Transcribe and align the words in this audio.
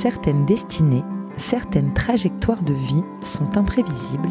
Certaines 0.00 0.46
destinées, 0.46 1.02
certaines 1.38 1.92
trajectoires 1.92 2.62
de 2.62 2.72
vie 2.72 3.02
sont 3.20 3.58
imprévisibles 3.58 4.30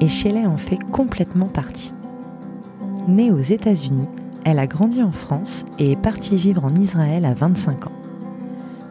et 0.00 0.06
Shelley 0.06 0.46
en 0.46 0.56
fait 0.56 0.78
complètement 0.92 1.48
partie. 1.48 1.92
Née 3.08 3.32
aux 3.32 3.40
États-Unis, 3.40 4.06
elle 4.44 4.60
a 4.60 4.68
grandi 4.68 5.02
en 5.02 5.10
France 5.10 5.64
et 5.80 5.90
est 5.90 6.00
partie 6.00 6.36
vivre 6.36 6.64
en 6.64 6.72
Israël 6.76 7.24
à 7.24 7.34
25 7.34 7.88
ans. 7.88 7.92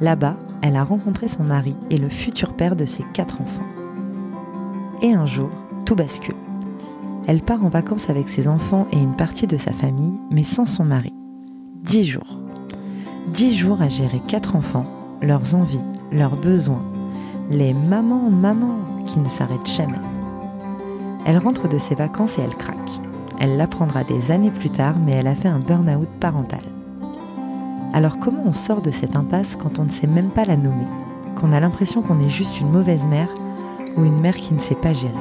Là-bas, 0.01 0.35
elle 0.61 0.75
a 0.75 0.83
rencontré 0.83 1.29
son 1.29 1.45
mari 1.45 1.77
et 1.89 1.95
le 1.95 2.09
futur 2.09 2.51
père 2.51 2.75
de 2.75 2.83
ses 2.83 3.03
quatre 3.13 3.39
enfants. 3.39 3.67
Et 5.01 5.13
un 5.13 5.25
jour, 5.25 5.49
tout 5.85 5.95
bascule. 5.95 6.35
Elle 7.27 7.41
part 7.41 7.63
en 7.63 7.69
vacances 7.69 8.09
avec 8.09 8.27
ses 8.27 8.49
enfants 8.49 8.87
et 8.91 8.97
une 8.97 9.15
partie 9.15 9.47
de 9.47 9.55
sa 9.55 9.71
famille, 9.71 10.19
mais 10.31 10.43
sans 10.43 10.65
son 10.65 10.83
mari. 10.83 11.13
Dix 11.81 12.03
jours. 12.03 12.39
Dix 13.31 13.55
jours 13.55 13.81
à 13.81 13.87
gérer 13.87 14.19
quatre 14.27 14.57
enfants, 14.57 14.85
leurs 15.21 15.55
envies, 15.55 15.79
leurs 16.11 16.35
besoins, 16.35 16.83
les 17.49 17.73
mamans, 17.73 18.29
mamans 18.29 18.79
qui 19.05 19.19
ne 19.19 19.29
s'arrêtent 19.29 19.69
jamais. 19.69 19.99
Elle 21.25 21.37
rentre 21.37 21.67
de 21.67 21.77
ses 21.77 21.95
vacances 21.95 22.37
et 22.37 22.41
elle 22.41 22.55
craque. 22.55 23.01
Elle 23.39 23.57
l'apprendra 23.57 24.03
des 24.03 24.31
années 24.31 24.51
plus 24.51 24.69
tard, 24.69 24.95
mais 25.03 25.13
elle 25.13 25.27
a 25.27 25.35
fait 25.35 25.47
un 25.47 25.59
burn-out 25.59 26.09
parental. 26.19 26.61
Alors 27.93 28.19
comment 28.19 28.43
on 28.45 28.53
sort 28.53 28.81
de 28.81 28.91
cette 28.91 29.15
impasse 29.15 29.55
quand 29.55 29.79
on 29.79 29.85
ne 29.85 29.89
sait 29.89 30.07
même 30.07 30.29
pas 30.29 30.45
la 30.45 30.57
nommer 30.57 30.85
Qu'on 31.35 31.51
a 31.51 31.59
l'impression 31.59 32.01
qu'on 32.01 32.19
est 32.19 32.29
juste 32.29 32.59
une 32.59 32.69
mauvaise 32.69 33.05
mère 33.05 33.29
ou 33.97 34.03
une 34.03 34.19
mère 34.19 34.35
qui 34.35 34.53
ne 34.53 34.59
sait 34.59 34.75
pas 34.75 34.93
gérer? 34.93 35.13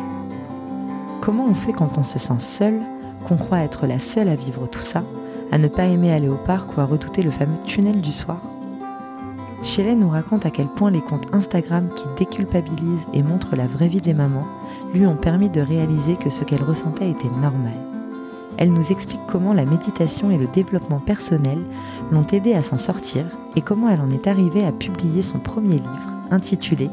Comment 1.21 1.47
on 1.49 1.55
fait 1.55 1.73
quand 1.73 1.97
on 1.99 2.03
se 2.03 2.19
sent 2.19 2.39
seul, 2.39 2.81
qu'on 3.27 3.37
croit 3.37 3.61
être 3.61 3.87
la 3.87 3.99
seule 3.99 4.29
à 4.29 4.35
vivre 4.35 4.67
tout 4.67 4.81
ça, 4.81 5.03
à 5.51 5.59
ne 5.59 5.69
pas 5.69 5.85
aimer 5.85 6.13
aller 6.13 6.29
au 6.29 6.37
parc 6.37 6.77
ou 6.77 6.81
à 6.81 6.85
redouter 6.85 7.23
le 7.23 7.31
fameux 7.31 7.59
tunnel 7.65 8.01
du 8.01 8.13
soir? 8.13 8.41
Shelley 9.63 9.97
nous 9.97 10.09
raconte 10.09 10.47
à 10.47 10.51
quel 10.51 10.69
point 10.69 10.91
les 10.91 11.01
comptes 11.01 11.27
Instagram 11.33 11.89
qui 11.97 12.05
déculpabilisent 12.17 13.07
et 13.13 13.23
montrent 13.23 13.57
la 13.57 13.67
vraie 13.67 13.89
vie 13.89 14.01
des 14.01 14.15
mamans 14.15 14.47
lui 14.95 15.05
ont 15.07 15.17
permis 15.17 15.51
de 15.51 15.61
réaliser 15.61 16.17
que 16.17 16.31
ce 16.31 16.45
qu'elle 16.45 16.63
ressentait 16.63 17.11
était 17.11 17.31
normal. 17.41 17.77
Elle 18.57 18.73
nous 18.73 18.93
explique 18.93 19.21
comment 19.29 19.53
la 19.53 19.65
méditation 19.65 20.31
et 20.31 20.39
le 20.39 20.49
développement 20.49 21.01
personnel 21.01 21.59
l'ont 22.11 22.27
aidée 22.33 22.55
à 22.55 22.63
s'en 22.63 22.79
sortir 22.79 23.25
et 23.57 23.61
comment 23.61 23.89
elle 23.89 24.01
en 24.01 24.11
est 24.11 24.27
arrivée 24.27 24.65
à 24.65 24.73
publier 24.73 25.23
son 25.23 25.39
premier 25.39 25.77
livre 25.77 26.19
intitulé 26.31 26.91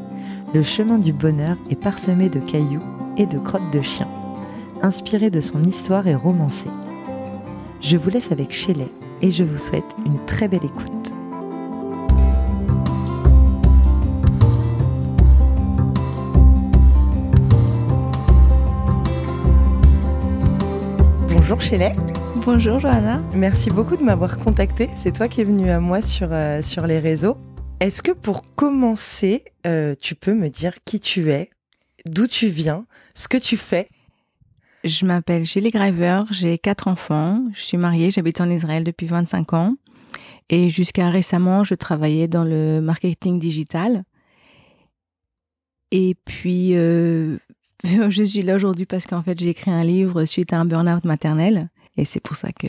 Le 0.54 0.62
chemin 0.62 0.98
du 0.98 1.12
bonheur 1.12 1.56
est 1.70 1.80
parsemé 1.80 2.28
de 2.28 2.40
cailloux 2.40 2.82
et 3.16 3.26
de 3.26 3.38
crottes 3.38 3.72
de 3.72 3.82
chiens, 3.82 4.08
inspiré 4.82 5.30
de 5.30 5.40
son 5.40 5.62
histoire 5.62 6.06
et 6.06 6.14
romancé. 6.14 6.68
Je 7.80 7.96
vous 7.96 8.10
laisse 8.10 8.32
avec 8.32 8.52
Shelley 8.52 8.90
et 9.22 9.30
je 9.30 9.44
vous 9.44 9.58
souhaite 9.58 9.96
une 10.04 10.24
très 10.26 10.48
belle 10.48 10.64
écoute. 10.64 11.05
Bonjour 21.56 21.70
Shelley. 21.70 21.96
Bonjour 22.44 22.80
Johanna. 22.80 23.22
Merci 23.34 23.70
beaucoup 23.70 23.96
de 23.96 24.02
m'avoir 24.02 24.36
contacté. 24.36 24.90
C'est 24.94 25.12
toi 25.12 25.26
qui 25.26 25.40
es 25.40 25.44
venue 25.44 25.70
à 25.70 25.80
moi 25.80 26.02
sur, 26.02 26.28
euh, 26.30 26.60
sur 26.60 26.86
les 26.86 26.98
réseaux. 26.98 27.38
Est-ce 27.80 28.02
que 28.02 28.12
pour 28.12 28.54
commencer, 28.54 29.42
euh, 29.66 29.94
tu 29.98 30.14
peux 30.14 30.34
me 30.34 30.50
dire 30.50 30.74
qui 30.84 31.00
tu 31.00 31.30
es, 31.30 31.48
d'où 32.04 32.26
tu 32.26 32.48
viens, 32.48 32.84
ce 33.14 33.26
que 33.26 33.38
tu 33.38 33.56
fais? 33.56 33.88
Je 34.84 35.06
m'appelle 35.06 35.46
Shelley 35.46 35.70
Graver, 35.70 36.24
j'ai 36.30 36.58
quatre 36.58 36.88
enfants, 36.88 37.42
je 37.54 37.62
suis 37.62 37.78
mariée, 37.78 38.10
j'habite 38.10 38.42
en 38.42 38.50
Israël 38.50 38.84
depuis 38.84 39.06
25 39.06 39.54
ans 39.54 39.76
et 40.50 40.68
jusqu'à 40.68 41.08
récemment, 41.08 41.64
je 41.64 41.74
travaillais 41.74 42.28
dans 42.28 42.44
le 42.44 42.82
marketing 42.82 43.38
digital. 43.38 44.04
Et 45.90 46.16
puis, 46.26 46.76
euh, 46.76 47.38
je 48.10 48.22
suis 48.22 48.42
là 48.42 48.54
aujourd'hui 48.54 48.86
parce 48.86 49.06
qu'en 49.06 49.22
fait, 49.22 49.38
j'ai 49.38 49.48
écrit 49.48 49.70
un 49.70 49.84
livre 49.84 50.24
suite 50.24 50.52
à 50.52 50.58
un 50.58 50.64
burn-out 50.64 51.04
maternel. 51.04 51.68
Et 51.96 52.04
c'est 52.04 52.20
pour 52.20 52.36
ça 52.36 52.52
que, 52.52 52.68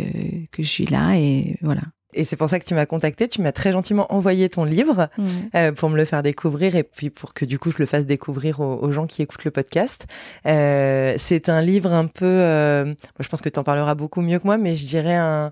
que 0.52 0.64
je 0.64 0.70
suis 0.70 0.86
là. 0.86 1.18
Et 1.18 1.58
voilà. 1.62 1.82
Et 2.14 2.24
c'est 2.24 2.38
pour 2.38 2.50
ça 2.50 2.60
que 2.60 2.66
tu 2.66 2.74
m'as 2.74 2.86
contacté. 2.86 3.28
Tu 3.28 3.42
m'as 3.42 3.52
très 3.52 3.72
gentiment 3.72 4.12
envoyé 4.14 4.50
ton 4.50 4.64
livre 4.64 5.10
euh, 5.56 5.72
pour 5.72 5.90
me 5.90 5.98
le 5.98 6.06
faire 6.06 6.24
découvrir 6.24 6.76
et 6.76 6.84
puis 6.84 7.10
pour 7.10 7.34
que 7.34 7.46
du 7.46 7.60
coup 7.60 7.70
je 7.70 7.78
le 7.80 7.86
fasse 7.86 8.06
découvrir 8.06 8.62
aux, 8.62 8.92
gens 8.92 9.06
qui 9.06 9.22
écoutent 9.22 9.44
le 9.44 9.52
podcast. 9.52 10.08
Euh, 10.46 11.16
c'est 11.18 11.50
un 11.50 11.62
livre 11.62 11.92
un 11.92 12.08
peu, 12.08 12.26
euh, 12.26 12.94
je 13.20 13.28
pense 13.28 13.42
que 13.42 13.50
tu 13.50 13.60
en 13.60 13.64
parleras 13.64 13.94
beaucoup 13.94 14.22
mieux 14.22 14.40
que 14.40 14.46
moi, 14.46 14.58
mais 14.58 14.76
je 14.76 14.88
dirais 14.88 15.16
un, 15.16 15.52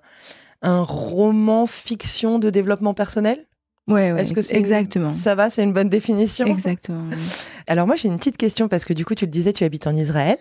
un 0.62 0.82
roman 0.82 1.66
fiction 1.68 2.40
de 2.40 2.50
développement 2.50 2.94
personnel? 2.94 3.46
Ouais, 3.88 4.12
ouais, 4.12 4.22
Est-ce 4.22 4.34
que 4.34 4.42
c'est 4.42 4.56
exactement 4.56 5.14
Ça 5.14 5.36
va, 5.36 5.52
c'est 5.52 5.62
une 5.62 5.74
bonne 5.74 5.90
définition? 5.90 6.48
Exactement. 6.48 7.10
Alors 7.68 7.88
moi 7.88 7.96
j'ai 7.96 8.08
une 8.08 8.18
petite 8.18 8.38
question 8.38 8.68
parce 8.68 8.86
que 8.86 8.94
du 8.94 9.06
coup 9.06 9.16
tu 9.16 9.26
le 9.26 9.32
disais, 9.32 9.54
tu 9.54 9.64
habites 9.64 9.88
en 9.88 9.96
Israël. 9.96 10.38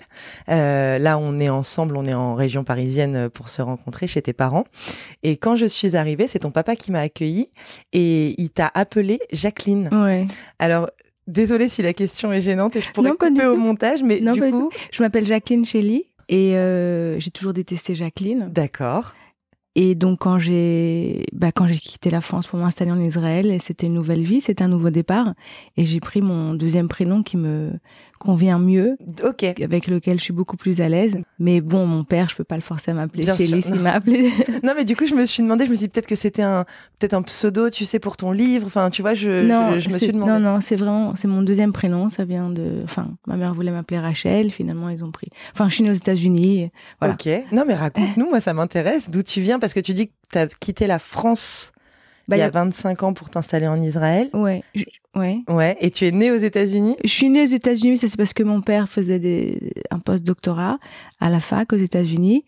Euh, 0.49 0.99
là 0.99 1.19
on 1.19 1.39
est 1.39 1.49
ensemble, 1.49 1.97
on 1.97 2.05
est 2.05 2.15
en 2.15 2.35
région 2.35 2.65
parisienne 2.65 3.17
euh, 3.17 3.29
pour 3.29 3.49
se 3.49 3.63
rencontrer 3.63 4.07
chez 4.07 4.23
tes 4.23 4.33
parents. 4.33 4.65
Et 5.23 5.37
quand 5.37 5.57
je 5.57 5.67
suis 5.67 5.97
arrivée, 5.97 6.27
c'est 6.27 6.41
ton 6.41 6.51
papa 6.51 6.77
qui 6.77 6.93
m'a 6.93 7.01
accueillie 7.01 7.51
et 7.93 8.41
il 8.41 8.51
t'a 8.51 8.71
appelée 8.75 9.21
Jacqueline. 9.33 9.89
Ouais. 9.93 10.27
Alors 10.59 10.89
Désolée 11.27 11.71
si 11.71 11.81
la 11.81 11.95
question 11.95 12.33
est 12.33 12.43
gênante 12.43 12.77
et 12.77 12.81
je 12.81 12.91
pourrais 12.91 13.09
non, 13.09 13.17
couper 13.17 13.47
au 13.47 13.57
montage, 13.57 14.03
mais 14.03 14.21
non, 14.21 14.33
du 14.33 14.43
coup... 14.43 14.71
Je 14.93 15.03
m'appelle 15.03 15.25
Jacqueline 15.25 15.65
Shelley 15.65 16.05
et 16.29 16.55
euh, 16.55 17.19
j'ai 17.19 17.31
toujours 17.31 17.55
détesté 17.55 17.95
Jacqueline. 17.95 18.49
D'accord. 18.51 19.15
Et 19.77 19.95
donc 19.95 20.21
quand 20.21 20.39
j'ai 20.39 21.27
bah, 21.33 21.51
quand 21.53 21.67
j'ai 21.67 21.79
quitté 21.79 22.11
la 22.11 22.21
France 22.21 22.47
pour 22.47 22.59
m'installer 22.59 22.93
en 22.93 23.01
Israël, 23.01 23.57
c'était 23.61 23.87
une 23.87 23.95
nouvelle 23.95 24.23
vie, 24.23 24.41
c'était 24.41 24.63
un 24.63 24.69
nouveau 24.69 24.91
départ, 24.91 25.35
et 25.77 25.85
j'ai 25.85 26.01
pris 26.01 26.21
mon 26.21 26.55
deuxième 26.55 26.89
prénom 26.89 27.23
qui 27.23 27.37
me 27.37 27.73
convient 28.25 28.59
mieux, 28.59 28.97
ok, 29.23 29.45
avec 29.45 29.87
lequel 29.87 30.19
je 30.19 30.25
suis 30.25 30.33
beaucoup 30.33 30.57
plus 30.57 30.81
à 30.81 30.89
l'aise. 30.89 31.17
Mais 31.39 31.61
bon, 31.61 31.87
mon 31.87 32.05
père, 32.05 32.29
je 32.29 32.37
peux 32.37 32.45
pas 32.45 32.55
le 32.55 32.63
forcer 32.63 32.91
à 32.93 32.95
m'appeler 32.95 33.25
m'a 33.83 33.93
appelé. 33.93 34.31
non, 34.63 34.73
mais 34.75 34.85
du 34.85 34.97
coup, 34.97 35.07
je 35.07 35.15
me 35.15 35.27
suis 35.27 35.43
demandé, 35.43 35.67
je 35.67 35.71
me 35.71 35.75
suis 35.75 35.87
dit 35.87 35.91
peut-être 35.91 36.07
que 36.07 36.15
c'était 36.15 36.43
un 36.43 36.65
peut-être 36.99 37.15
un 37.15 37.23
pseudo, 37.23 37.69
tu 37.69 37.85
sais, 37.85 37.99
pour 37.99 38.17
ton 38.17 38.33
livre. 38.33 38.67
Enfin, 38.67 38.89
tu 38.89 39.03
vois, 39.03 39.15
je, 39.15 39.45
non, 39.45 39.79
je, 39.79 39.91
me 39.91 39.99
suis 39.99 40.13
demandé. 40.13 40.33
Non, 40.33 40.41
non, 40.41 40.61
c'est 40.61 40.77
vraiment 40.77 41.15
c'est 41.17 41.29
mon 41.29 41.43
deuxième 41.43 41.73
prénom. 41.73 42.09
Ça 42.09 42.25
vient 42.25 42.49
de, 42.49 42.81
enfin, 42.85 43.09
ma 43.27 43.37
mère 43.37 43.53
voulait 43.53 43.71
m'appeler 43.71 44.01
Rachel. 44.01 44.51
Finalement, 44.51 44.89
ils 44.89 45.05
ont 45.05 45.11
pris. 45.11 45.29
Enfin, 45.53 45.69
je 45.69 45.75
suis 45.75 45.85
née 45.85 45.91
aux 45.91 45.95
États-Unis. 45.95 46.71
Voilà. 47.01 47.15
Ok. 47.15 47.29
Non, 47.53 47.65
mais 47.67 47.75
raconte-nous, 47.75 48.29
moi, 48.31 48.41
ça 48.41 48.55
m'intéresse. 48.55 49.11
D'où 49.11 49.23
tu 49.23 49.43
viens? 49.43 49.59
Parce 49.59 49.75
que 49.75 49.81
tu 49.81 49.93
dis 49.93 50.09
que 50.09 50.13
tu 50.33 50.39
as 50.39 50.47
quitté 50.47 50.87
la 50.87 50.99
France. 50.99 51.74
Bah, 52.29 52.37
il 52.37 52.41
y 52.41 52.43
a 52.43 52.51
25 52.51 53.03
ans 53.03 53.13
pour 53.13 53.31
t'installer 53.31 53.67
en 53.67 53.81
Israël. 53.81 54.29
Ouais. 54.33 54.63
Ouais. 55.15 55.43
Ouais. 55.49 55.77
Et 55.81 55.91
tu 55.91 56.07
es 56.07 56.11
née 56.11 56.33
aux 56.33 56.37
États-Unis 56.37 56.97
Je 57.05 57.11
suis 57.11 57.29
née 57.29 57.43
aux 57.43 57.55
États-Unis, 57.55 57.97
ça 57.97 58.09
c'est 58.09 58.17
parce 58.17 58.33
que 58.33 58.43
mon 58.43 58.63
père 58.63 58.89
faisait 58.89 59.19
des, 59.19 59.73
un 59.91 59.99
post-doctorat 59.99 60.79
à 61.21 61.31
la 61.31 61.41
fac 61.41 61.73
aux 61.73 61.77
États-Unis. 61.77 62.45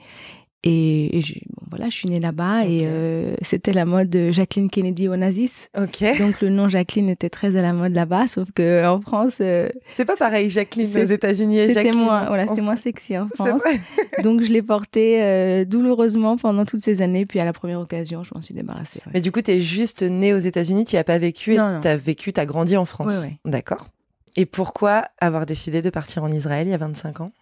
Et, 0.63 1.23
voilà, 1.71 1.89
je 1.89 1.95
suis 1.95 2.09
née 2.09 2.19
là-bas 2.19 2.65
et 2.65 2.81
euh, 2.85 3.37
c'était 3.43 3.73
la 3.73 3.85
mode 3.85 4.09
de 4.09 4.33
Jacqueline 4.33 4.69
Kennedy 4.69 5.09
Onassis. 5.09 5.69
Ok. 5.79 6.05
Donc 6.19 6.41
le 6.41 6.49
nom 6.49 6.69
Jacqueline 6.69 7.09
était 7.09 7.29
très 7.29 7.55
à 7.57 7.63
la 7.63 7.73
mode 7.73 7.93
là-bas, 7.93 8.27
sauf 8.27 8.51
que 8.53 8.85
en 8.87 9.01
France. 9.01 9.39
Euh, 9.41 9.69
c'est 9.93 10.05
pas 10.05 10.17
pareil, 10.17 10.51
Jacqueline 10.51 10.89
aux 10.97 11.05
États-Unis 11.05 11.59
et 11.59 11.73
Jacqueline. 11.73 11.93
C'était 11.93 12.05
moins, 12.05 12.27
voilà, 12.27 12.47
c'est 12.55 12.63
moins 12.63 12.77
sexy 12.77 13.17
en 13.17 13.29
France. 13.29 13.63
Donc 14.25 14.43
je 14.43 14.53
l'ai 14.53 14.63
porté 14.63 15.23
euh, 15.23 15.65
douloureusement 15.65 16.37
pendant 16.37 16.65
toutes 16.65 16.83
ces 16.83 17.03
années, 17.03 17.27
puis 17.27 17.39
à 17.39 17.45
la 17.45 17.53
première 17.53 17.81
occasion, 17.81 18.25
je 18.25 18.31
m'en 18.35 18.41
suis 18.41 18.55
débarrassée. 18.55 19.01
Mais 19.13 19.21
du 19.21 19.31
coup, 19.31 19.43
tu 19.43 19.53
es 19.53 19.61
juste 19.61 20.03
née 20.03 20.35
aux 20.35 20.39
États-Unis, 20.39 20.85
tu 20.85 20.97
n'y 20.97 21.01
as 21.01 21.05
pas 21.05 21.19
vécu, 21.19 21.55
tu 21.55 21.89
as 21.89 21.97
vécu, 21.97 22.33
tu 22.33 22.41
as 22.41 22.47
grandi 22.47 22.77
en 22.77 22.87
France. 22.87 23.27
D'accord. 23.45 23.89
Et 24.37 24.47
pourquoi 24.47 25.05
avoir 25.21 25.47
décidé 25.47 25.81
de 25.81 25.91
partir 25.91 26.23
en 26.23 26.31
Israël 26.31 26.67
il 26.67 26.71
y 26.71 26.75
a 26.75 26.79
25 26.79 27.21
ans? 27.21 27.33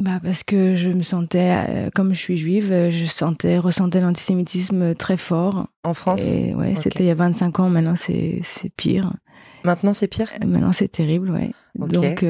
Bah 0.00 0.18
parce 0.22 0.42
que 0.42 0.74
je 0.74 0.90
me 0.90 1.02
sentais, 1.02 1.56
euh, 1.68 1.90
comme 1.94 2.12
je 2.14 2.18
suis 2.18 2.36
juive, 2.36 2.72
euh, 2.72 2.90
je 2.90 3.04
sentais, 3.04 3.58
ressentais 3.58 4.00
l'antisémitisme 4.00 4.94
très 4.94 5.16
fort. 5.16 5.68
En 5.84 5.94
France? 5.94 6.22
Et 6.22 6.54
ouais, 6.54 6.74
c'était 6.74 7.04
il 7.04 7.06
y 7.06 7.10
a 7.10 7.14
25 7.14 7.60
ans, 7.60 7.68
maintenant 7.68 7.94
c'est 7.96 8.42
pire. 8.76 9.12
Maintenant 9.62 9.92
c'est 9.92 10.08
pire? 10.08 10.28
Euh, 10.42 10.46
Maintenant 10.46 10.72
c'est 10.72 10.88
terrible, 10.88 11.30
ouais. 11.30 11.52
Donc, 11.76 12.24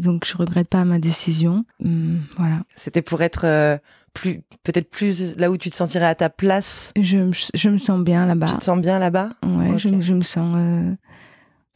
donc 0.00 0.24
je 0.24 0.36
regrette 0.36 0.68
pas 0.68 0.84
ma 0.84 0.98
décision. 0.98 1.64
Hum, 1.84 2.20
voilà. 2.38 2.62
C'était 2.76 3.02
pour 3.02 3.20
être 3.22 3.80
plus, 4.14 4.42
peut-être 4.62 4.88
plus 4.88 5.36
là 5.36 5.50
où 5.50 5.56
tu 5.56 5.70
te 5.70 5.76
sentirais 5.76 6.06
à 6.06 6.14
ta 6.14 6.30
place? 6.30 6.92
Je, 7.00 7.30
je 7.54 7.68
me 7.68 7.78
sens 7.78 8.00
bien 8.00 8.26
là-bas. 8.26 8.46
Tu 8.46 8.56
te 8.58 8.64
sens 8.64 8.80
bien 8.80 8.98
là-bas? 8.98 9.30
Ouais, 9.44 9.76
je, 9.76 9.88
je, 10.00 10.14
me 10.14 10.22
sens 10.22 10.56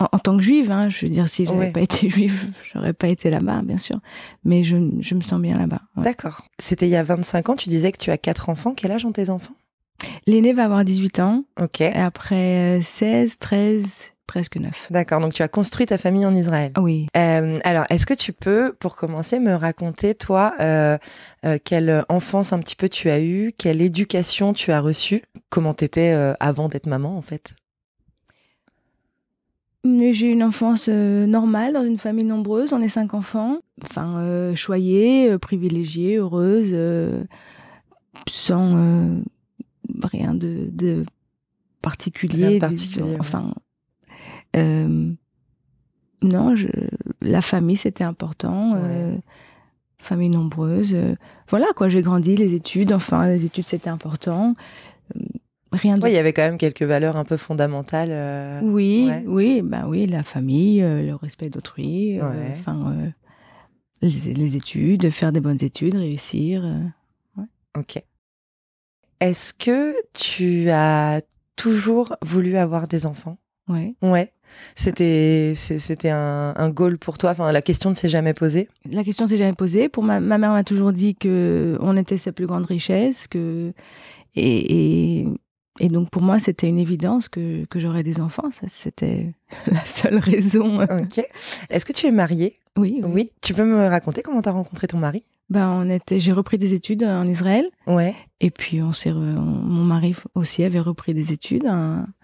en, 0.00 0.18
tant 0.18 0.36
que 0.36 0.42
juive, 0.42 0.70
hein, 0.70 0.88
je 0.88 1.06
veux 1.06 1.12
dire, 1.12 1.28
si 1.28 1.46
j'avais 1.46 1.70
pas 1.70 1.80
été 1.80 2.08
juive, 2.10 2.52
j'aurais 2.72 2.92
pas 2.92 3.08
été 3.08 3.30
là-bas, 3.30 3.62
bien 3.62 3.78
sûr. 3.78 4.00
Mais 4.44 4.64
je, 4.64 4.76
je 5.00 5.14
me 5.14 5.20
sens 5.20 5.40
bien 5.40 5.58
là-bas. 5.58 5.82
D'accord. 5.96 6.42
C'était 6.58 6.86
il 6.86 6.90
y 6.90 6.96
a 6.96 7.02
25 7.02 7.50
ans, 7.50 7.56
tu 7.56 7.68
disais 7.68 7.92
que 7.92 7.98
tu 7.98 8.10
as 8.10 8.18
quatre 8.18 8.48
enfants. 8.48 8.74
Quel 8.74 8.90
âge 8.90 9.04
ont 9.04 9.12
tes 9.12 9.30
enfants? 9.30 9.54
L'aîné 10.26 10.52
va 10.52 10.64
avoir 10.64 10.84
18 10.84 11.20
ans. 11.20 11.44
Ok. 11.60 11.80
Et 11.80 11.92
après 11.92 12.80
16, 12.82 13.38
13, 13.38 14.12
presque 14.26 14.56
9. 14.56 14.88
D'accord, 14.90 15.20
donc 15.20 15.34
tu 15.34 15.42
as 15.42 15.48
construit 15.48 15.86
ta 15.86 15.98
famille 15.98 16.24
en 16.26 16.34
Israël. 16.34 16.72
Oui. 16.78 17.06
Euh, 17.16 17.58
alors, 17.64 17.84
est-ce 17.90 18.06
que 18.06 18.14
tu 18.14 18.32
peux, 18.32 18.74
pour 18.78 18.96
commencer, 18.96 19.38
me 19.38 19.54
raconter, 19.54 20.14
toi, 20.14 20.54
euh, 20.60 20.98
euh, 21.44 21.58
quelle 21.62 22.04
enfance 22.08 22.52
un 22.52 22.58
petit 22.58 22.76
peu 22.76 22.88
tu 22.88 23.10
as 23.10 23.20
eue, 23.20 23.52
quelle 23.56 23.80
éducation 23.80 24.52
tu 24.52 24.72
as 24.72 24.80
reçue, 24.80 25.22
comment 25.50 25.74
tu 25.74 25.84
étais 25.84 26.14
avant 26.40 26.68
d'être 26.68 26.86
maman, 26.86 27.16
en 27.16 27.22
fait? 27.22 27.54
J'ai 29.84 30.28
eu 30.28 30.32
une 30.32 30.44
enfance 30.44 30.88
normale 30.88 31.72
dans 31.72 31.84
une 31.84 31.98
famille 31.98 32.24
nombreuse. 32.24 32.72
On 32.72 32.80
est 32.80 32.88
cinq 32.88 33.14
enfants. 33.14 33.58
Enfin, 33.82 34.54
choyée, 34.54 35.36
privilégiée, 35.38 36.16
heureuse, 36.16 36.76
sans 38.28 39.22
rien 40.04 40.34
de, 40.34 40.68
de 40.70 41.04
particulier. 41.80 42.58
particulier 42.58 43.16
Enfin, 43.18 43.52
non, 46.22 46.54
je, 46.54 46.68
la 47.20 47.40
famille, 47.42 47.76
c'était 47.76 48.04
important. 48.04 48.72
Euh, 48.76 49.16
famille 49.98 50.30
nombreuse. 50.30 50.94
Euh, 50.94 51.14
voilà, 51.48 51.66
quoi, 51.76 51.88
j'ai 51.88 52.02
grandi, 52.02 52.36
les 52.36 52.54
études, 52.54 52.92
enfin, 52.92 53.26
les 53.26 53.44
études, 53.44 53.64
c'était 53.64 53.90
important. 53.90 54.54
Euh, 55.16 55.20
rien 55.72 55.96
de... 55.96 56.02
Oui, 56.02 56.10
il 56.10 56.14
y 56.14 56.18
avait 56.18 56.32
quand 56.32 56.42
même 56.42 56.58
quelques 56.58 56.82
valeurs 56.82 57.16
un 57.16 57.24
peu 57.24 57.36
fondamentales. 57.36 58.62
Oui, 58.62 59.10
oui, 59.26 59.62
ben 59.62 59.86
oui, 59.86 60.06
la 60.06 60.22
famille, 60.22 60.80
le 60.80 61.14
respect 61.14 61.50
d'autrui, 61.50 62.20
enfin, 62.20 62.94
les, 64.00 64.34
les, 64.34 64.56
études, 64.56 65.10
faire 65.10 65.32
des 65.32 65.40
bonnes 65.40 65.62
études, 65.62 65.94
réussir. 65.94 66.64
Ok. 67.78 68.02
Est-ce 69.20 69.54
que 69.54 69.94
tu 70.12 70.68
as 70.70 71.22
toujours 71.56 72.16
voulu 72.22 72.56
avoir 72.56 72.88
des 72.88 73.06
enfants? 73.06 73.38
Ouais. 73.68 73.94
Ouais. 74.02 74.32
C'était 74.74 75.54
c'était 75.56 76.10
un, 76.10 76.52
un 76.56 76.68
goal 76.70 76.98
pour 76.98 77.16
toi? 77.16 77.30
Enfin, 77.30 77.52
la 77.52 77.62
question 77.62 77.90
ne 77.90 77.94
s'est 77.94 78.08
jamais 78.08 78.34
posée? 78.34 78.68
La 78.90 79.04
question 79.04 79.24
ne 79.24 79.30
s'est 79.30 79.36
jamais 79.36 79.54
posée. 79.54 79.88
Pour 79.88 80.02
ma, 80.02 80.20
ma 80.20 80.38
mère 80.38 80.52
m'a 80.52 80.64
toujours 80.64 80.92
dit 80.92 81.14
que 81.14 81.78
on 81.80 81.96
était 81.96 82.18
sa 82.18 82.32
plus 82.32 82.46
grande 82.46 82.66
richesse, 82.66 83.28
que 83.28 83.72
et, 84.34 85.20
et, 85.20 85.28
et 85.80 85.88
donc 85.88 86.10
pour 86.10 86.22
moi 86.22 86.38
c'était 86.38 86.68
une 86.68 86.78
évidence 86.78 87.28
que 87.28 87.64
que 87.66 87.80
j'aurais 87.80 88.02
des 88.02 88.20
enfants. 88.20 88.50
Ça 88.52 88.66
c'était 88.68 89.32
la 89.66 89.84
seule 89.86 90.18
raison. 90.18 90.76
Ok. 90.82 91.24
Est-ce 91.70 91.84
que 91.84 91.92
tu 91.92 92.06
es 92.06 92.12
mariée? 92.12 92.56
Oui, 92.76 93.00
oui, 93.02 93.10
oui. 93.12 93.30
Tu 93.42 93.52
peux 93.52 93.64
me 93.64 93.86
raconter 93.88 94.22
comment 94.22 94.40
tu 94.40 94.48
as 94.48 94.52
rencontré 94.52 94.86
ton 94.86 94.98
mari? 94.98 95.22
Ben, 95.50 95.68
on 95.68 95.90
était, 95.90 96.18
j'ai 96.18 96.32
repris 96.32 96.56
des 96.56 96.72
études 96.72 97.04
en 97.04 97.28
Israël. 97.28 97.66
Ouais. 97.86 98.14
Et 98.40 98.50
puis 98.50 98.80
on 98.80 98.94
s'est, 98.94 99.12
mon 99.12 99.84
mari 99.84 100.16
aussi 100.34 100.64
avait 100.64 100.80
repris 100.80 101.12
des 101.12 101.32
études. 101.32 101.70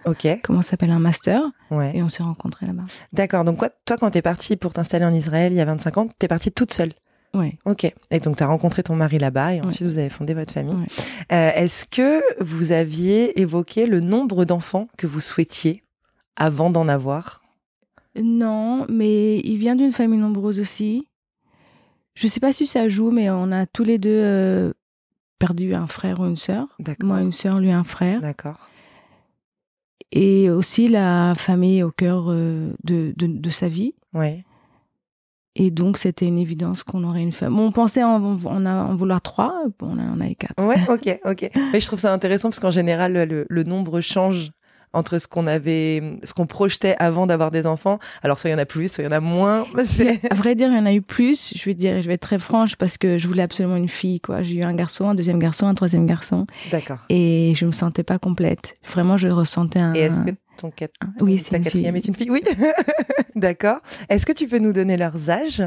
ok. 0.06 0.26
Comment 0.42 0.62
s'appelle 0.62 0.90
un 0.90 0.98
master. 0.98 1.42
Ouais. 1.70 1.94
Et 1.94 2.02
on 2.02 2.08
s'est 2.08 2.22
rencontrés 2.22 2.64
là-bas. 2.64 2.84
D'accord. 3.12 3.44
Donc 3.44 3.58
quoi, 3.58 3.68
toi, 3.84 3.98
quand 3.98 4.10
t'es 4.10 4.22
partie 4.22 4.56
pour 4.56 4.72
t'installer 4.72 5.04
en 5.04 5.12
Israël 5.12 5.52
il 5.52 5.56
y 5.56 5.60
a 5.60 5.66
25 5.66 5.98
ans, 5.98 6.08
t'es 6.18 6.28
partie 6.28 6.50
toute 6.50 6.72
seule? 6.72 6.92
Ouais. 7.34 7.58
Ok. 7.64 7.92
Et 8.10 8.20
donc, 8.20 8.36
tu 8.36 8.42
as 8.42 8.46
rencontré 8.46 8.82
ton 8.82 8.96
mari 8.96 9.18
là-bas 9.18 9.54
et 9.54 9.60
ensuite, 9.60 9.86
vous 9.86 9.98
avez 9.98 10.08
fondé 10.08 10.34
votre 10.34 10.52
famille. 10.52 10.86
Euh, 11.32 11.50
Est-ce 11.54 11.86
que 11.86 12.22
vous 12.42 12.72
aviez 12.72 13.40
évoqué 13.40 13.86
le 13.86 14.00
nombre 14.00 14.44
d'enfants 14.44 14.88
que 14.96 15.06
vous 15.06 15.20
souhaitiez 15.20 15.82
avant 16.36 16.70
d'en 16.70 16.88
avoir? 16.88 17.42
Non, 18.20 18.86
mais 18.88 19.38
il 19.40 19.58
vient 19.58 19.76
d'une 19.76 19.92
famille 19.92 20.18
nombreuse 20.18 20.58
aussi. 20.58 21.06
Je 22.14 22.26
sais 22.26 22.40
pas 22.40 22.52
si 22.52 22.66
ça 22.66 22.88
joue, 22.88 23.10
mais 23.10 23.30
on 23.30 23.52
a 23.52 23.66
tous 23.66 23.84
les 23.84 23.98
deux 23.98 24.10
euh, 24.10 24.72
perdu 25.38 25.74
un 25.74 25.86
frère 25.86 26.20
ou 26.20 26.24
une 26.24 26.36
sœur. 26.36 26.76
Moi, 27.02 27.20
une 27.20 27.32
sœur, 27.32 27.60
lui, 27.60 27.70
un 27.70 27.84
frère. 27.84 28.20
D'accord. 28.20 28.68
Et 30.10 30.50
aussi 30.50 30.88
la 30.88 31.34
famille 31.36 31.82
au 31.82 31.90
cœur 31.90 32.26
euh, 32.28 32.72
de, 32.82 33.12
de, 33.16 33.50
sa 33.50 33.68
vie. 33.68 33.94
Oui. 34.14 34.42
Et 35.60 35.72
donc, 35.72 35.98
c'était 35.98 36.26
une 36.26 36.38
évidence 36.38 36.84
qu'on 36.84 37.02
aurait 37.02 37.20
une 37.20 37.32
famille. 37.32 37.60
on 37.60 37.72
pensait 37.72 38.04
en, 38.04 38.36
vouloir 38.36 39.20
trois, 39.20 39.64
on 39.82 39.98
en 39.98 40.20
a 40.20 40.28
eu 40.28 40.36
quatre. 40.36 40.62
Ouais, 40.64 40.76
ok, 40.88 41.20
ok. 41.24 41.50
Mais 41.72 41.80
je 41.80 41.86
trouve 41.86 41.98
ça 41.98 42.12
intéressant 42.12 42.48
parce 42.48 42.60
qu'en 42.60 42.70
général, 42.70 43.12
le, 43.12 43.44
le, 43.48 43.62
nombre 43.64 44.00
change 44.00 44.52
entre 44.92 45.18
ce 45.18 45.26
qu'on 45.26 45.46
avait, 45.46 46.18
ce 46.22 46.34
qu'on 46.34 46.46
projetait 46.46 46.96
avant 46.98 47.26
d'avoir 47.26 47.50
des 47.50 47.66
enfants. 47.66 47.98
Alors 48.22 48.38
soit 48.38 48.50
il 48.50 48.52
y 48.52 48.56
en 48.56 48.58
a 48.58 48.66
plus, 48.66 48.90
soit 48.92 49.04
il 49.04 49.06
y 49.06 49.08
en 49.08 49.16
a 49.16 49.20
moins. 49.20 49.66
À 50.30 50.34
vrai 50.34 50.54
dire, 50.54 50.68
il 50.70 50.76
y 50.76 50.78
en 50.78 50.86
a 50.86 50.92
eu 50.92 51.02
plus. 51.02 51.52
Je 51.54 51.64
vais 51.64 51.74
dire, 51.74 52.02
je 52.02 52.06
vais 52.06 52.14
être 52.14 52.20
très 52.20 52.38
franche 52.38 52.76
parce 52.76 52.98
que 52.98 53.18
je 53.18 53.28
voulais 53.28 53.42
absolument 53.42 53.76
une 53.76 53.88
fille. 53.88 54.20
Quoi, 54.20 54.42
j'ai 54.42 54.56
eu 54.56 54.62
un 54.62 54.74
garçon, 54.74 55.08
un 55.08 55.14
deuxième 55.14 55.38
garçon, 55.38 55.66
un 55.66 55.74
troisième 55.74 56.06
garçon. 56.06 56.46
D'accord. 56.70 56.98
Et 57.08 57.52
je 57.56 57.66
me 57.66 57.72
sentais 57.72 58.02
pas 58.02 58.18
complète. 58.18 58.74
Vraiment, 58.90 59.16
je 59.16 59.28
ressentais 59.28 59.78
un. 59.78 59.94
Et 59.94 60.00
est-ce 60.00 60.20
que 60.20 60.30
ton, 60.56 60.72
oui, 61.20 61.42
ta 61.42 61.58
quatrième 61.58 61.96
est 61.96 62.06
une 62.06 62.14
fille? 62.14 62.30
Oui. 62.30 62.42
D'accord. 63.36 63.80
Est-ce 64.08 64.26
que 64.26 64.32
tu 64.32 64.46
peux 64.48 64.58
nous 64.58 64.72
donner 64.72 64.96
leurs 64.96 65.30
âges? 65.30 65.62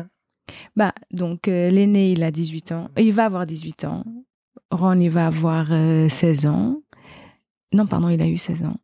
Bah 0.76 0.94
donc 1.12 1.48
euh, 1.48 1.70
l'aîné, 1.70 2.12
il 2.12 2.24
a 2.24 2.32
18 2.32 2.72
ans. 2.74 2.90
Il 2.98 3.14
va 3.14 3.26
avoir 3.26 3.46
18 3.46 3.86
ans. 3.86 4.04
Ron, 4.70 5.00
il 5.00 5.10
va 5.10 5.28
avoir 5.28 5.68
16 5.68 6.46
euh, 6.46 6.50
ans. 6.50 6.82
Non, 7.74 7.86
pardon, 7.88 8.10
il 8.10 8.22
a 8.22 8.28
eu 8.28 8.38
16 8.38 8.64
ans. 8.64 8.76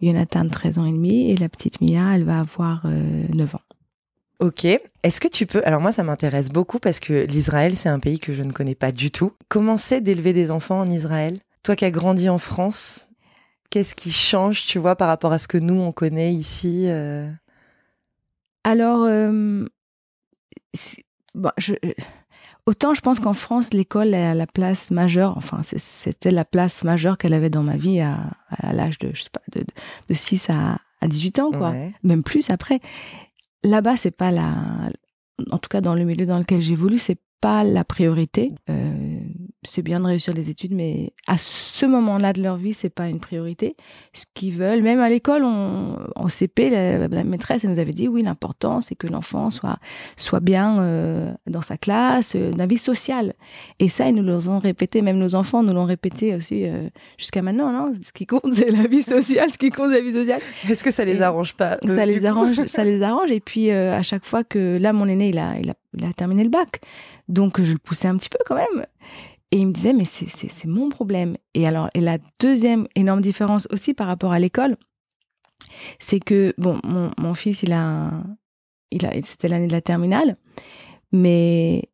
Jonathan, 0.00 0.48
13 0.48 0.78
ans 0.78 0.86
et 0.86 0.92
demi, 0.92 1.30
et 1.30 1.36
la 1.36 1.48
petite 1.48 1.80
Mia, 1.80 2.14
elle 2.14 2.24
va 2.24 2.40
avoir 2.40 2.86
9 2.86 3.54
euh, 3.54 3.56
ans. 3.56 3.60
Ok. 4.38 4.64
Est-ce 4.64 5.20
que 5.20 5.28
tu 5.28 5.46
peux, 5.46 5.62
alors 5.64 5.80
moi 5.80 5.92
ça 5.92 6.02
m'intéresse 6.02 6.50
beaucoup 6.50 6.78
parce 6.78 7.00
que 7.00 7.24
l'Israël 7.24 7.74
c'est 7.74 7.88
un 7.88 7.98
pays 7.98 8.18
que 8.18 8.34
je 8.34 8.42
ne 8.42 8.52
connais 8.52 8.74
pas 8.74 8.92
du 8.92 9.10
tout. 9.10 9.32
Comment 9.48 9.78
c'est 9.78 10.02
d'élever 10.02 10.34
des 10.34 10.50
enfants 10.50 10.80
en 10.80 10.90
Israël? 10.90 11.40
Toi 11.62 11.74
qui 11.74 11.86
as 11.86 11.90
grandi 11.90 12.28
en 12.28 12.36
France, 12.36 13.08
qu'est-ce 13.70 13.94
qui 13.94 14.12
change, 14.12 14.66
tu 14.66 14.78
vois, 14.78 14.94
par 14.94 15.08
rapport 15.08 15.32
à 15.32 15.38
ce 15.38 15.48
que 15.48 15.56
nous 15.56 15.80
on 15.80 15.90
connaît 15.90 16.34
ici 16.34 16.84
euh? 16.88 17.30
Alors, 18.64 19.04
euh, 19.04 19.64
bon, 21.34 21.50
je, 21.56 21.74
Autant 22.66 22.94
je 22.94 23.00
pense 23.00 23.20
qu'en 23.20 23.32
France, 23.32 23.72
l'école 23.72 24.12
est 24.12 24.24
à 24.24 24.34
la 24.34 24.46
place 24.46 24.90
majeure, 24.90 25.36
enfin 25.36 25.60
c'était 25.62 26.32
la 26.32 26.44
place 26.44 26.82
majeure 26.82 27.16
qu'elle 27.16 27.32
avait 27.32 27.50
dans 27.50 27.62
ma 27.62 27.76
vie 27.76 28.00
à, 28.00 28.32
l'âge 28.72 28.98
de, 28.98 29.10
je 29.14 29.22
sais 29.22 29.30
pas, 29.30 29.42
de, 29.52 29.64
de 30.08 30.14
6 30.14 30.50
à, 30.50 30.78
à 31.00 31.08
18 31.08 31.38
ans, 31.38 31.50
quoi. 31.52 31.72
Même 32.02 32.22
plus 32.24 32.50
après. 32.50 32.80
Là-bas, 33.62 33.96
c'est 33.96 34.10
pas 34.10 34.30
la, 34.30 34.90
en 35.50 35.58
tout 35.58 35.68
cas 35.68 35.80
dans 35.80 35.94
le 35.94 36.04
milieu 36.04 36.26
dans 36.26 36.38
lequel 36.38 36.60
j'évolue, 36.60 36.98
c'est 36.98 37.20
pas 37.40 37.64
la 37.64 37.84
priorité. 37.84 38.52
Euh, 38.70 39.20
c'est 39.66 39.82
bien 39.82 40.00
de 40.00 40.06
réussir 40.06 40.32
les 40.32 40.50
études, 40.50 40.72
mais 40.72 41.12
à 41.26 41.36
ce 41.38 41.84
moment-là 41.86 42.32
de 42.32 42.42
leur 42.42 42.56
vie, 42.56 42.72
c'est 42.72 42.90
pas 42.90 43.08
une 43.08 43.20
priorité. 43.20 43.76
Ce 44.12 44.24
qu'ils 44.34 44.54
veulent, 44.54 44.82
même 44.82 45.00
à 45.00 45.08
l'école, 45.08 45.42
on, 45.44 45.98
en 46.14 46.28
CP, 46.28 46.70
la, 46.70 47.24
maîtresse 47.24 47.64
elle 47.64 47.70
nous 47.72 47.78
avait 47.78 47.92
dit 47.92 48.08
oui, 48.08 48.22
l'important 48.22 48.80
c'est 48.80 48.94
que 48.94 49.06
l'enfant 49.06 49.50
soit 49.50 49.78
soit 50.16 50.40
bien 50.40 50.78
euh, 50.80 51.32
dans 51.46 51.62
sa 51.62 51.76
classe, 51.76 52.34
euh, 52.36 52.52
la 52.56 52.66
vie 52.66 52.78
sociale. 52.78 53.34
Et 53.78 53.88
ça, 53.88 54.08
ils 54.08 54.14
nous 54.14 54.22
l'ont 54.22 54.58
répété, 54.58 55.02
même 55.02 55.18
nos 55.18 55.34
enfants 55.34 55.62
nous 55.62 55.74
l'ont 55.74 55.84
répété 55.84 56.34
aussi 56.34 56.64
euh, 56.64 56.88
jusqu'à 57.18 57.42
maintenant. 57.42 57.72
Non, 57.72 57.92
ce 58.00 58.12
qui 58.12 58.26
compte 58.26 58.54
c'est 58.54 58.70
la 58.70 58.86
vie 58.86 59.02
sociale, 59.02 59.52
ce 59.52 59.58
qui 59.58 59.70
compte 59.70 59.90
c'est 59.90 60.00
la 60.02 60.10
vie 60.10 60.12
sociale. 60.12 60.40
Est-ce 60.68 60.84
que 60.84 60.90
ça 60.90 61.04
les 61.04 61.22
arrange 61.22 61.54
pas 61.54 61.78
Ça 61.84 62.06
les 62.06 62.24
arrange, 62.24 62.56
ça 62.66 62.84
les 62.84 63.02
arrange. 63.02 63.30
Et 63.30 63.40
puis 63.40 63.70
à 63.70 64.02
chaque 64.02 64.24
fois 64.24 64.44
que 64.44 64.78
là, 64.80 64.92
mon 64.92 65.08
aîné, 65.08 65.30
il 65.30 65.38
a, 65.38 65.58
il 65.58 65.70
a, 65.70 65.74
il 65.94 66.04
a 66.04 66.12
terminé 66.12 66.44
le 66.44 66.50
bac, 66.50 66.80
donc 67.28 67.60
je 67.60 67.72
le 67.72 67.78
poussais 67.78 68.08
un 68.08 68.16
petit 68.16 68.28
peu 68.28 68.38
quand 68.46 68.54
même. 68.54 68.86
Et 69.52 69.58
il 69.58 69.68
me 69.68 69.72
disait, 69.72 69.92
mais 69.92 70.04
c'est 70.04 70.66
mon 70.66 70.88
problème. 70.88 71.36
Et 71.54 71.66
alors, 71.66 71.88
et 71.94 72.00
la 72.00 72.18
deuxième 72.40 72.86
énorme 72.96 73.20
différence 73.20 73.68
aussi 73.70 73.94
par 73.94 74.08
rapport 74.08 74.32
à 74.32 74.38
l'école, 74.38 74.76
c'est 75.98 76.20
que, 76.20 76.52
bon, 76.58 76.80
mon, 76.84 77.10
mon, 77.18 77.34
fils, 77.34 77.62
il 77.62 77.72
a, 77.72 78.10
il 78.90 79.06
a 79.06 79.12
c'était 79.22 79.48
l'année 79.48 79.68
de 79.68 79.72
la 79.72 79.80
terminale, 79.80 80.36
mais 81.12 81.90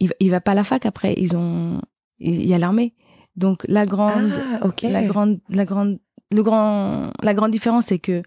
il, 0.00 0.12
il 0.18 0.30
va 0.30 0.40
pas 0.40 0.52
à 0.52 0.54
la 0.54 0.64
fac 0.64 0.86
après. 0.86 1.14
Ils 1.18 1.36
ont, 1.36 1.80
il 2.18 2.46
y 2.46 2.54
a 2.54 2.58
l'armée. 2.58 2.94
Donc, 3.36 3.64
la 3.68 3.84
grande, 3.84 4.32
ah, 4.62 4.70
la 4.82 5.04
grande, 5.04 5.40
la 5.48 5.64
grande, 5.64 5.98
le 6.30 6.42
grand, 6.42 7.10
la 7.22 7.34
grande 7.34 7.50
différence, 7.50 7.86
c'est 7.86 7.98
que 7.98 8.22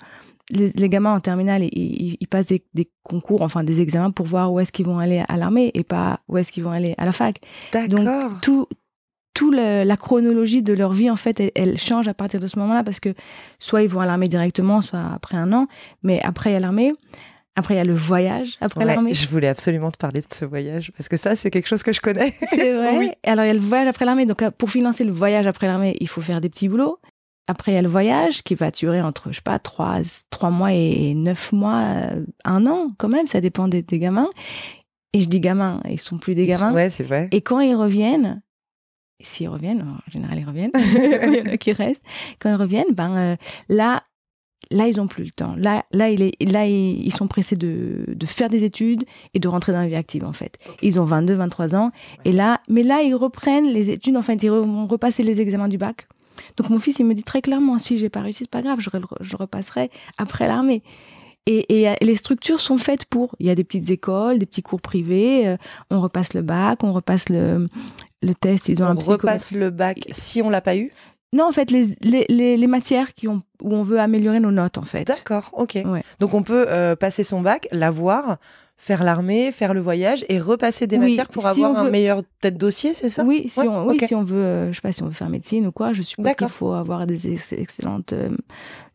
les, 0.50 0.90
gamins 0.90 1.14
en 1.14 1.20
terminale, 1.20 1.64
ils, 1.64 2.18
ils 2.20 2.28
passent 2.28 2.48
des, 2.48 2.64
des, 2.74 2.90
concours, 3.04 3.42
enfin 3.42 3.64
des 3.64 3.82
examens 3.82 4.12
pour 4.12 4.26
voir 4.26 4.52
où 4.52 4.60
est-ce 4.60 4.72
qu'ils 4.72 4.86
vont 4.86 5.00
aller 5.00 5.24
à 5.28 5.38
l'armée 5.38 5.72
et 5.74 5.84
pas 5.84 6.22
où 6.28 6.38
est-ce 6.38 6.52
qu'ils 6.52 6.64
vont 6.64 6.72
aller 6.72 6.96
à 6.98 7.06
la 7.06 7.12
fac. 7.12 7.40
Donc 7.90 8.08
tout, 8.42 8.68
tout 9.34 9.52
la 9.52 9.98
chronologie 9.98 10.64
de 10.64 10.74
leur 10.74 10.94
vie 10.94 11.10
en 11.10 11.16
fait, 11.16 11.52
elle, 11.56 11.78
change 11.78 12.08
à 12.08 12.14
partir 12.14 12.40
de 12.40 12.48
ce 12.48 12.58
moment-là 12.60 12.84
parce 12.84 13.00
que 13.00 13.14
soit 13.60 13.84
ils 13.84 13.90
vont 13.90 14.00
à 14.00 14.06
l'armée 14.06 14.28
directement, 14.28 14.82
soit 14.82 15.04
après 15.14 15.38
un 15.38 15.52
an, 15.54 15.68
mais 16.04 16.22
après 16.24 16.52
il 16.52 16.54
y 16.54 16.58
a 16.58 16.60
l'armée. 16.60 16.94
Après, 17.60 17.74
il 17.74 17.78
y 17.78 17.82
a 17.82 17.86
le 17.86 17.96
voyage 17.96 18.56
après 18.62 18.86
l'armée. 18.86 19.16
Je 19.16 19.28
voulais 19.28 19.48
absolument 19.48 19.90
te 19.90 19.98
parler 19.98 20.22
de 20.22 20.28
ce 20.32 20.46
voyage 20.46 20.92
parce 20.96 21.10
que 21.10 21.18
ça, 21.18 21.36
c'est 21.36 21.50
quelque 21.50 21.68
chose 21.68 21.82
que 21.82 21.92
je 21.92 22.00
connais. 22.00 22.32
C'est 22.52 22.72
vrai. 22.72 22.96
oui. 23.00 23.10
Alors, 23.24 23.46
il 23.46 23.48
y 23.48 23.52
a 23.52 23.56
le 23.56 23.60
voyage 23.60 23.88
après 23.88 24.06
l'armée. 24.06 24.28
Donc, 24.28 24.48
pour 24.60 24.70
financer 24.70 25.04
le 25.04 25.12
voyage 25.12 25.48
après 25.48 25.66
l'armée, 25.66 25.98
il 26.00 26.08
faut 26.08 26.22
faire 26.22 26.40
des 26.40 26.50
petits 26.50 26.70
boulots. 26.70 27.00
Après, 27.48 27.72
il 27.72 27.76
y 27.76 27.78
a 27.78 27.82
le 27.82 27.88
voyage 27.88 28.44
qui 28.44 28.56
va 28.56 28.72
durer 28.72 29.02
entre, 29.02 29.30
je 29.32 29.38
sais 29.38 29.42
pas, 29.42 29.58
trois, 29.58 30.00
trois 30.30 30.50
mois 30.50 30.74
et 30.74 31.14
neuf 31.14 31.54
mois, 31.54 31.82
euh, 31.82 32.26
un 32.44 32.66
an, 32.68 32.92
quand 32.98 33.08
même. 33.08 33.26
Ça 33.26 33.40
dépend 33.40 33.70
des, 33.70 33.84
gamins. 33.84 34.30
Et 35.14 35.22
je 35.22 35.30
dis 35.30 35.40
gamins, 35.40 35.82
ils 35.90 36.00
sont 36.00 36.18
plus 36.18 36.36
des 36.36 36.46
gamins. 36.46 36.74
Ouais, 36.74 36.90
c'est 36.90 37.04
vrai. 37.04 37.30
Et 37.32 37.40
quand 37.40 37.62
ils 37.62 37.76
reviennent, 37.76 38.42
s'ils 39.22 39.48
reviennent, 39.48 39.82
en 39.82 40.12
général, 40.12 40.40
ils 40.40 40.46
reviennent. 40.46 40.72
il 40.76 41.36
y 41.36 41.42
en 41.42 41.54
a 41.54 41.58
qui 41.58 41.72
restent. 41.72 42.04
Quand 42.40 42.50
ils 42.50 42.56
reviennent, 42.56 42.94
ben, 42.94 43.16
euh, 43.16 43.36
là, 43.70 44.04
là, 44.70 44.90
ils 44.90 45.00
ont 45.00 45.08
plus 45.08 45.24
le 45.24 45.32
temps. 45.32 45.56
Là, 45.56 45.86
là, 45.92 46.10
il 46.10 46.22
est, 46.22 46.52
là, 46.52 46.68
ils 46.68 47.14
sont 47.14 47.30
pressés 47.30 47.56
de, 47.56 48.04
de 48.08 48.26
faire 48.26 48.50
des 48.50 48.66
études 48.66 49.06
et 49.34 49.40
de 49.40 49.48
rentrer 49.48 49.72
dans 49.72 49.80
la 49.80 49.88
vie 49.88 49.96
active, 49.96 50.26
en 50.26 50.34
fait. 50.34 50.58
Ils 50.82 51.00
ont 51.00 51.06
22, 51.06 51.34
23 51.34 51.76
ans. 51.76 51.92
Et 52.26 52.34
là, 52.34 52.60
mais 52.70 52.84
là, 52.84 53.04
ils 53.04 53.16
reprennent 53.16 53.72
les 53.72 53.90
études. 53.90 54.18
En 54.18 54.22
fait, 54.22 54.44
ils 54.44 54.52
vont 54.52 54.86
repasser 54.86 55.24
les 55.24 55.40
examens 55.40 55.70
du 55.70 55.78
bac. 55.78 56.10
Donc 56.56 56.70
mon 56.70 56.80
fils, 56.80 57.00
il 57.00 57.06
me 57.06 57.14
dit 57.14 57.24
très 57.24 57.42
clairement, 57.42 57.80
si 57.80 57.98
j'ai 57.98 58.10
pas 58.10 58.22
réussi, 58.22 58.40
c'est 58.44 58.50
pas 58.50 58.62
grave, 58.62 58.80
je, 58.80 58.90
je 59.22 59.36
repasserai 59.36 59.90
après 60.18 60.48
l'armée. 60.48 60.84
Et, 61.50 61.84
et, 61.84 61.94
les 62.02 62.16
structures 62.16 62.60
sont 62.60 62.78
faites 62.78 63.06
pour. 63.06 63.36
Il 63.40 63.46
y 63.48 63.50
a 63.50 63.56
des 63.56 63.64
petites 63.64 63.90
écoles, 63.90 64.38
des 64.38 64.46
petits 64.46 64.62
cours 64.62 64.82
privés. 64.82 65.48
euh, 65.48 65.58
on 65.90 66.02
repasse 66.02 66.34
le 66.34 66.42
bac, 66.42 66.84
on 66.84 66.92
repasse 66.92 67.30
le, 67.30 67.70
le 68.22 68.36
test. 68.36 68.68
Ils 68.68 68.84
ont 68.84 68.88
On 68.88 68.90
un 68.90 68.94
repasse 68.96 69.54
le 69.54 69.70
bac 69.70 70.06
si 70.12 70.42
on 70.42 70.50
l'a 70.50 70.60
pas 70.60 70.76
eu? 70.76 70.92
Non, 71.34 71.46
en 71.46 71.52
fait, 71.52 71.72
les, 71.72 71.88
les, 72.02 72.26
les, 72.30 72.58
les 72.58 72.68
matières 72.68 73.14
qui 73.14 73.28
ont, 73.28 73.44
où 73.62 73.74
on 73.74 73.84
veut 73.84 74.00
améliorer 74.00 74.40
nos 74.40 74.52
notes, 74.52 74.78
en 74.78 74.84
fait. 74.84 75.06
D'accord, 75.06 75.50
ok. 75.54 75.78
Ouais. 75.86 76.02
Donc 76.20 76.34
on 76.34 76.44
peut 76.44 76.66
euh, 76.68 76.96
passer 76.96 77.24
son 77.24 77.42
bac, 77.42 77.68
l'avoir, 77.72 78.38
faire 78.80 79.04
l'armée, 79.04 79.52
faire 79.52 79.74
le 79.74 79.80
voyage 79.82 80.24
et 80.30 80.40
repasser 80.40 80.86
des 80.86 80.98
Oui, 80.98 81.10
matières 81.10 81.28
pour 81.28 81.42
si 81.44 81.48
avoir 81.50 81.72
on 81.72 81.76
un 81.76 81.84
veut- 81.86 81.92
meilleur 81.92 82.22
peut-être 82.40 82.58
dossier, 82.58 82.94
c'est 82.94 83.10
ça? 83.10 83.24
Oui, 83.26 83.50
si 83.50 83.60
Ouais, 83.62 83.68
on, 83.68 83.88
oui, 83.88 83.98
ok. 84.00 84.08
si 84.08 84.14
on 84.16 84.24
veut, 84.24 84.38
euh, 84.38 84.72
je 84.72 84.76
sais 84.76 84.82
pas, 84.82 84.92
si 84.92 85.02
on 85.02 85.08
veut 85.08 85.12
faire 85.14 85.30
médecine 85.30 85.66
ou 85.66 85.72
quoi, 85.72 85.94
je 85.94 86.04
suppose 86.04 86.36
qu'il 86.36 86.48
faut 86.50 86.74
avoir 86.74 87.08
des 87.08 87.32
ex- 87.34 87.54
excellentes 87.54 88.14
euh, 88.14 88.30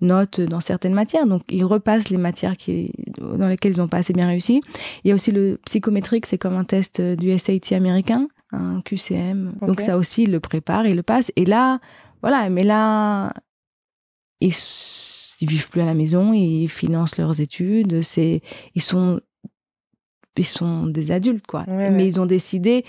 notes 0.01 0.41
dans 0.41 0.61
certaines 0.61 0.95
matières. 0.95 1.27
Donc, 1.27 1.43
ils 1.51 1.65
repassent 1.65 2.11
les 2.11 2.17
matières 2.17 2.57
qui, 2.57 2.93
dans 3.19 3.49
lesquelles 3.49 3.73
ils 3.73 3.79
n'ont 3.81 3.89
pas 3.89 3.99
assez 3.99 4.13
bien 4.13 4.29
réussi. 4.29 4.63
Il 5.05 5.09
y 5.09 5.11
a 5.11 5.15
aussi 5.17 5.33
le 5.33 5.59
psychométrique, 5.67 6.27
c'est 6.27 6.39
comme 6.39 6.57
un 6.57 6.65
test 6.65 7.01
euh, 7.01 7.17
du 7.17 7.37
SAT 7.37 7.73
américain, 7.75 8.29
un 8.53 8.83
QCM. 8.83 9.55
Donc, 9.67 9.81
ça 9.81 9.99
aussi, 9.99 10.23
ils 10.25 10.31
le 10.31 10.39
préparent, 10.41 10.87
ils 10.87 10.95
le 10.97 11.03
passent. 11.03 11.33
Et 11.37 11.45
là, 11.45 11.81
voilà, 12.23 12.49
mais 12.51 12.63
là, 12.63 13.33
ils, 14.41 14.55
ils 15.41 15.49
vivent 15.49 15.71
plus 15.71 15.81
à 15.81 15.87
la 15.87 15.95
maison, 15.95 16.33
ils 16.33 16.69
financent 16.69 17.17
leurs 17.19 17.41
études, 17.41 18.03
c'est, 18.03 18.43
ils 18.75 18.83
sont, 18.83 19.21
ils 20.39 20.45
sont 20.45 20.87
des 20.87 21.11
adultes, 21.11 21.47
quoi. 21.47 21.65
Ouais, 21.69 21.91
mais 21.91 22.03
ouais. 22.03 22.07
ils 22.09 22.21
ont 22.21 22.27
décidé 22.27 22.85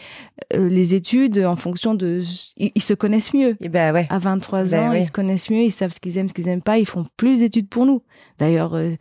euh, 0.54 0.68
les 0.70 0.96
études 0.96 1.40
en 1.40 1.56
fonction 1.56 1.94
de, 1.96 2.22
ils, 2.58 2.72
ils 2.76 2.82
se 2.82 2.94
connaissent 2.94 3.34
mieux. 3.34 3.56
Et 3.62 3.70
ben 3.70 3.94
ouais. 3.94 4.08
À 4.10 4.20
23 4.20 4.64
Ben 4.64 4.88
ans, 4.88 4.92
oui. 4.92 5.00
ils 5.02 5.06
se 5.06 5.12
connaissent 5.12 5.50
mieux, 5.50 5.62
ils 5.64 5.72
savent 5.72 5.92
ce 5.94 6.00
qu'ils 6.00 6.18
aiment, 6.18 6.30
ce 6.30 6.34
qu'ils 6.34 6.48
aiment 6.48 6.62
pas, 6.62 6.78
ils 6.78 6.86
font 6.86 7.06
plus 7.18 7.40
d'études 7.40 7.68
pour 7.70 7.86
nous. 7.86 8.02
D'ailleurs, 8.40 8.76
euh, 8.76 8.92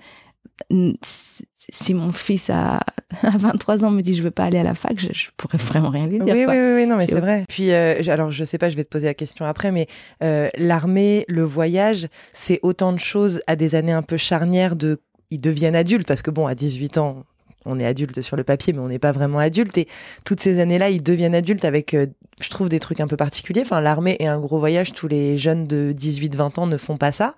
si 1.71 1.95
mon 1.95 2.13
fils 2.13 2.51
a, 2.51 2.77
à 3.23 3.31
23 3.37 3.85
ans 3.85 3.91
me 3.91 4.01
dit 4.03 4.15
je 4.15 4.23
veux 4.23 4.31
pas 4.31 4.45
aller 4.45 4.59
à 4.59 4.63
la 4.63 4.75
fac, 4.75 4.99
je, 4.99 5.09
je 5.13 5.29
pourrais 5.37 5.59
vraiment 5.59 5.91
rien 5.91 6.07
lui 6.07 6.19
Oui, 6.19 6.25
dire. 6.27 6.35
oui, 6.35 6.45
quoi. 6.45 6.55
oui, 6.55 6.75
oui, 6.77 6.87
non, 6.87 6.97
mais 6.97 7.07
c'est 7.07 7.21
vrai. 7.21 7.45
Puis, 7.49 7.71
euh, 7.73 8.01
alors, 8.09 8.31
je 8.31 8.45
sais 8.45 8.59
pas, 8.59 8.69
je 8.69 8.77
vais 8.77 8.85
te 8.85 8.89
poser 8.91 9.07
la 9.07 9.15
question 9.15 9.45
après, 9.45 9.71
mais 9.73 9.87
euh, 10.23 10.49
l'armée, 10.59 11.25
le 11.29 11.43
voyage, 11.45 12.09
c'est 12.33 12.59
autant 12.63 12.93
de 12.93 12.99
choses 12.99 13.41
à 13.47 13.57
des 13.57 13.75
années 13.75 13.93
un 13.93 14.03
peu 14.03 14.17
charnières 14.17 14.77
de. 14.77 15.01
Ils 15.31 15.41
deviennent 15.41 15.77
adultes, 15.77 16.07
parce 16.07 16.21
que 16.21 16.31
bon, 16.31 16.47
à 16.47 16.55
18 16.55 16.99
ans, 16.99 17.25
on 17.64 17.78
est 17.81 17.87
adulte 17.87 18.21
sur 18.21 18.37
le 18.37 18.45
papier, 18.45 18.73
mais 18.73 18.81
on 18.81 18.88
n'est 18.88 18.99
pas 18.99 19.12
vraiment 19.12 19.38
adulte. 19.38 19.76
Et 19.78 19.88
toutes 20.25 20.40
ces 20.40 20.61
années-là, 20.61 20.90
ils 20.90 21.02
deviennent 21.02 21.35
adultes 21.35 21.64
avec, 21.64 21.95
euh, 21.95 22.07
je 22.40 22.49
trouve, 22.50 22.69
des 22.69 22.81
trucs 22.81 23.00
un 23.00 23.07
peu 23.07 23.16
particuliers. 23.16 23.62
Enfin, 23.62 23.81
l'armée 23.81 24.16
est 24.21 24.26
un 24.26 24.38
gros 24.40 24.59
voyage. 24.59 24.92
Tous 24.92 25.09
les 25.09 25.38
jeunes 25.38 25.66
de 25.66 25.92
18-20 25.92 26.59
ans 26.61 26.66
ne 26.66 26.76
font 26.76 26.97
pas 26.97 27.12
ça. 27.12 27.35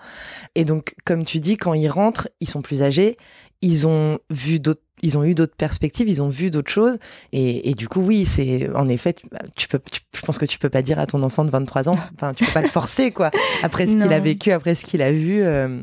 Et 0.54 0.64
donc, 0.64 0.94
comme 1.04 1.24
tu 1.24 1.40
dis, 1.40 1.56
quand 1.56 1.74
ils 1.74 1.88
rentrent, 1.88 2.28
ils 2.40 2.48
sont 2.48 2.62
plus 2.62 2.82
âgés. 2.82 3.16
Ils 3.62 3.86
ont 3.86 4.18
vu 4.30 4.60
d'autres. 4.60 4.80
Ils 5.02 5.18
ont 5.18 5.24
eu 5.24 5.34
d'autres 5.34 5.56
perspectives, 5.56 6.08
ils 6.08 6.22
ont 6.22 6.30
vu 6.30 6.50
d'autres 6.50 6.70
choses, 6.70 6.96
et, 7.32 7.68
et 7.68 7.74
du 7.74 7.88
coup, 7.88 8.00
oui, 8.00 8.24
c'est 8.24 8.70
en 8.74 8.88
effet, 8.88 9.12
tu, 9.12 9.26
bah, 9.30 9.40
peux, 9.68 9.78
tu- 9.90 10.00
je 10.16 10.20
pense 10.22 10.38
que 10.38 10.46
tu 10.46 10.58
peux 10.58 10.70
pas 10.70 10.80
dire 10.80 10.98
à 10.98 11.04
ton 11.06 11.22
enfant 11.22 11.44
de 11.44 11.50
23 11.50 11.90
ans, 11.90 11.96
enfin, 12.14 12.32
tu 12.32 12.46
peux 12.46 12.52
pas 12.52 12.62
le 12.62 12.68
forcer, 12.68 13.10
quoi, 13.10 13.30
après 13.62 13.86
ce 13.86 13.92
qu'il 13.92 14.12
a 14.14 14.20
vécu, 14.20 14.50
après 14.52 14.74
ce 14.74 14.86
qu'il 14.86 15.02
a 15.02 15.12
vu. 15.12 15.42
euh. 15.42 15.82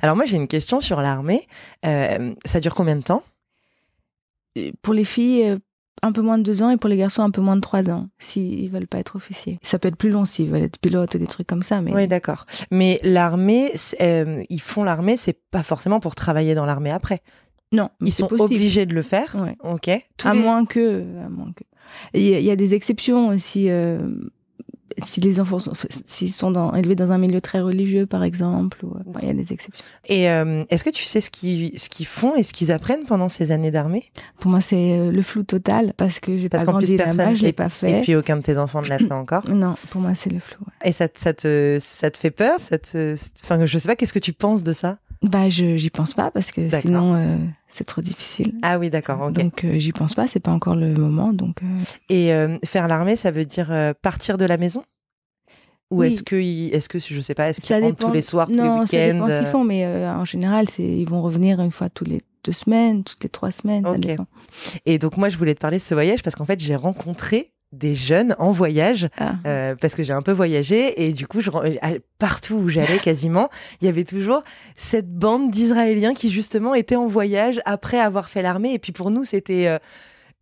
Alors 0.00 0.16
moi, 0.16 0.24
j'ai 0.24 0.36
une 0.36 0.46
question 0.48 0.80
sur 0.80 1.02
l'armée. 1.02 1.46
Euh, 1.84 2.32
ça 2.46 2.60
dure 2.60 2.74
combien 2.74 2.96
de 2.96 3.02
temps? 3.02 3.24
Pour 4.82 4.94
les 4.94 5.04
filles, 5.04 5.44
euh, 5.44 5.58
un 6.02 6.12
peu 6.12 6.20
moins 6.20 6.36
de 6.38 6.42
deux 6.42 6.62
ans 6.62 6.70
et 6.70 6.76
pour 6.76 6.88
les 6.90 6.96
garçons, 6.96 7.22
un 7.22 7.30
peu 7.30 7.40
moins 7.40 7.56
de 7.56 7.60
trois 7.62 7.88
ans, 7.90 8.08
s'ils 8.18 8.70
veulent 8.70 8.86
pas 8.86 8.98
être 8.98 9.16
officiers. 9.16 9.58
Ça 9.62 9.78
peut 9.78 9.88
être 9.88 9.96
plus 9.96 10.10
long 10.10 10.24
s'ils 10.26 10.50
veulent 10.50 10.62
être 10.62 10.78
pilotes 10.78 11.14
ou 11.14 11.18
des 11.18 11.26
trucs 11.26 11.46
comme 11.46 11.62
ça, 11.62 11.80
mais 11.80 11.92
Oui, 11.94 12.06
d'accord. 12.06 12.44
Mais 12.70 12.98
l'armée, 13.02 13.72
euh, 14.00 14.42
ils 14.50 14.60
font 14.60 14.84
l'armée, 14.84 15.16
c'est 15.16 15.38
pas 15.50 15.62
forcément 15.62 15.98
pour 16.00 16.14
travailler 16.14 16.54
dans 16.54 16.66
l'armée 16.66 16.90
après. 16.90 17.20
non, 17.72 17.88
mais 18.00 18.10
Ils 18.10 18.12
sont 18.12 18.26
possible. 18.28 18.44
obligés 18.54 18.86
de 18.86 18.94
le 18.94 19.02
faire. 19.02 19.34
Ouais. 19.40 19.56
Ok. 19.64 19.90
Tous 20.18 20.28
à 20.28 20.34
les- 20.34 20.40
moins 20.40 20.64
que, 20.66 21.00
à 21.24 21.28
moins 21.28 21.52
que. 21.56 21.64
Il 22.14 22.22
y, 22.22 22.30
y 22.42 22.50
a 22.50 22.56
des 22.56 22.74
exceptions 22.74 23.28
aussi. 23.28 23.70
euh, 23.70 23.98
si 25.04 25.20
les 25.20 25.40
enfants 25.40 25.58
sont, 25.58 25.72
s'ils 26.04 26.32
sont 26.32 26.50
dans, 26.50 26.72
élevés 26.74 26.94
dans 26.94 27.10
un 27.10 27.18
milieu 27.18 27.40
très 27.40 27.60
religieux, 27.60 28.06
par 28.06 28.22
exemple, 28.24 28.84
ou, 28.84 28.94
euh, 28.96 29.18
il 29.22 29.28
y 29.28 29.30
a 29.30 29.34
des 29.34 29.52
exceptions. 29.52 29.84
Et 30.06 30.30
euh, 30.30 30.64
est-ce 30.70 30.84
que 30.84 30.90
tu 30.90 31.04
sais 31.04 31.20
ce 31.20 31.30
qu'ils 31.30 31.78
ce 31.78 31.88
qu'ils 31.88 32.06
font 32.06 32.34
et 32.36 32.42
ce 32.42 32.52
qu'ils 32.52 32.72
apprennent 32.72 33.04
pendant 33.04 33.28
ces 33.28 33.52
années 33.52 33.70
d'armée? 33.70 34.04
Pour 34.40 34.50
moi, 34.50 34.60
c'est 34.60 34.98
euh, 34.98 35.10
le 35.10 35.22
flou 35.22 35.42
total 35.42 35.92
parce 35.96 36.20
que 36.20 36.38
j'ai 36.38 36.48
pas 36.48 36.58
Parce 36.58 36.64
qu'en 36.64 36.78
plus, 36.78 36.86
grandi 36.86 36.96
là-bas, 36.96 37.14
personne- 37.16 37.36
je 37.36 37.42
l'ai 37.42 37.52
pas 37.52 37.66
Et 37.66 37.70
fait. 37.70 38.00
puis 38.02 38.14
aucun 38.14 38.36
de 38.36 38.42
tes 38.42 38.58
enfants 38.58 38.80
ne 38.82 38.88
l'a 38.88 38.98
fait 38.98 39.12
encore. 39.12 39.48
Non, 39.50 39.74
pour 39.90 40.00
moi, 40.00 40.14
c'est 40.14 40.30
le 40.30 40.38
flou. 40.40 40.64
ouais. 40.66 40.88
Et 40.88 40.92
ça, 40.92 41.08
te- 41.08 41.20
ça, 41.20 41.34
te, 41.34 41.78
ça 41.80 42.10
te 42.10 42.18
fait 42.18 42.30
peur 42.30 42.58
ça 42.58 42.78
te... 42.78 43.14
Enfin, 43.42 43.64
je 43.66 43.78
sais 43.78 43.88
pas, 43.88 43.96
qu'est-ce 43.96 44.12
que 44.14 44.18
tu 44.18 44.32
penses 44.32 44.62
de 44.62 44.72
ça? 44.72 44.98
Bah, 45.22 45.48
je 45.48 45.76
j'y 45.76 45.90
pense 45.90 46.14
pas 46.14 46.30
parce 46.30 46.52
que 46.52 46.68
sinon, 46.68 47.14
euh, 47.14 47.36
c'est 47.70 47.84
trop 47.84 48.02
difficile. 48.02 48.54
Ah 48.62 48.78
oui, 48.78 48.90
d'accord. 48.90 49.30
Donc, 49.32 49.64
euh, 49.64 49.78
j'y 49.78 49.92
pense 49.92 50.14
pas. 50.14 50.26
C'est 50.28 50.40
pas 50.40 50.52
encore 50.52 50.76
le 50.76 50.94
moment. 50.94 51.32
Donc, 51.32 51.60
euh, 51.62 51.78
Et 52.08 52.66
faire 52.66 52.88
l'armée, 52.88 53.16
ça 53.16 53.30
veut 53.30 53.44
dire 53.44 53.72
partir 54.02 54.38
de 54.38 54.44
la 54.44 54.56
maison? 54.56 54.84
Ou 55.92 56.00
Oui. 56.00 56.08
est-ce 56.08 56.22
que, 56.24 56.34
ils- 56.36 56.74
est-ce 56.74 56.88
que, 56.88 56.98
je 56.98 57.20
sais 57.20 57.34
pas, 57.34 57.48
est-ce 57.48 57.60
qu'ils 57.60 57.68
ça 57.68 57.78
rentrent 57.80 58.04
tous 58.06 58.12
les 58.12 58.20
soirs, 58.22 58.48
tous 58.48 58.54
non, 58.54 58.80
les 58.80 58.86
ça 58.88 58.96
week-ends 58.96 59.14
dépend 59.14 59.28
ce 59.28 59.38
qu'ils 59.38 59.46
font, 59.48 59.64
mais 59.64 59.86
en 59.86 60.24
général, 60.24 60.68
c'est 60.68 60.82
ils 60.82 61.08
vont 61.08 61.22
revenir 61.22 61.60
une 61.60 61.70
fois 61.70 61.88
tous 61.88 62.04
les 62.04 62.20
deux 62.42 62.52
semaines, 62.52 63.04
toutes 63.04 63.22
les 63.22 63.28
trois 63.30 63.52
semaines. 63.52 63.84
Ça 63.86 63.94
dépend. 63.96 64.26
Et 64.84 64.98
donc 64.98 65.16
moi, 65.16 65.28
je 65.28 65.38
voulais 65.38 65.54
te 65.54 65.60
parler 65.60 65.76
de 65.78 65.82
ce 65.82 65.94
voyage 65.94 66.22
parce 66.24 66.34
qu'en 66.34 66.44
fait, 66.44 66.58
j'ai 66.60 66.74
rencontré 66.74 67.52
des 67.72 67.94
jeunes 67.94 68.34
en 68.38 68.52
voyage 68.52 69.08
Ah. 69.18 69.34
euh, 69.46 69.74
parce 69.80 69.94
que 69.94 70.02
j'ai 70.02 70.12
un 70.12 70.22
peu 70.22 70.32
voyagé 70.32 71.06
et 71.06 71.12
du 71.12 71.26
coup, 71.26 71.40
je, 71.40 71.50
à- 71.82 71.98
partout 72.18 72.54
où 72.54 72.68
j'allais 72.68 72.98
quasiment, 72.98 73.48
il 73.80 73.86
y 73.86 73.88
avait 73.88 74.04
toujours 74.04 74.42
cette 74.76 75.10
bande 75.12 75.50
d'Israéliens 75.50 76.14
qui 76.14 76.30
justement 76.30 76.74
étaient 76.74 76.96
en 76.96 77.06
voyage 77.08 77.60
après 77.64 77.98
avoir 77.98 78.28
fait 78.30 78.42
l'armée. 78.42 78.72
Et 78.72 78.78
puis 78.78 78.92
pour 78.92 79.10
nous, 79.10 79.24
c'était 79.24 79.66
euh, 79.66 79.78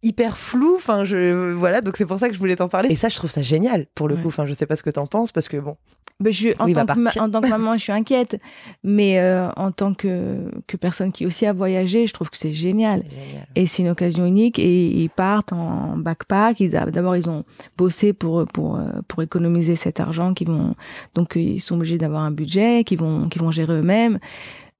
hyper 0.04 0.36
flou. 0.38 0.74
Enfin, 0.76 1.02
je 1.04 1.52
voilà, 1.52 1.80
donc 1.80 1.96
c'est 1.96 2.06
pour 2.06 2.18
ça 2.18 2.28
que 2.28 2.34
je 2.34 2.38
voulais 2.38 2.56
t'en 2.56 2.68
parler. 2.68 2.90
Et 2.92 2.96
ça, 2.96 3.08
je 3.08 3.16
trouve 3.16 3.30
ça 3.30 3.42
génial 3.42 3.86
pour 3.94 4.06
le 4.06 4.14
Ouais. 4.14 4.22
coup. 4.22 4.28
Enfin, 4.28 4.46
je 4.46 4.52
sais 4.52 4.66
pas 4.66 4.76
ce 4.76 4.82
que 4.82 4.90
t'en 4.90 5.06
penses 5.06 5.32
parce 5.32 5.48
que 5.48 5.56
bon, 5.56 5.76
Ben, 6.20 6.32
je, 6.32 6.50
en, 6.58 6.66
tant 6.72 6.86
que 6.86 6.98
ma- 7.00 7.04
partir. 7.04 7.22
en 7.22 7.30
tant 7.30 7.40
que 7.40 7.48
maman, 7.48 7.72
je 7.76 7.82
suis 7.82 7.92
inquiète. 7.92 8.38
Mais 8.84 9.18
euh, 9.18 9.50
en 9.56 9.72
tant 9.72 9.94
que, 9.94 10.50
que 10.68 10.76
personne 10.76 11.10
qui 11.10 11.26
aussi 11.26 11.46
a 11.46 11.52
voyagé, 11.52 12.06
je 12.06 12.12
trouve 12.12 12.30
que 12.30 12.36
c'est 12.36 12.52
génial. 12.52 13.02
c'est 13.08 13.16
génial. 13.26 13.46
Et 13.56 13.66
c'est 13.66 13.82
une 13.82 13.88
occasion 13.88 14.24
unique. 14.26 14.58
Et 14.58 14.86
ils 14.88 15.10
partent 15.10 15.52
en 15.52 15.96
backpack. 15.96 16.60
Ils 16.60 16.70
D'abord, 16.70 17.16
ils 17.16 17.28
ont 17.28 17.44
bossé 17.76 18.12
pour, 18.12 18.44
pour, 18.46 18.76
euh, 18.76 18.82
pour 19.08 19.22
économiser 19.22 19.74
cet 19.74 19.98
argent. 20.00 20.34
Qu'ils 20.34 20.48
vont, 20.48 20.74
donc, 21.14 21.36
euh, 21.36 21.40
ils 21.40 21.60
sont 21.60 21.74
obligés 21.76 21.98
d'avoir 21.98 22.22
un 22.22 22.30
budget 22.30 22.84
qu'ils 22.84 22.98
vont, 22.98 23.28
qu'ils 23.28 23.40
vont 23.42 23.50
gérer 23.50 23.72
eux-mêmes. 23.72 24.18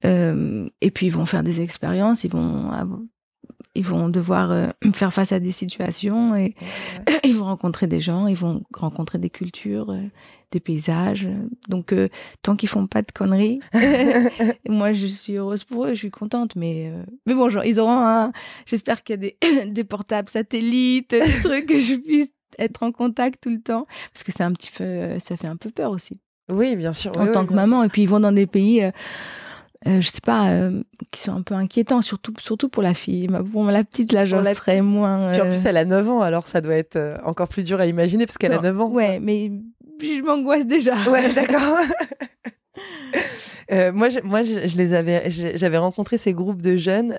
Euh, 0.05 0.67
et 0.81 0.91
puis, 0.91 1.07
ils 1.07 1.11
vont 1.13 1.25
faire 1.25 1.41
des 1.43 1.61
expériences. 1.61 2.23
Ils 2.23 2.31
vont, 2.31 2.71
avoir- 2.71 2.99
ils 3.73 3.83
vont 3.85 4.09
devoir 4.09 4.51
euh, 4.51 4.67
faire 4.93 5.11
face 5.13 5.31
à 5.31 5.39
des 5.39 5.51
situations. 5.51 6.35
Et 6.35 6.55
ils 7.23 7.35
vont 7.35 7.45
rencontrer 7.45 7.87
des 7.87 7.99
gens. 7.99 8.27
Ils 8.27 8.35
vont 8.37 8.63
rencontrer 8.73 9.17
des 9.17 9.29
cultures. 9.29 9.91
euh, 9.91 10.01
des 10.51 10.59
paysages. 10.61 11.27
Donc, 11.67 11.91
euh, 11.91 12.07
tant 12.41 12.55
qu'ils 12.55 12.69
font 12.69 12.87
pas 12.87 13.01
de 13.01 13.11
conneries, 13.11 13.59
moi, 14.69 14.93
je 14.93 15.05
suis 15.07 15.33
heureuse 15.33 15.63
pour 15.65 15.85
eux, 15.85 15.89
je 15.89 15.95
suis 15.99 16.11
contente. 16.11 16.55
Mais, 16.55 16.91
mais 17.25 17.33
bon, 17.33 17.49
genre, 17.49 17.65
ils 17.65 17.79
auront 17.79 17.99
un. 17.99 18.31
J'espère 18.65 19.03
qu'il 19.03 19.13
y 19.13 19.17
a 19.17 19.17
des, 19.17 19.65
des 19.71 19.83
portables 19.83 20.29
satellites, 20.29 21.09
des 21.11 21.19
trucs 21.43 21.65
que 21.65 21.79
je 21.79 21.95
puisse 21.95 22.29
être 22.57 22.83
en 22.83 22.91
contact 22.93 23.43
tout 23.43 23.49
le 23.49 23.59
temps. 23.59 23.85
Parce 24.13 24.23
que 24.23 24.31
c'est 24.31 24.43
un 24.43 24.53
petit 24.53 24.71
peu. 24.71 25.17
Ça 25.19 25.35
fait 25.35 25.47
un 25.47 25.57
peu 25.57 25.71
peur 25.71 25.91
aussi, 25.91 26.21
Oui, 26.49 26.75
bien 26.77 26.93
sûr. 26.93 27.11
en 27.17 27.25
oui, 27.25 27.31
tant 27.33 27.41
oui, 27.41 27.47
que 27.47 27.53
maman. 27.53 27.83
Et 27.83 27.89
puis, 27.89 28.03
ils 28.03 28.09
vont 28.09 28.21
dans 28.21 28.31
des 28.31 28.47
pays. 28.47 28.81
Euh, 29.87 29.89
euh, 29.89 30.01
je 30.01 30.09
sais 30.09 30.21
pas, 30.21 30.49
euh, 30.49 30.83
qui 31.11 31.21
sont 31.21 31.33
un 31.33 31.41
peu 31.41 31.53
inquiétants, 31.53 32.01
surtout, 32.01 32.33
surtout 32.39 32.69
pour 32.69 32.83
la 32.83 32.93
fille. 32.93 33.27
Pour 33.51 33.65
la 33.65 33.83
petite, 33.83 34.11
là, 34.11 34.25
j'en 34.25 34.43
serais 34.43 34.53
petite. 34.53 34.83
moins. 34.83 35.31
Puis 35.31 35.41
en 35.41 35.45
euh, 35.45 35.49
plus, 35.49 35.65
elle 35.65 35.77
a 35.77 35.85
9 35.85 36.09
ans, 36.09 36.21
alors 36.21 36.47
ça 36.47 36.61
doit 36.61 36.75
être 36.75 36.95
euh, 36.95 37.17
encore 37.23 37.47
plus 37.47 37.63
dur 37.63 37.79
à 37.79 37.85
imaginer 37.85 38.25
parce 38.25 38.37
qu'elle 38.37 38.53
a 38.53 38.57
non, 38.57 38.63
9 38.63 38.81
ans. 38.81 38.89
Ouais, 38.89 39.19
mais 39.19 39.51
je 40.01 40.23
m'angoisse 40.23 40.65
déjà. 40.65 40.95
Ouais, 41.09 41.31
d'accord. 41.33 41.61
Euh, 43.71 43.91
moi, 43.91 44.09
je, 44.09 44.19
moi, 44.19 44.43
je, 44.43 44.67
je 44.67 44.77
les 44.77 44.93
avais, 44.93 45.23
j'avais 45.31 45.79
rencontré 45.79 46.19
ces 46.19 46.33
groupes 46.33 46.61
de 46.61 46.75
jeunes 46.75 47.15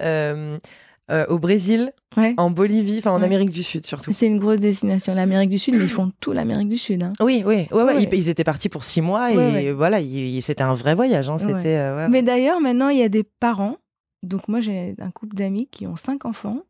euh, 1.11 1.27
au 1.29 1.39
Brésil, 1.39 1.93
Ouais. 2.17 2.35
en 2.37 2.51
Bolivie, 2.51 2.99
enfin 2.99 3.13
en 3.13 3.19
Ouais. 3.21 3.25
Amérique 3.27 3.51
du 3.51 3.63
Sud 3.63 3.85
surtout. 3.87 4.13
C'est 4.13 4.27
une 4.27 4.39
grosse 4.39 4.59
destination, 4.59 5.15
l'Amérique 5.15 5.51
du 5.51 5.59
Sud, 5.59 5.75
mais 5.75 5.85
ils 5.85 5.89
font 5.91 6.11
tout 6.21 6.33
l'Amérique 6.33 6.69
du 6.69 6.79
Sud. 6.79 7.03
Hein. 7.03 7.13
Oui, 7.21 7.43
oui, 7.47 7.67
ouais, 7.71 7.83
ouais, 7.83 7.83
Ouais. 7.83 8.03
Ils, 8.03 8.15
ils 8.19 8.29
étaient 8.29 8.43
partis 8.45 8.69
pour 8.69 8.85
six 8.85 9.01
mois 9.03 9.31
et 9.33 9.73
voilà, 9.73 10.01
il- 10.01 10.17
il- 10.37 10.43
c'était 10.43 10.63
un 10.65 10.75
vrai 10.75 10.95
voyage. 10.95 11.29
Hein, 11.31 11.39
c'était, 11.39 11.77
euh, 11.77 12.09
Mais 12.11 12.23
d'ailleurs, 12.23 12.61
maintenant, 12.61 12.89
il 12.89 12.99
y 12.99 13.03
a 13.03 13.09
des 13.09 13.23
parents. 13.23 13.77
Donc, 14.23 14.49
moi, 14.49 14.61
j'ai 14.61 14.95
un 14.99 15.11
couple 15.11 15.37
d'amis 15.37 15.69
qui 15.71 15.87
ont 15.87 15.97
cinq 15.97 16.25
enfants, 16.25 16.61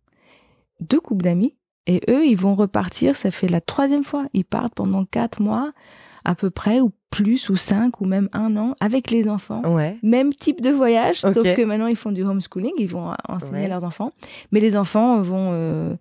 deux 0.80 1.00
couples 1.00 1.24
d'amis, 1.24 1.54
et 1.86 2.00
eux, 2.10 2.26
ils 2.26 2.36
vont 2.36 2.54
repartir. 2.54 3.14
Ça 3.16 3.30
fait 3.30 3.48
la 3.48 3.60
troisième 3.60 4.04
fois. 4.04 4.26
Ils 4.34 4.44
partent 4.44 4.74
pendant 4.74 5.04
quatre 5.04 5.40
mois, 5.40 5.72
à 6.24 6.34
peu 6.34 6.50
près, 6.50 6.80
ou 6.80 6.90
plus, 7.10 7.48
ou 7.48 7.56
cinq, 7.56 8.00
ou 8.00 8.04
même 8.04 8.28
un 8.32 8.56
an, 8.56 8.74
avec 8.80 9.10
les 9.10 9.28
enfants. 9.28 9.62
ouais. 9.74 9.96
Même 10.02 10.34
type 10.34 10.60
de 10.60 10.70
voyage, 10.70 11.20
sauf 11.20 11.34
que 11.34 11.62
maintenant, 11.64 11.86
ils 11.86 11.96
font 11.96 12.12
du 12.12 12.22
homeschooling, 12.22 12.72
ils 12.78 12.88
vont 12.88 13.12
enseigner 13.28 13.60
Ouais. 13.60 13.64
à 13.64 13.68
leurs 13.68 13.84
enfants. 13.84 14.10
Mais 14.52 14.60
les 14.60 14.76
enfants 14.76 15.22
vont, 15.22 15.50
euh, 15.52 15.94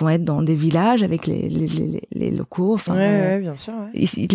vont 0.00 0.08
être 0.08 0.24
dans 0.24 0.42
des 0.42 0.54
villages 0.56 1.02
avec 1.02 1.26
les, 1.26 1.48
les, 1.48 1.66
les, 1.66 2.02
les 2.12 2.30
locaux. 2.30 2.74
Enfin, 2.74 2.94
ouais, 2.96 3.36
euh, 3.36 3.38
bien 3.38 3.54
sûr. 3.56 3.74
Ouais. 3.74 3.90
ils- 3.94 4.28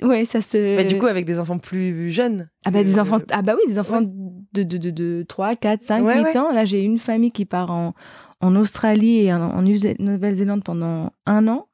ils- 0.00 0.06
ouais, 0.06 0.24
ça 0.24 0.40
se. 0.40 0.56
Mais 0.76 0.84
du 0.84 0.98
coup, 0.98 1.06
avec 1.06 1.24
des 1.24 1.38
enfants 1.38 1.58
plus 1.58 2.10
jeunes. 2.10 2.48
Ah 2.64 2.70
bah 2.72 2.82
des 2.82 2.98
enfants 2.98 3.20
ah 3.30 3.42
bah 3.42 3.54
oui 3.54 3.70
des 3.72 3.78
enfants 3.78 4.02
de, 4.02 4.62
de, 4.64 4.78
de, 4.78 4.90
de 4.90 5.24
3, 5.28 5.54
4, 5.54 5.82
5, 5.82 6.04
8 6.04 6.36
ans. 6.36 6.52
Là, 6.52 6.64
j'ai 6.64 6.82
une 6.82 6.98
famille 6.98 7.30
qui 7.30 7.44
part 7.44 7.70
en, 7.70 7.94
en 8.40 8.56
Australie 8.56 9.18
et 9.26 9.32
en, 9.32 9.62
Nouvelle-Zélande 9.62 10.64
pendant 10.64 11.10
un 11.26 11.46
an. 11.48 11.68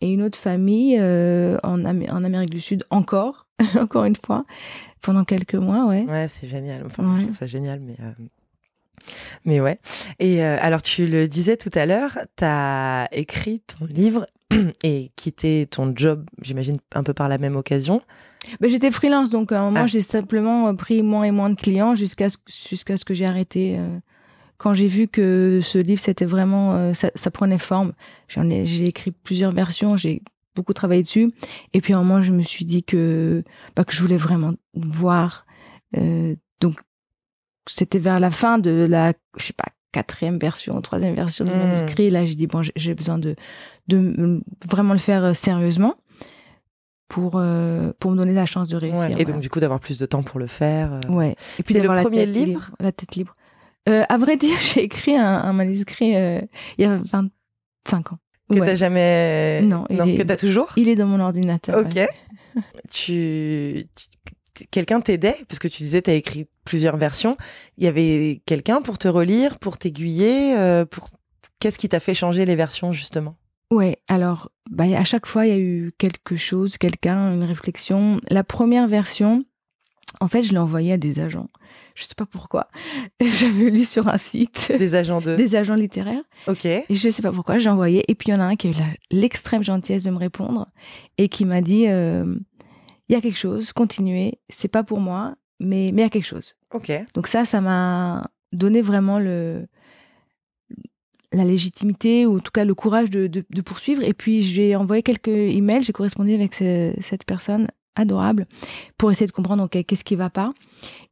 Et 0.00 0.12
une 0.12 0.22
autre 0.22 0.38
famille 0.38 0.96
euh, 1.00 1.58
en, 1.62 1.84
en 1.84 2.24
Amérique 2.24 2.50
du 2.50 2.60
Sud 2.60 2.84
encore, 2.90 3.46
encore 3.78 4.04
une 4.04 4.16
fois, 4.16 4.44
pendant 5.02 5.24
quelques 5.24 5.54
mois, 5.54 5.86
ouais. 5.86 6.04
Ouais, 6.04 6.28
c'est 6.28 6.48
génial. 6.48 6.84
Enfin, 6.86 7.16
je 7.18 7.24
trouve 7.24 7.36
ça 7.36 7.46
génial, 7.46 7.80
mais... 7.80 7.96
Euh, 8.00 8.12
mais 9.44 9.60
ouais. 9.60 9.78
Et 10.18 10.44
euh, 10.44 10.58
alors, 10.60 10.82
tu 10.82 11.06
le 11.06 11.28
disais 11.28 11.56
tout 11.56 11.70
à 11.74 11.86
l'heure, 11.86 12.18
tu 12.36 12.44
as 12.44 13.08
écrit 13.12 13.60
ton 13.60 13.86
livre 13.86 14.26
et 14.82 15.10
quitté 15.16 15.66
ton 15.70 15.92
job, 15.94 16.28
j'imagine, 16.42 16.76
un 16.94 17.02
peu 17.02 17.14
par 17.14 17.28
la 17.28 17.38
même 17.38 17.56
occasion. 17.56 18.02
Ben, 18.60 18.68
J'étais 18.68 18.90
freelance, 18.90 19.30
donc 19.30 19.50
à 19.52 19.60
un 19.60 19.64
moment, 19.64 19.80
ah. 19.84 19.86
j'ai 19.86 20.00
simplement 20.00 20.74
pris 20.74 21.02
moins 21.02 21.24
et 21.24 21.30
moins 21.30 21.50
de 21.50 21.54
clients 21.54 21.94
jusqu'à 21.94 22.28
ce, 22.28 22.36
jusqu'à 22.46 22.96
ce 22.96 23.04
que 23.04 23.14
j'ai 23.14 23.26
arrêté. 23.26 23.78
Quand 24.58 24.74
j'ai 24.74 24.88
vu 24.88 25.08
que 25.08 25.60
ce 25.62 25.78
livre, 25.78 26.00
c'était 26.00 26.24
vraiment, 26.24 26.74
euh, 26.74 26.92
ça, 26.92 27.10
ça, 27.14 27.30
prenait 27.30 27.58
forme. 27.58 27.92
J'en 28.26 28.50
ai, 28.50 28.64
j'ai 28.64 28.88
écrit 28.88 29.12
plusieurs 29.12 29.52
versions, 29.52 29.96
j'ai 29.96 30.22
beaucoup 30.56 30.74
travaillé 30.74 31.02
dessus. 31.02 31.30
Et 31.72 31.80
puis 31.80 31.94
à 31.94 31.98
un 31.98 32.02
moment, 32.02 32.22
je 32.22 32.32
me 32.32 32.42
suis 32.42 32.64
dit 32.64 32.82
que, 32.82 33.44
bah, 33.76 33.84
que 33.84 33.94
je 33.94 34.02
voulais 34.02 34.16
vraiment 34.16 34.52
voir. 34.74 35.46
Euh, 35.96 36.34
donc, 36.60 36.76
c'était 37.68 38.00
vers 38.00 38.18
la 38.18 38.30
fin 38.30 38.58
de 38.58 38.86
la, 38.88 39.12
je 39.36 39.44
sais 39.46 39.52
pas, 39.52 39.66
quatrième 39.92 40.38
version, 40.38 40.80
troisième 40.80 41.14
version 41.14 41.44
du 41.44 41.52
mmh. 41.52 41.56
manuscrit. 41.56 42.10
Là, 42.10 42.24
j'ai 42.24 42.34
dit 42.34 42.46
bon, 42.46 42.62
j'ai 42.62 42.94
besoin 42.94 43.18
de, 43.18 43.36
de 43.86 44.42
vraiment 44.66 44.92
le 44.92 44.98
faire 44.98 45.24
euh, 45.24 45.34
sérieusement 45.34 45.94
pour 47.08 47.32
euh, 47.36 47.92
pour 47.98 48.10
me 48.10 48.16
donner 48.16 48.34
la 48.34 48.46
chance 48.46 48.68
de 48.68 48.76
réussir. 48.76 49.18
et 49.18 49.24
donc 49.24 49.40
du 49.40 49.48
coup 49.48 49.60
d'avoir 49.60 49.80
plus 49.80 49.98
de 49.98 50.06
temps 50.06 50.22
pour 50.22 50.38
le 50.38 50.46
faire. 50.46 50.92
Euh. 50.92 51.00
Ouais. 51.08 51.34
Et 51.58 51.62
puis 51.62 51.74
c'est 51.74 51.82
le 51.82 51.88
premier 51.88 52.26
livre, 52.26 52.70
la 52.78 52.92
tête 52.92 53.16
libre. 53.16 53.34
Euh, 53.88 54.04
à 54.08 54.16
vrai 54.16 54.36
dire, 54.36 54.58
j'ai 54.74 54.82
écrit 54.84 55.16
un, 55.16 55.42
un 55.42 55.52
manuscrit 55.52 56.12
il 56.12 56.48
y 56.78 56.84
a 56.84 56.96
25 56.96 58.12
ans. 58.12 58.18
Que 58.50 58.60
t'as 58.60 58.74
jamais 58.74 59.60
non, 59.62 59.84
non 59.90 60.16
que 60.16 60.22
t'as 60.22 60.36
toujours? 60.36 60.72
Il 60.76 60.88
est 60.88 60.96
dans 60.96 61.06
mon 61.06 61.20
ordinateur. 61.20 61.76
Ok. 61.78 61.98
tu, 62.90 63.86
quelqu'un 64.70 65.02
t'aidait? 65.02 65.36
Parce 65.46 65.58
que 65.58 65.68
tu 65.68 65.82
disais 65.82 66.00
t'as 66.00 66.14
écrit 66.14 66.46
plusieurs 66.64 66.96
versions. 66.96 67.36
Il 67.76 67.84
y 67.84 67.88
avait 67.88 68.40
quelqu'un 68.46 68.80
pour 68.80 68.96
te 68.96 69.06
relire, 69.06 69.58
pour 69.58 69.76
t'aiguiller, 69.76 70.54
pour 70.90 71.08
qu'est-ce 71.60 71.78
qui 71.78 71.90
t'a 71.90 72.00
fait 72.00 72.14
changer 72.14 72.46
les 72.46 72.56
versions 72.56 72.90
justement? 72.90 73.36
Ouais, 73.70 73.98
alors 74.08 74.50
bah, 74.70 74.84
à 74.96 75.04
chaque 75.04 75.26
fois 75.26 75.46
il 75.46 75.48
y 75.50 75.52
a 75.52 75.58
eu 75.58 75.92
quelque 75.98 76.36
chose, 76.36 76.78
quelqu'un, 76.78 77.34
une 77.34 77.44
réflexion. 77.44 78.20
La 78.30 78.44
première 78.44 78.88
version, 78.88 79.44
en 80.20 80.28
fait, 80.28 80.42
je 80.42 80.52
l'ai 80.52 80.58
envoyée 80.58 80.92
à 80.92 80.96
des 80.96 81.20
agents. 81.20 81.48
Je 81.98 82.04
sais 82.04 82.14
pas 82.14 82.26
pourquoi. 82.26 82.68
J'avais 83.20 83.70
lu 83.70 83.84
sur 83.84 84.06
un 84.06 84.18
site. 84.18 84.70
Des 84.78 84.94
agents 84.94 85.20
de. 85.20 85.34
Des 85.34 85.56
agents 85.56 85.74
littéraires. 85.74 86.22
Ok. 86.46 86.64
Et 86.64 86.84
je 86.90 87.10
sais 87.10 87.22
pas 87.22 87.32
pourquoi, 87.32 87.58
j'ai 87.58 87.68
envoyé. 87.68 88.04
Et 88.08 88.14
puis 88.14 88.28
il 88.28 88.30
y 88.32 88.34
en 88.34 88.40
a 88.40 88.44
un 88.44 88.54
qui 88.54 88.68
a 88.68 88.70
eu 88.70 88.74
l'extrême 89.10 89.64
gentillesse 89.64 90.04
de 90.04 90.10
me 90.10 90.16
répondre 90.16 90.68
et 91.18 91.28
qui 91.28 91.44
m'a 91.44 91.60
dit 91.60 91.88
euh, 91.88 92.36
il 93.08 93.14
y 93.14 93.16
a 93.16 93.20
quelque 93.20 93.38
chose, 93.38 93.72
continuez. 93.72 94.38
C'est 94.48 94.68
pas 94.68 94.84
pour 94.84 95.00
moi, 95.00 95.34
mais 95.58 95.90
mais 95.92 96.02
il 96.02 96.04
y 96.04 96.06
a 96.06 96.10
quelque 96.10 96.24
chose. 96.24 96.54
Ok. 96.72 96.92
Donc 97.14 97.26
ça, 97.26 97.44
ça 97.44 97.60
m'a 97.60 98.30
donné 98.52 98.80
vraiment 98.80 99.18
le 99.18 99.66
la 101.32 101.44
légitimité 101.44 102.26
ou 102.26 102.36
en 102.36 102.40
tout 102.40 102.52
cas 102.52 102.64
le 102.64 102.74
courage 102.76 103.10
de, 103.10 103.26
de, 103.26 103.60
poursuivre. 103.60 104.04
Et 104.04 104.14
puis 104.14 104.40
j'ai 104.40 104.76
envoyé 104.76 105.02
quelques 105.02 105.28
emails, 105.28 105.82
j'ai 105.82 105.92
correspondu 105.92 106.32
avec 106.32 106.54
cette 106.54 107.24
personne 107.26 107.66
adorable 107.98 108.46
pour 108.96 109.10
essayer 109.10 109.26
de 109.26 109.32
comprendre 109.32 109.64
ok 109.64 109.84
qu'est-ce 109.84 110.04
qui 110.04 110.16
va 110.16 110.30
pas. 110.30 110.52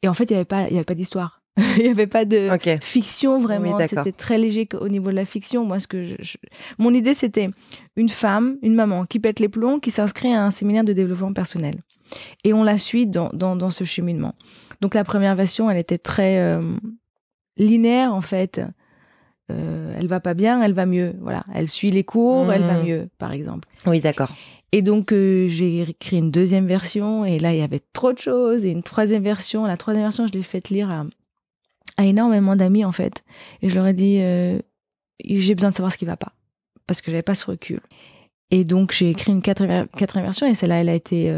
Et 0.03 0.09
en 0.09 0.15
fait 0.15 0.25
il 0.25 0.33
y 0.33 0.37
avait 0.37 0.45
pas 0.45 0.69
il 0.69 0.73
y 0.73 0.77
avait 0.77 0.85
pas 0.85 0.95
d'histoire. 0.95 1.43
il 1.79 1.85
n'y 1.85 1.89
avait 1.89 2.07
pas 2.07 2.27
de 2.27 2.51
fiction 2.83 3.41
vraiment. 3.41 3.79
c'était 3.81 4.13
très 4.13 4.37
léger 4.37 4.69
au 4.79 4.89
niveau 4.89 5.11
de 5.11 5.17
la 5.17 5.25
fiction. 5.25 5.65
Moi, 5.65 5.81
ce 5.81 5.87
que 5.87 6.05
je, 6.05 6.15
mon 6.79 6.93
idée, 6.93 7.15
c'était 7.15 7.49
une 7.97 8.11
femme, 8.11 8.59
une 8.61 8.75
maman 8.75 9.07
qui 9.07 9.21
pète 9.21 9.41
les 9.41 9.49
plombs, 9.49 9.81
qui 9.81 9.91
s'inscrit 9.91 10.35
à 10.35 10.45
un 10.45 10.51
séminaire 10.51 10.85
de 10.85 10.93
développement 10.93 11.33
personnel. 11.33 11.77
Et 12.45 12.53
on 12.53 12.63
la 12.63 12.77
suit 12.77 13.07
dans, 13.07 13.31
dans, 13.33 13.57
dans 13.57 13.71
ce 13.71 13.85
cheminement. 13.85 14.35
Donc 14.83 14.95
la 14.95 15.03
première 15.03 15.35
version, 15.35 15.71
elle 15.71 15.79
était 15.79 15.99
très 15.99 16.39
euh, 16.41 16.77
linéaire 17.57 18.13
en 18.13 18.21
fait. 18.21 18.61
Euh, 19.51 19.95
elle 19.97 20.09
va 20.09 20.21
pas 20.21 20.35
bien, 20.35 20.63
elle 20.63 20.75
va 20.75 20.85
mieux. 20.87 21.15
Voilà, 21.21 21.45
elle 21.55 21.69
suit 21.69 21.91
les 21.91 22.05
cours, 22.05 22.53
elle 22.53 22.65
va 22.65 22.83
mmh. 22.83 22.87
mieux, 22.87 23.09
par 23.17 23.33
exemple. 23.33 23.69
Oui, 23.87 24.01
d'accord. 24.01 24.35
Et 24.77 24.83
donc 24.83 25.11
euh, 25.11 25.49
j'ai 25.49 25.81
écrit 25.81 26.19
une 26.19 26.31
deuxième 26.31 26.67
version 26.67 27.25
et 27.25 27.39
là 27.39 27.55
il 27.55 27.59
y 27.59 27.63
avait 27.63 27.81
trop 27.95 28.13
de 28.13 28.19
choses 28.19 28.67
et 28.67 28.71
une 28.71 28.83
troisième 28.83 29.23
version. 29.23 29.65
La 29.65 29.79
troisième 29.79 30.05
version, 30.05 30.27
je 30.27 30.33
l'ai 30.35 30.43
faite 30.43 30.69
lire 30.69 30.91
à, 30.91 32.05
énormément 32.05 32.57
d'amis 32.57 32.85
en 32.85 32.93
fait 32.93 33.25
et 33.63 33.71
je 33.71 33.75
leur 33.75 33.87
ai 33.87 33.95
dit 33.95 34.19
euh, 34.21 34.59
j'ai 35.25 35.55
besoin 35.55 35.71
de 35.71 35.75
savoir 35.75 35.95
ce 35.95 35.97
qui 35.97 36.05
va 36.05 36.19
pas 36.19 36.35
parce 36.87 37.01
que 37.01 37.11
j'avais 37.11 37.23
pas 37.23 37.35
ce 37.35 37.47
recul. 37.47 37.81
Et 38.51 38.65
donc 38.65 38.93
j'ai 38.93 39.09
écrit 39.09 39.33
une 39.33 39.41
quatrième, 39.41 39.87
quatrième 39.97 40.27
version 40.27 40.47
et 40.47 40.55
celle-là 40.55 40.83
elle 40.83 40.91
a 40.91 40.95
été 40.95 41.33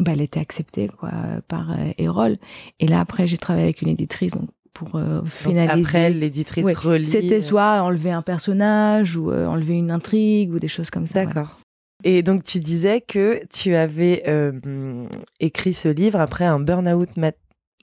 bah, 0.00 0.12
elle 0.12 0.20
a 0.20 0.24
été 0.24 0.40
acceptée 0.40 0.88
quoi 0.88 1.10
par 1.48 1.76
Erol. 1.98 2.38
Et 2.80 2.86
là 2.86 3.00
après 3.00 3.26
j'ai 3.26 3.36
travaillé 3.36 3.64
avec 3.64 3.82
une 3.82 3.88
éditrice 3.88 4.32
donc 4.32 4.48
pour 4.72 4.94
euh, 4.94 5.20
finaliser. 5.26 5.80
après, 5.80 6.10
l'éditrice 6.10 6.76
relit. 6.78 7.04
C'était 7.04 7.42
soit 7.42 7.82
enlever 7.82 8.12
un 8.12 8.22
personnage 8.22 9.16
ou 9.16 9.30
euh, 9.30 9.46
enlever 9.46 9.74
une 9.74 9.90
intrigue 9.90 10.52
ou 10.52 10.58
des 10.58 10.68
choses 10.68 10.88
comme 10.88 11.06
ça. 11.06 11.26
D'accord. 11.26 11.58
Et 12.04 12.22
donc 12.22 12.44
tu 12.44 12.60
disais 12.60 13.00
que 13.00 13.40
tu 13.52 13.74
avais 13.74 14.22
euh, 14.28 15.06
écrit 15.40 15.74
ce 15.74 15.88
livre 15.88 16.20
après 16.20 16.44
un 16.44 16.60
burn-out 16.60 17.08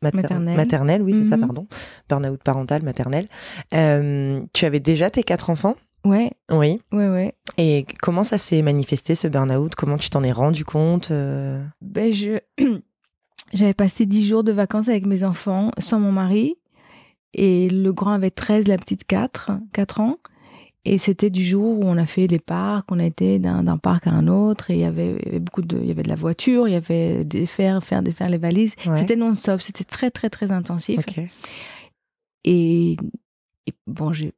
maternel. 0.01 0.55
maternel. 0.55 1.01
oui, 1.01 1.15
c'est 1.23 1.29
ça, 1.29 1.37
mhm. 1.37 1.45
pardon. 1.45 1.67
Burn-out 2.09 2.41
parental, 2.43 2.83
maternel. 2.83 3.27
tu 3.71 4.65
avais 4.65 4.79
déjà 4.79 5.09
tes 5.09 5.23
quatre 5.23 5.49
enfants? 5.49 5.75
Ouais. 6.05 6.31
Oui. 6.51 6.79
Ouais, 6.91 7.09
ouais. 7.09 7.33
Et 7.57 7.85
comment 8.01 8.23
ça 8.23 8.37
s'est 8.37 8.61
manifesté 8.61 9.15
ce 9.15 9.27
burn-out? 9.27 9.75
Comment 9.75 9.97
tu 9.97 10.09
t'en 10.09 10.23
es 10.23 10.31
rendu 10.31 10.63
compte 10.63 11.11
Ben 11.81 12.11
je 12.11 12.39
j'avais 13.53 13.73
passé 13.73 14.05
dix 14.05 14.27
jours 14.27 14.43
de 14.43 14.51
vacances 14.51 14.87
avec 14.87 15.05
mes 15.05 15.23
enfants 15.23 15.69
sans 15.79 15.99
mon 15.99 16.11
mari 16.11 16.57
et 17.35 17.69
le 17.69 17.91
grand 17.91 18.13
avait 18.13 18.31
13, 18.31 18.67
la 18.67 18.77
petite 18.77 19.03
4, 19.05 19.51
4 19.73 19.99
ans. 19.99 20.17
Et 20.87 20.99
c'était 20.99 21.31
du 21.31 21.41
jour 21.41 21.79
où 21.79 21.83
on 21.83 21.97
a 21.97 22.05
fait 22.05 22.27
des 22.27 22.37
parcs, 22.37 22.91
on 22.91 22.99
a 22.99 23.05
été 23.05 23.39
d'un 23.39 23.77
parc 23.77 24.05
à 24.05 24.11
un 24.11 24.27
autre, 24.27 24.69
et 24.69 24.75
il 24.75 24.79
y 24.81 24.83
avait, 24.83 25.39
beaucoup 25.39 25.63
de, 25.63 25.79
il 25.79 25.87
y 25.87 25.91
avait 25.91 26.03
de 26.03 26.09
la 26.09 26.15
voiture, 26.15 26.67
il 26.67 26.73
y 26.73 26.75
avait 26.75 27.23
des 27.23 27.47
faire, 27.47 27.83
faire, 27.83 28.03
défaire 28.03 28.29
les 28.29 28.37
valises. 28.37 28.75
C'était 28.77 29.15
non-stop, 29.15 29.61
c'était 29.61 29.83
très, 29.83 30.11
très, 30.11 30.29
très 30.29 30.51
intensif. 30.51 31.01
Et, 32.43 32.97
bon, 33.87 34.13
j'ai, 34.13 34.31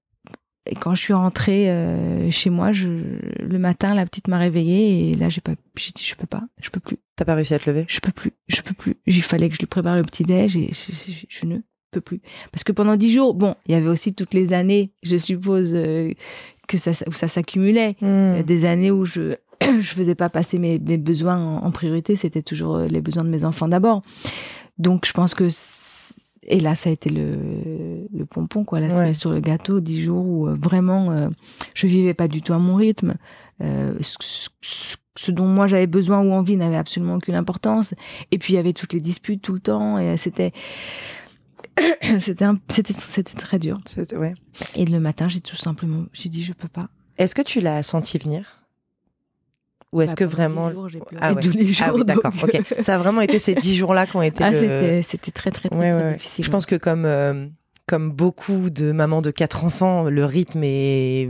quand 0.80 0.96
je 0.96 1.02
suis 1.02 1.14
rentrée 1.14 1.70
euh, 1.70 2.32
chez 2.32 2.50
moi, 2.50 2.72
je, 2.72 2.88
le 2.88 3.60
matin, 3.60 3.94
la 3.94 4.06
petite 4.06 4.30
m'a 4.30 4.38
réveillée, 4.38 5.12
et 5.12 5.16
là, 5.16 5.28
j'ai 5.28 5.42
pas, 5.42 5.52
j'ai 5.78 5.92
dit, 5.92 6.06
je 6.06 6.16
peux 6.16 6.28
pas, 6.28 6.44
je 6.62 6.70
peux 6.70 6.80
plus. 6.80 6.98
T'as 7.18 7.26
pas 7.26 7.36
réussi 7.36 7.56
à 7.56 7.60
te 7.60 7.70
lever? 7.70 7.84
Je 7.90 8.00
peux 8.00 8.14
plus, 8.14 8.32
je 8.48 8.62
peux 8.62 8.74
plus. 8.74 8.96
Il 9.06 9.22
fallait 9.22 9.50
que 9.50 9.56
je 9.56 9.60
lui 9.60 9.68
prépare 9.68 9.98
le 9.98 10.04
petit 10.04 10.24
déj, 10.24 10.56
et 10.56 10.72
je, 10.72 11.12
je 11.28 11.46
ne 11.46 11.58
peux 11.91 12.02
plus. 12.02 12.21
Parce 12.52 12.63
que 12.63 12.71
pendant 12.71 12.95
dix 12.95 13.12
jours, 13.12 13.34
bon, 13.34 13.56
il 13.65 13.71
y 13.71 13.76
avait 13.76 13.88
aussi 13.88 14.13
toutes 14.13 14.34
les 14.34 14.54
années, 14.54 14.91
je 15.04 15.17
suppose, 15.17 15.71
euh, 15.73 16.12
que 16.67 16.78
ça, 16.78 16.91
où 17.08 17.13
ça 17.13 17.28
s'accumulait. 17.28 17.95
Hmm. 18.02 18.06
Euh, 18.06 18.43
des 18.43 18.65
années 18.65 18.91
où 18.91 19.06
je 19.06 19.36
je 19.62 19.93
faisais 19.93 20.15
pas 20.15 20.30
passer 20.30 20.60
mes, 20.60 20.80
mes 20.80 20.97
besoins 20.97 21.38
en, 21.38 21.71
priorité, 21.71 22.15
c'était 22.15 22.43
toujours 22.43 22.76
euh, 22.76 22.88
les 22.88 23.02
besoins 23.02 23.23
de 23.23 23.30
mes 23.30 23.43
enfants 23.43 23.67
d'abord. 23.67 24.02
Donc 24.78 25.06
je 25.06 25.13
pense 25.13 25.34
que 25.34 25.47
et 26.50 26.60
là 26.60 26.76
ça 26.76 26.89
a 26.89 26.93
été 26.93 27.10
le, 27.10 28.08
le 28.13 28.26
pompon 28.26 28.63
quoi, 28.63 28.80
la 28.80 28.89
cerise 28.89 29.17
sur 29.17 29.32
le 29.32 29.39
gâteau, 29.39 29.80
dix 29.80 30.04
jours 30.04 30.26
où 30.26 30.47
vraiment 30.47 31.30
je 31.73 31.88
vivais 31.88 32.13
pas 32.13 32.28
du 32.28 32.43
tout 32.43 32.54
à 32.54 32.60
mon 32.60 32.76
rythme. 32.76 33.15
Ce, 33.60 34.47
ce, 35.15 35.32
dont 35.32 35.47
moi 35.47 35.65
j'avais 35.65 35.88
besoin 35.88 36.21
ou 36.21 36.32
envie 36.32 36.56
n'avait 36.56 36.78
absolument 36.78 37.15
aucune 37.15 37.34
importance. 37.34 37.95
Et 38.32 38.38
puis 38.38 38.54
il 38.54 38.56
y 38.56 38.60
avait 38.60 38.73
toutes 38.73 38.93
les 38.93 39.02
disputes 39.02 39.41
tout 39.41 39.54
le 39.54 39.60
temps 39.60 39.97
et 39.97 40.15
c'était 40.15 40.54
c'était 42.20 42.46
c'était 42.70 42.94
c'était 42.94 43.36
très 43.36 43.60
dur. 43.60 43.80
Ouais. 44.13 44.34
Et 44.76 44.86
le 44.86 45.00
matin, 45.00 45.28
j'ai 45.30 45.42
tout 45.42 45.56
simplement, 45.56 46.06
j'ai 46.13 46.30
dit 46.30 46.44
je 46.44 46.54
peux 46.54 46.68
pas. 46.68 46.88
Est-ce 47.18 47.36
que 47.36 47.42
tu 47.42 47.60
l'as 47.60 47.84
senti 47.84 48.18
venir? 48.18 48.63
Ou 49.94 50.02
est-ce 50.02 50.12
bah, 50.12 50.18
que 50.18 50.24
vraiment 50.26 50.70
jours, 50.70 50.90
ah, 51.22 51.34
ouais. 51.34 51.42
tous 51.42 51.52
les 51.52 51.72
jours, 51.72 51.88
ah 51.90 51.94
oui, 51.94 52.04
d'accord. 52.04 52.34
ok. 52.44 52.62
Ça 52.82 52.96
a 52.96 52.98
vraiment 52.98 53.22
été 53.22 53.40
ces 53.40 53.56
dix 53.56 53.76
jours-là 53.78 54.06
qui 54.06 54.18
ont 54.18 54.22
été. 54.22 54.44
Ah, 54.44 54.52
c'était 54.52 55.32
très 55.32 55.52
très 55.52 55.70
très, 55.70 55.70
très 55.70 56.13
difficile. 56.13 56.46
Je 56.46 56.52
pense 56.52 56.66
que 56.66 56.76
comme 56.76 57.06
euh, 57.06 57.48
comme 57.86 58.12
beaucoup 58.12 58.70
de 58.70 58.92
mamans 58.92 59.22
de 59.22 59.32
quatre 59.32 59.63
enfants, 59.63 60.10
le 60.10 60.26
rythme 60.26 60.62
est 60.63 61.30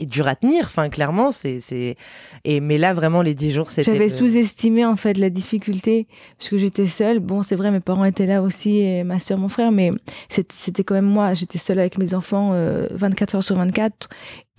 est 0.00 0.06
dur 0.06 0.26
à 0.26 0.34
tenir. 0.34 0.64
Enfin, 0.66 0.88
clairement, 0.88 1.30
c'est, 1.30 1.60
c'est, 1.60 1.96
et, 2.44 2.60
mais 2.60 2.78
là, 2.78 2.94
vraiment, 2.94 3.22
les 3.22 3.34
dix 3.34 3.52
jours, 3.52 3.70
c'était. 3.70 3.92
J'avais 3.92 4.08
sous-estimé, 4.08 4.84
en 4.84 4.96
fait, 4.96 5.18
la 5.18 5.30
difficulté, 5.30 6.06
puisque 6.38 6.56
j'étais 6.56 6.86
seule. 6.86 7.20
Bon, 7.20 7.42
c'est 7.42 7.56
vrai, 7.56 7.70
mes 7.70 7.80
parents 7.80 8.04
étaient 8.04 8.26
là 8.26 8.42
aussi, 8.42 8.80
et 8.80 9.04
ma 9.04 9.18
soeur, 9.18 9.38
mon 9.38 9.48
frère, 9.48 9.70
mais 9.70 9.92
c'était 10.28 10.84
quand 10.84 10.94
même 10.94 11.04
moi. 11.04 11.34
J'étais 11.34 11.58
seule 11.58 11.78
avec 11.78 11.98
mes 11.98 12.14
enfants, 12.14 12.52
24 12.90 13.34
euh, 13.34 13.36
heures 13.36 13.44
sur 13.44 13.56
24, 13.56 14.08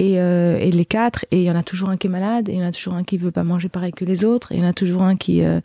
et, 0.01 0.19
euh, 0.19 0.57
et 0.59 0.71
les 0.71 0.85
quatre, 0.85 1.25
et 1.31 1.37
il 1.37 1.43
y 1.43 1.51
en 1.51 1.55
a 1.55 1.63
toujours 1.63 1.89
un 1.89 1.97
qui 1.97 2.07
est 2.07 2.09
malade, 2.09 2.49
et 2.49 2.53
il 2.53 2.59
y 2.59 2.63
en 2.63 2.67
a 2.67 2.71
toujours 2.71 2.95
un 2.95 3.03
qui 3.03 3.17
veut 3.17 3.31
pas 3.31 3.43
manger 3.43 3.69
pareil 3.69 3.91
que 3.91 4.05
les 4.05 4.25
autres, 4.25 4.51
et 4.51 4.55
il 4.55 4.61
y 4.61 4.65
en 4.65 4.69
a 4.69 4.73
toujours 4.73 5.03
un 5.03 5.15
qui, 5.15 5.43
euh, 5.43 5.61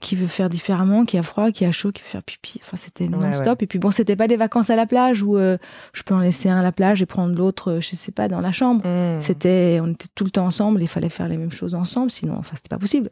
qui 0.00 0.14
veut 0.14 0.26
faire 0.26 0.50
différemment, 0.50 1.04
qui 1.04 1.16
a 1.16 1.22
froid, 1.22 1.50
qui 1.50 1.64
a 1.64 1.72
chaud, 1.72 1.90
qui 1.90 2.02
veut 2.02 2.08
faire 2.08 2.22
pipi. 2.22 2.60
Enfin, 2.62 2.76
c'était 2.76 3.08
non-stop. 3.08 3.62
Et 3.62 3.66
puis 3.66 3.78
bon, 3.78 3.90
c'était 3.90 4.16
pas 4.16 4.28
des 4.28 4.36
vacances 4.36 4.68
à 4.68 4.76
la 4.76 4.86
plage 4.86 5.22
où 5.22 5.38
euh, 5.38 5.56
je 5.94 6.02
peux 6.02 6.14
en 6.14 6.18
laisser 6.18 6.50
un 6.50 6.58
à 6.58 6.62
la 6.62 6.72
plage 6.72 7.00
et 7.00 7.06
prendre 7.06 7.34
l'autre, 7.34 7.72
euh, 7.72 7.80
je 7.80 7.96
sais 7.96 8.12
pas, 8.12 8.28
dans 8.28 8.40
la 8.40 8.52
chambre. 8.52 8.86
Mmh. 8.86 9.20
C'était, 9.22 9.78
on 9.82 9.92
était 9.92 10.08
tout 10.14 10.24
le 10.24 10.30
temps 10.30 10.44
ensemble. 10.44 10.82
Il 10.82 10.88
fallait 10.88 11.08
faire 11.08 11.28
les 11.28 11.38
mêmes 11.38 11.52
choses 11.52 11.74
ensemble, 11.74 12.10
sinon, 12.10 12.36
enfin, 12.36 12.56
c'était 12.56 12.68
pas 12.68 12.78
possible. 12.78 13.10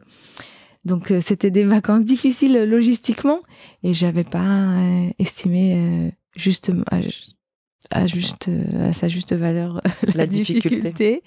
Donc, 0.83 1.09
euh, 1.09 1.21
c'était 1.21 1.49
des 1.49 1.63
vacances 1.65 2.05
difficiles 2.05 2.63
logistiquement 2.65 3.39
et 3.83 3.93
j'avais 3.93 4.23
pas 4.23 4.75
estimé 5.17 6.11
justement 6.35 6.83
à, 6.91 8.05
juste 8.05 8.49
à 8.79 8.93
sa 8.93 9.07
juste 9.07 9.33
valeur 9.33 9.81
la, 10.13 10.27
difficulté. 10.27 11.23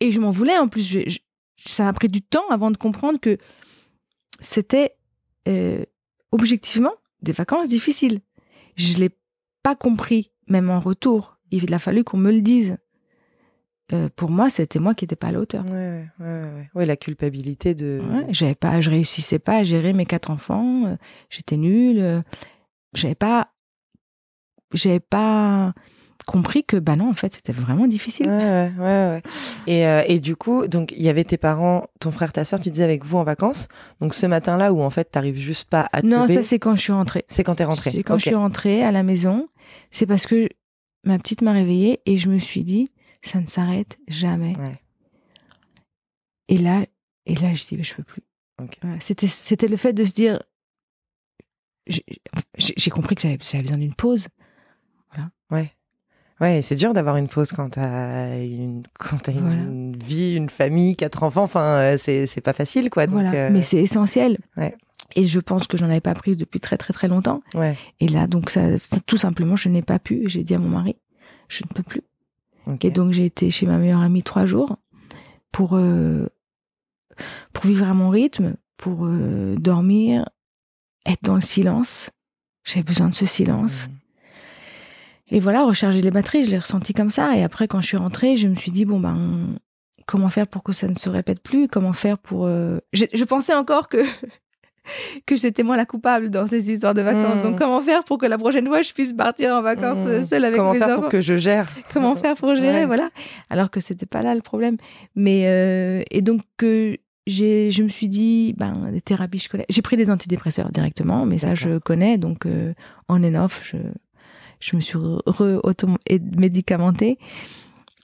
Et 0.00 0.12
je 0.12 0.20
m'en 0.20 0.30
voulais 0.30 0.58
en 0.58 0.68
plus. 0.68 0.98
ça 1.64 1.84
m'a 1.84 1.92
pris 1.94 2.08
du 2.08 2.20
temps 2.20 2.48
avant 2.50 2.70
de 2.70 2.76
comprendre 2.76 3.18
que 3.18 3.38
c'était 4.42 4.94
euh, 5.48 5.84
objectivement 6.30 6.92
des 7.22 7.32
vacances 7.32 7.68
difficiles. 7.68 8.20
Je 8.76 8.98
l'ai 8.98 9.10
pas 9.62 9.74
compris, 9.74 10.30
même 10.48 10.70
en 10.70 10.80
retour. 10.80 11.38
Il 11.50 11.72
a 11.72 11.78
fallu 11.78 12.04
qu'on 12.04 12.18
me 12.18 12.32
le 12.32 12.42
dise. 12.42 12.78
Euh, 13.92 14.08
pour 14.14 14.30
moi, 14.30 14.48
c'était 14.48 14.78
moi 14.78 14.94
qui 14.94 15.04
n'étais 15.04 15.16
pas 15.16 15.28
à 15.28 15.32
la 15.32 15.40
hauteur. 15.40 15.64
Ouais, 15.70 16.06
ouais, 16.20 16.70
ouais, 16.74 16.86
la 16.86 16.96
culpabilité 16.96 17.74
de. 17.74 18.00
j'avais 18.30 18.54
pas, 18.54 18.80
je 18.80 18.90
réussissais 18.90 19.38
pas 19.38 19.58
à 19.58 19.62
gérer 19.62 19.92
mes 19.92 20.06
quatre 20.06 20.30
enfants. 20.30 20.86
Euh, 20.86 20.96
j'étais 21.28 21.56
nulle. 21.56 22.22
j'avais 22.94 23.14
pas, 23.14 23.52
j'avais 24.72 25.00
pas 25.00 25.74
compris 26.22 26.64
que 26.64 26.76
bah 26.76 26.96
non 26.96 27.10
en 27.10 27.14
fait 27.14 27.34
c'était 27.34 27.52
vraiment 27.52 27.86
difficile. 27.86 28.28
Ouais 28.28 28.72
ouais 28.78 28.82
ouais, 28.82 29.22
et, 29.66 29.86
euh, 29.86 30.02
et 30.06 30.20
du 30.20 30.36
coup 30.36 30.66
donc 30.66 30.92
il 30.92 31.02
y 31.02 31.08
avait 31.08 31.24
tes 31.24 31.36
parents 31.36 31.88
ton 32.00 32.10
frère 32.10 32.32
ta 32.32 32.44
soeur 32.44 32.60
tu 32.60 32.70
disais 32.70 32.84
avec 32.84 33.04
vous 33.04 33.18
en 33.18 33.24
vacances. 33.24 33.68
Donc 34.00 34.14
ce 34.14 34.26
matin 34.26 34.56
là 34.56 34.72
où 34.72 34.82
en 34.82 34.90
fait 34.90 35.04
t'arrives 35.04 35.36
juste 35.36 35.68
pas 35.68 35.88
à 35.92 36.02
te 36.02 36.06
non 36.06 36.26
ça 36.28 36.42
c'est 36.42 36.58
quand 36.58 36.76
je 36.76 36.80
suis 36.80 36.92
rentrée. 36.92 37.24
C'est 37.28 37.44
quand 37.44 37.56
t'es 37.56 37.64
rentrée. 37.64 37.90
C'est 37.90 38.02
quand 38.02 38.18
je 38.18 38.26
suis 38.26 38.34
rentrée 38.34 38.82
à 38.82 38.92
la 38.92 39.02
maison. 39.02 39.48
C'est 39.90 40.06
parce 40.06 40.26
que 40.26 40.48
ma 41.04 41.18
petite 41.18 41.42
m'a 41.42 41.52
réveillée 41.52 42.00
et 42.06 42.16
je 42.18 42.28
me 42.28 42.38
suis 42.38 42.64
dit 42.64 42.90
ça 43.22 43.40
ne 43.40 43.46
s'arrête 43.46 43.96
jamais. 44.08 44.54
Et 46.48 46.58
là 46.58 46.84
et 47.26 47.34
là 47.34 47.54
je 47.54 47.66
dis 47.66 47.76
mais 47.76 47.84
je 47.84 47.94
peux 47.94 48.04
plus. 48.04 48.22
C'était 49.00 49.26
c'était 49.26 49.68
le 49.68 49.76
fait 49.76 49.92
de 49.92 50.04
se 50.04 50.12
dire 50.12 50.40
j'ai 51.86 52.90
compris 52.90 53.16
que 53.16 53.22
j'avais 53.22 53.36
besoin 53.36 53.78
d'une 53.78 53.94
pause. 53.94 54.28
Voilà. 55.10 55.30
Ouais 55.50 55.72
Ouais, 56.40 56.62
c'est 56.62 56.74
dur 56.74 56.92
d'avoir 56.92 57.16
une 57.16 57.28
pause 57.28 57.52
quand 57.52 57.70
t'as 57.70 58.38
une 58.38 58.82
quand 58.98 59.28
as 59.28 59.32
une 59.32 59.96
vie, 59.96 60.34
une 60.34 60.48
famille, 60.48 60.96
quatre 60.96 61.22
enfants. 61.22 61.44
Enfin, 61.44 61.64
euh, 61.64 61.96
c'est 61.98 62.26
c'est 62.26 62.40
pas 62.40 62.52
facile, 62.52 62.90
quoi. 62.90 63.06
Donc, 63.06 63.14
voilà. 63.14 63.32
Euh, 63.32 63.50
Mais 63.52 63.62
c'est 63.62 63.78
essentiel. 63.78 64.38
Ouais. 64.56 64.74
Et 65.14 65.26
je 65.26 65.40
pense 65.40 65.66
que 65.66 65.76
j'en 65.76 65.86
avais 65.86 66.00
pas 66.00 66.14
pris 66.14 66.36
depuis 66.36 66.58
très 66.58 66.78
très 66.78 66.92
très 66.92 67.08
longtemps. 67.08 67.42
Ouais. 67.54 67.76
Et 68.00 68.08
là, 68.08 68.26
donc 68.26 68.50
ça, 68.50 68.62
tout 69.06 69.18
simplement, 69.18 69.56
je 69.56 69.68
n'ai 69.68 69.82
pas 69.82 69.98
pu. 69.98 70.24
J'ai 70.26 70.42
dit 70.42 70.54
à 70.54 70.58
mon 70.58 70.68
mari, 70.68 70.96
je 71.48 71.62
ne 71.64 71.74
peux 71.74 71.82
plus. 71.82 72.02
Et 72.80 72.90
donc 72.90 73.12
j'ai 73.12 73.26
été 73.26 73.50
chez 73.50 73.66
ma 73.66 73.76
meilleure 73.78 74.02
amie 74.02 74.22
trois 74.22 74.46
jours 74.46 74.76
pour 75.50 75.76
euh, 75.76 76.28
pour 77.52 77.66
vivre 77.66 77.88
à 77.88 77.92
mon 77.92 78.08
rythme, 78.08 78.54
pour 78.76 79.06
dormir, 79.58 80.28
être 81.06 81.22
dans 81.22 81.34
le 81.34 81.40
silence. 81.40 82.10
J'avais 82.64 82.84
besoin 82.84 83.08
de 83.08 83.14
ce 83.14 83.26
silence. 83.26 83.88
Mmh. 83.88 84.01
Et 85.32 85.40
voilà, 85.40 85.64
recharger 85.64 86.02
les 86.02 86.10
batteries, 86.10 86.44
je 86.44 86.50
l'ai 86.50 86.58
ressenti 86.58 86.92
comme 86.92 87.08
ça. 87.08 87.34
Et 87.34 87.42
après, 87.42 87.66
quand 87.66 87.80
je 87.80 87.86
suis 87.86 87.96
rentrée, 87.96 88.36
je 88.36 88.46
me 88.48 88.54
suis 88.54 88.70
dit, 88.70 88.84
bon, 88.84 89.00
ben, 89.00 89.56
comment 90.06 90.28
faire 90.28 90.46
pour 90.46 90.62
que 90.62 90.74
ça 90.74 90.88
ne 90.88 90.94
se 90.94 91.08
répète 91.08 91.42
plus? 91.42 91.68
Comment 91.68 91.94
faire 91.94 92.18
pour... 92.18 92.44
Euh, 92.44 92.80
je, 92.92 93.24
pensais 93.24 93.54
encore 93.54 93.88
que... 93.88 94.04
que 95.26 95.36
c'était 95.38 95.62
moi 95.62 95.78
la 95.78 95.86
coupable 95.86 96.28
dans 96.28 96.46
ces 96.46 96.70
histoires 96.70 96.92
de 96.92 97.00
vacances. 97.00 97.36
Hmm. 97.36 97.42
Donc 97.42 97.58
comment 97.58 97.80
faire 97.80 98.04
pour 98.04 98.18
que 98.18 98.26
la 98.26 98.36
prochaine 98.36 98.66
fois 98.66 98.82
je 98.82 98.92
puisse 98.92 99.12
partir 99.12 99.54
en 99.54 99.62
vacances 99.62 100.04
hmm. 100.04 100.08
euh, 100.08 100.22
seule 100.22 100.44
avec 100.44 100.58
comment 100.58 100.72
mes 100.72 100.82
enfants 100.82 100.86
Comment 100.86 100.94
faire 100.96 101.02
pour 101.02 101.10
que 101.12 101.20
je 101.22 101.36
gère? 101.38 101.66
Comment 101.94 102.14
faire 102.14 102.34
pour 102.34 102.54
gérer? 102.56 102.84
Voilà. 102.84 103.08
Alors 103.48 103.70
que 103.70 103.78
c'était 103.78 104.06
pas 104.06 104.22
là 104.22 104.34
le 104.34 104.40
problème. 104.42 104.76
Mais 105.14 105.44
euh, 105.46 106.02
et 106.10 106.20
donc 106.20 106.42
que 106.56 106.96
j'ai, 107.28 107.70
je 107.70 107.84
me 107.84 107.88
suis 107.88 108.08
dit, 108.08 108.54
ben 108.58 108.90
des 108.90 109.00
thérapies, 109.00 109.38
je 109.38 109.48
connais. 109.48 109.66
J'ai 109.70 109.82
pris 109.82 109.96
des 109.96 110.10
antidépresseurs 110.10 110.70
directement, 110.70 111.24
mais 111.26 111.38
ça 111.38 111.54
je 111.54 111.78
connais. 111.78 112.18
Donc 112.18 112.44
on 113.08 113.22
and 113.22 113.34
off, 113.36 113.60
je 113.62 113.76
je 114.62 114.76
me 114.76 114.80
suis 114.80 114.96
re-médicamentée. 114.96 117.18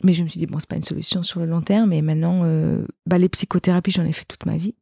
Mais 0.02 0.12
je 0.12 0.22
me 0.22 0.28
suis 0.28 0.38
dit, 0.38 0.46
bon, 0.46 0.58
c'est 0.58 0.68
pas 0.68 0.76
une 0.76 0.82
solution 0.82 1.22
sur 1.22 1.40
le 1.40 1.46
long 1.46 1.62
terme. 1.62 1.92
Et 1.92 2.02
maintenant, 2.02 2.42
euh, 2.44 2.84
bah, 3.06 3.18
les 3.18 3.28
psychothérapies, 3.28 3.90
j'en 3.90 4.04
ai 4.04 4.12
fait 4.12 4.24
toute 4.24 4.46
ma 4.46 4.56
vie. 4.56 4.74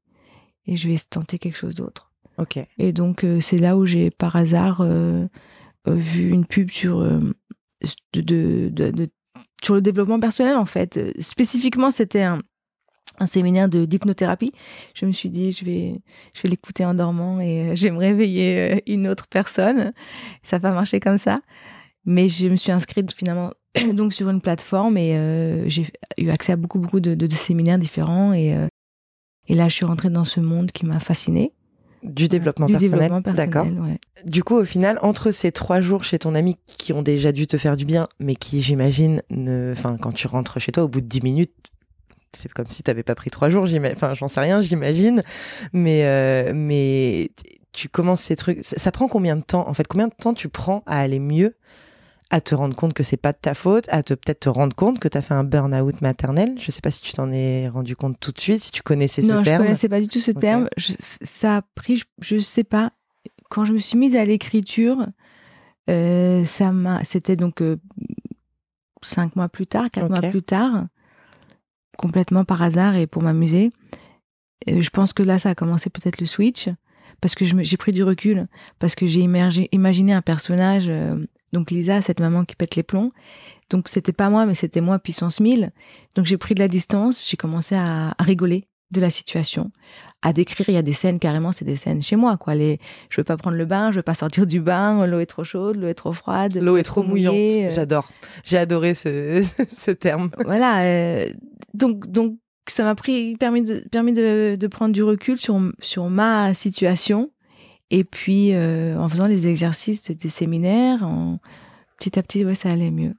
Et 0.67 0.77
je 0.77 0.89
vais 0.89 0.99
tenter 0.99 1.39
quelque 1.39 1.57
chose 1.57 1.75
d'autre. 1.75 2.13
Ok. 2.39 2.59
Et 2.79 2.93
donc, 2.93 3.25
euh, 3.25 3.41
c'est 3.41 3.59
là 3.59 3.77
où 3.77 3.87
j'ai, 3.87 4.11
par 4.11 4.37
hasard, 4.37 4.81
euh, 4.81 5.27
vu 5.87 6.31
une 6.31 6.45
pub 6.45 6.71
sur, 6.71 7.01
de, 7.01 7.35
de, 8.13 8.69
de, 8.69 9.09
sur 9.63 9.75
le 9.75 9.81
développement 9.81 10.21
personnel, 10.21 10.57
en 10.57 10.67
fait. 10.67 11.01
Spécifiquement, 11.21 11.91
c'était 11.91 12.23
un, 12.23 12.41
un 13.19 13.27
séminaire 13.27 13.69
de 13.69 13.85
d'hypnothérapie. 13.85 14.53
Je 14.95 15.07
me 15.07 15.13
suis 15.13 15.29
dit, 15.29 15.53
je 15.53 15.65
vais, 15.65 16.01
je 16.35 16.43
vais 16.43 16.49
l'écouter 16.49 16.85
en 16.85 16.95
dormant 16.95 17.41
et 17.41 17.61
euh, 17.71 17.75
je 17.75 17.85
vais 17.85 17.91
me 17.91 17.99
réveiller 17.99 18.75
euh, 18.75 18.79
une 18.87 19.09
autre 19.09 19.27
personne. 19.29 19.93
Ça 20.43 20.59
va 20.59 20.73
marcher 20.73 21.01
comme 21.01 21.19
ça. 21.19 21.41
Mais 22.05 22.29
je 22.29 22.49
me 22.49 22.57
suis 22.57 22.73
inscrite 22.73 23.13
finalement 23.13 23.53
donc 23.93 24.13
sur 24.13 24.29
une 24.31 24.41
plateforme 24.41 24.97
et 24.97 25.17
euh, 25.17 25.69
j'ai 25.69 25.87
eu 26.19 26.31
accès 26.31 26.53
à 26.53 26.57
beaucoup, 26.57 26.79
beaucoup 26.79 27.01
de, 27.01 27.15
de, 27.15 27.35
séminaires 27.35 27.79
différents. 27.79 28.33
Et, 28.33 28.55
et 29.49 29.55
là, 29.55 29.69
je 29.69 29.75
suis 29.75 29.85
rentrée 29.85 30.11
dans 30.11 30.25
ce 30.25 30.41
monde 30.41 30.71
qui 30.73 30.87
m'a 30.87 31.01
fascinée. 31.01 31.53
Du 32.03 32.29
développement 32.29 32.67
personnel. 32.67 33.11
D'accord. 33.35 33.67
Du 34.25 34.45
coup, 34.45 34.55
au 34.55 34.65
final, 34.65 34.99
entre 35.03 35.33
ces 35.33 35.51
trois 35.51 35.81
jours 35.81 36.05
chez 36.05 36.19
ton 36.19 36.35
ami 36.35 36.57
qui 36.67 36.93
ont 36.93 37.03
déjà 37.03 37.33
dû 37.33 37.47
te 37.49 37.59
faire 37.59 37.77
du 37.77 37.85
bien, 37.85 38.07
mais 38.21 38.37
qui, 38.37 38.61
j'imagine, 38.61 39.23
ne, 39.31 39.73
enfin, 39.73 39.97
quand 39.97 40.13
tu 40.13 40.29
rentres 40.29 40.61
chez 40.61 40.71
toi, 40.71 40.85
au 40.85 40.89
bout 40.89 41.01
de 41.01 41.07
dix 41.07 41.23
minutes, 41.23 41.55
c'est 42.33 42.53
comme 42.53 42.71
si 42.71 42.83
tu 42.83 42.91
n'avais 42.91 43.03
pas 43.03 43.15
pris 43.15 43.31
trois 43.31 43.49
jours, 43.49 43.67
enfin 43.93 44.15
j'en 44.15 44.29
sais 44.29 44.41
rien, 44.41 44.61
j'imagine, 44.61 45.23
mais 45.73 46.05
euh, 46.05 46.53
mais 46.55 47.31
tu 47.73 47.89
commences 47.89 48.23
ces 48.23 48.37
trucs, 48.37 48.61
ça, 48.63 48.91
prend 48.91 49.07
combien 49.07 49.37
de 49.37 49.43
temps 49.43 49.69
en 49.69 49.75
fait? 49.75 49.87
Combien 49.87 50.09
de 50.09 50.15
temps 50.19 50.35
tu 50.35 50.49
prends 50.49 50.83
à 50.87 50.99
aller 50.99 51.19
mieux, 51.19 51.55
à 52.31 52.41
te 52.41 52.55
rendre 52.55 52.75
compte 52.75 52.95
que 52.95 53.03
c'est 53.03 53.19
pas 53.19 53.33
de 53.33 53.39
ta 53.39 53.55
faute, 53.55 53.87
à 53.91 54.03
te 54.03 54.15
peut-être 54.15 54.41
te 54.41 54.49
rendre 54.49 54.75
compte 54.75 54.99
que 54.99 55.09
tu 55.09 55.19
as 55.19 55.23
fait 55.23 55.35
un 55.35 55.45
burn-out 55.45 56.01
maternel? 56.01 56.55
Je 56.59 56.71
sais 56.71 56.81
pas 56.81 56.91
si 56.91 57.03
tu 57.03 57.13
t'en 57.13 57.31
es 57.31 57.69
rendu 57.69 57.95
compte 57.95 58.19
tout 58.19 58.33
de 58.33 58.41
suite, 58.41 58.61
si 58.61 58.71
tu 58.71 58.83
connaissais 58.83 59.23
ce 59.23 59.27
terme. 59.27 59.39
Non, 59.39 59.45
je 59.45 59.57
connaissais 59.59 59.89
pas 59.89 60.01
du 60.01 60.09
tout 60.09 60.21
ce 60.21 60.31
terme. 60.31 60.69
ça 61.23 61.59
a 61.59 61.63
pris, 61.75 62.03
je, 62.21 62.39
sais 62.39 62.65
pas. 62.65 62.93
Quand 63.51 63.65
je 63.65 63.75
me 63.75 63.79
suis 63.79 63.99
mise 63.99 64.17
à 64.17 64.25
l'écriture, 64.25 65.07
euh, 65.91 66.45
ça 66.47 66.73
m'a, 66.73 67.05
c'était 67.05 67.37
donc 67.37 67.61
euh, 67.61 67.77
cinq 69.03 69.37
mois 69.37 69.49
plus 69.51 69.67
tard, 69.67 69.91
quatre 69.91 70.09
mois 70.09 70.23
plus 70.23 70.43
tard 70.43 70.87
complètement 71.97 72.45
par 72.45 72.63
hasard 72.63 72.97
et 72.97 73.07
pour 73.07 73.23
m'amuser. 73.23 73.73
Je 74.67 74.89
pense 74.91 75.13
que 75.13 75.23
là, 75.23 75.39
ça 75.39 75.51
a 75.51 75.55
commencé 75.55 75.91
peut-être 75.91 76.21
le 76.21 76.27
switch, 76.27 76.69
parce 77.21 77.35
que 77.35 77.45
j'ai 77.45 77.77
pris 77.77 77.93
du 77.93 78.03
recul, 78.03 78.47
parce 78.79 78.95
que 78.95 79.07
j'ai 79.07 79.21
imaginé 79.21 80.13
un 80.13 80.23
personnage, 80.23 80.87
euh, 80.89 81.25
donc 81.53 81.71
Lisa, 81.71 82.03
cette 82.03 82.21
maman 82.21 82.45
qui 82.45 82.57
pète 82.57 82.77
les 82.77 82.83
plombs. 82.83 83.13
Donc 83.71 83.89
c'était 83.89 84.13
pas 84.13 84.31
moi, 84.31 84.47
mais 84.47 84.55
c'était 84.55 84.81
moi 84.81 84.99
puissance 84.99 85.41
1000. 85.41 85.73
Donc 86.15 86.27
j'ai 86.27 86.37
pris 86.37 86.55
de 86.55 86.61
la 86.61 86.69
distance, 86.69 87.29
j'ai 87.29 87.37
commencé 87.37 87.75
à 87.75 88.15
rigoler 88.19 88.67
de 88.91 89.01
la 89.01 89.11
situation, 89.11 89.71
à 90.23 90.33
décrire. 90.33 90.69
Il 90.69 90.75
y 90.75 90.79
a 90.79 90.83
des 90.83 90.93
scènes 90.93 91.19
carrément, 91.19 91.53
c'est 91.53 91.65
des 91.65 91.77
scènes 91.77 92.03
chez 92.03 92.17
moi, 92.17 92.37
quoi. 92.37 92.55
Les, 92.55 92.79
je 93.11 93.21
veux 93.21 93.25
pas 93.25 93.37
prendre 93.37 93.57
le 93.57 93.65
bain, 93.65 93.91
je 93.91 93.97
veux 93.97 94.03
pas 94.03 94.15
sortir 94.15 94.47
du 94.47 94.61
bain, 94.61 95.07
l'eau 95.07 95.19
est 95.21 95.27
trop 95.27 95.45
chaude, 95.45 95.77
l'eau 95.77 95.89
est 95.89 95.95
trop 95.95 96.13
froide, 96.13 96.57
l'eau 96.57 96.77
est 96.77 96.83
trop 96.83 97.03
mouillante. 97.03 97.35
Euh. 97.35 97.73
J'adore, 97.75 98.11
j'ai 98.45 98.59
adoré 98.59 98.95
ce, 98.95 99.45
ce 99.69 99.91
terme. 99.91 100.31
Voilà, 100.45 100.83
euh, 100.83 101.27
donc 101.75 102.07
donc 102.07 102.39
ça 102.69 102.85
m'a 102.85 102.95
pris 102.95 103.37
permis 103.37 103.63
de 103.63 103.85
permis 103.91 104.13
de, 104.13 104.57
de, 104.59 104.67
prendre 104.67 104.93
du 104.95 105.03
recul 105.03 105.37
sur 105.37 105.61
sur 105.81 106.09
ma 106.09 106.55
situation 106.55 107.31
et 107.91 108.05
puis 108.05 108.53
euh, 108.53 108.99
en 108.99 109.09
faisant 109.09 109.27
les 109.27 109.47
exercices 109.47 110.11
des 110.11 110.29
séminaires, 110.29 111.05
en, 111.05 111.39
petit 111.99 112.19
à 112.19 112.23
petit, 112.23 112.45
ouais, 112.45 112.55
ça 112.55 112.71
allait 112.71 112.91
mieux. 112.91 113.15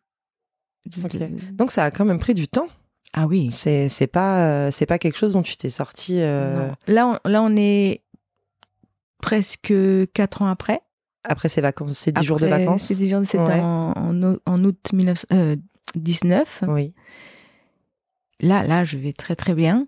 Donc 1.54 1.72
ça 1.72 1.84
a 1.84 1.92
quand 1.92 2.06
même 2.06 2.20
pris 2.20 2.34
du 2.34 2.48
temps. 2.48 2.68
Ah 3.14 3.28
oui. 3.28 3.50
C'est 3.52 3.90
c'est 3.90 4.08
pas 4.08 4.48
euh, 4.48 4.72
c'est 4.72 4.86
pas 4.86 5.00
quelque 5.00 5.18
chose 5.18 5.34
dont 5.34 5.44
tu 5.44 5.58
t'es 5.58 5.70
sorti. 5.70 6.20
Euh, 6.20 6.70
là 6.88 7.08
on, 7.08 7.30
là 7.30 7.42
on 7.42 7.56
est 7.56 8.02
presque 9.22 9.74
quatre 10.14 10.42
ans 10.42 10.48
après. 10.48 10.82
Après 11.24 11.50
ces 11.50 11.62
vacances, 11.62 11.98
ces 11.98 12.12
dix 12.12 12.24
jours 12.24 12.40
de 12.40 12.48
vacances. 12.48 12.84
Ces 12.84 12.96
dix 12.96 13.10
jours, 13.10 13.22
c'était 13.26 13.60
en, 13.60 13.94
en, 14.46 14.64
août 14.64 14.94
1919. 14.94 16.64
Euh, 16.64 16.68
oui. 16.68 16.94
Là 18.40 18.64
là 18.64 18.86
je 18.86 18.98
vais 18.98 19.14
très 19.14 19.36
très 19.36 19.54
bien. 19.54 19.88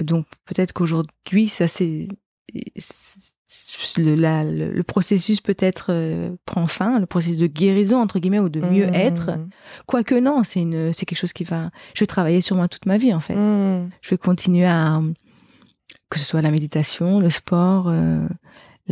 Donc 0.00 0.26
peut-être 0.44 0.72
qu'aujourd'hui 0.72 1.48
ça 1.48 1.66
c'est 1.66 2.08
le, 3.96 4.72
le, 4.72 4.82
processus 4.82 5.40
peut-être 5.40 5.86
euh, 5.90 6.30
prend 6.44 6.66
fin, 6.66 7.00
le 7.00 7.06
processus 7.06 7.38
de 7.38 7.46
guérison 7.46 8.00
entre 8.00 8.18
guillemets 8.18 8.38
ou 8.38 8.48
de 8.48 8.60
mieux 8.60 8.86
mmh. 8.86 8.94
être. 8.94 9.30
Quoique 9.86 10.14
non, 10.14 10.42
c'est 10.44 10.60
une, 10.60 10.92
c'est 10.92 11.06
quelque 11.06 11.18
chose 11.18 11.32
qui 11.32 11.44
va. 11.44 11.70
Je 11.94 12.00
vais 12.00 12.06
travailler 12.06 12.40
sur 12.40 12.56
moi 12.56 12.68
toute 12.68 12.86
ma 12.86 12.96
vie 12.96 13.12
en 13.12 13.20
fait. 13.20 13.34
Mmh. 13.34 13.90
Je 14.02 14.10
vais 14.10 14.18
continuer 14.18 14.66
à 14.66 15.00
que 16.10 16.18
ce 16.18 16.24
soit 16.24 16.42
la 16.42 16.50
méditation, 16.50 17.20
le 17.20 17.30
sport, 17.30 17.86
euh, 17.88 18.26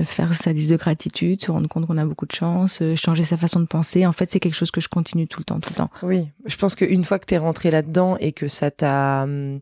faire 0.04 0.32
sa 0.34 0.52
liste 0.52 0.70
de 0.70 0.76
gratitude, 0.76 1.42
se 1.42 1.50
rendre 1.50 1.68
compte 1.68 1.86
qu'on 1.86 1.98
a 1.98 2.04
beaucoup 2.04 2.26
de 2.26 2.32
chance, 2.32 2.80
euh, 2.80 2.94
changer 2.94 3.24
sa 3.24 3.36
façon 3.36 3.58
de 3.60 3.66
penser. 3.66 4.06
En 4.06 4.12
fait, 4.12 4.30
c'est 4.30 4.38
quelque 4.38 4.54
chose 4.54 4.70
que 4.70 4.80
je 4.80 4.88
continue 4.88 5.26
tout 5.26 5.40
le 5.40 5.44
temps, 5.44 5.58
tout 5.58 5.70
le 5.70 5.76
temps. 5.76 5.90
Oui, 6.02 6.28
je 6.46 6.56
pense 6.56 6.76
qu'une 6.76 7.04
fois 7.04 7.18
que 7.18 7.26
tu 7.26 7.34
es 7.34 7.38
rentré 7.38 7.70
là-dedans 7.72 8.16
et 8.20 8.32
que 8.32 8.46
ça 8.46 8.70
t'a, 8.70 9.24
hum, 9.24 9.56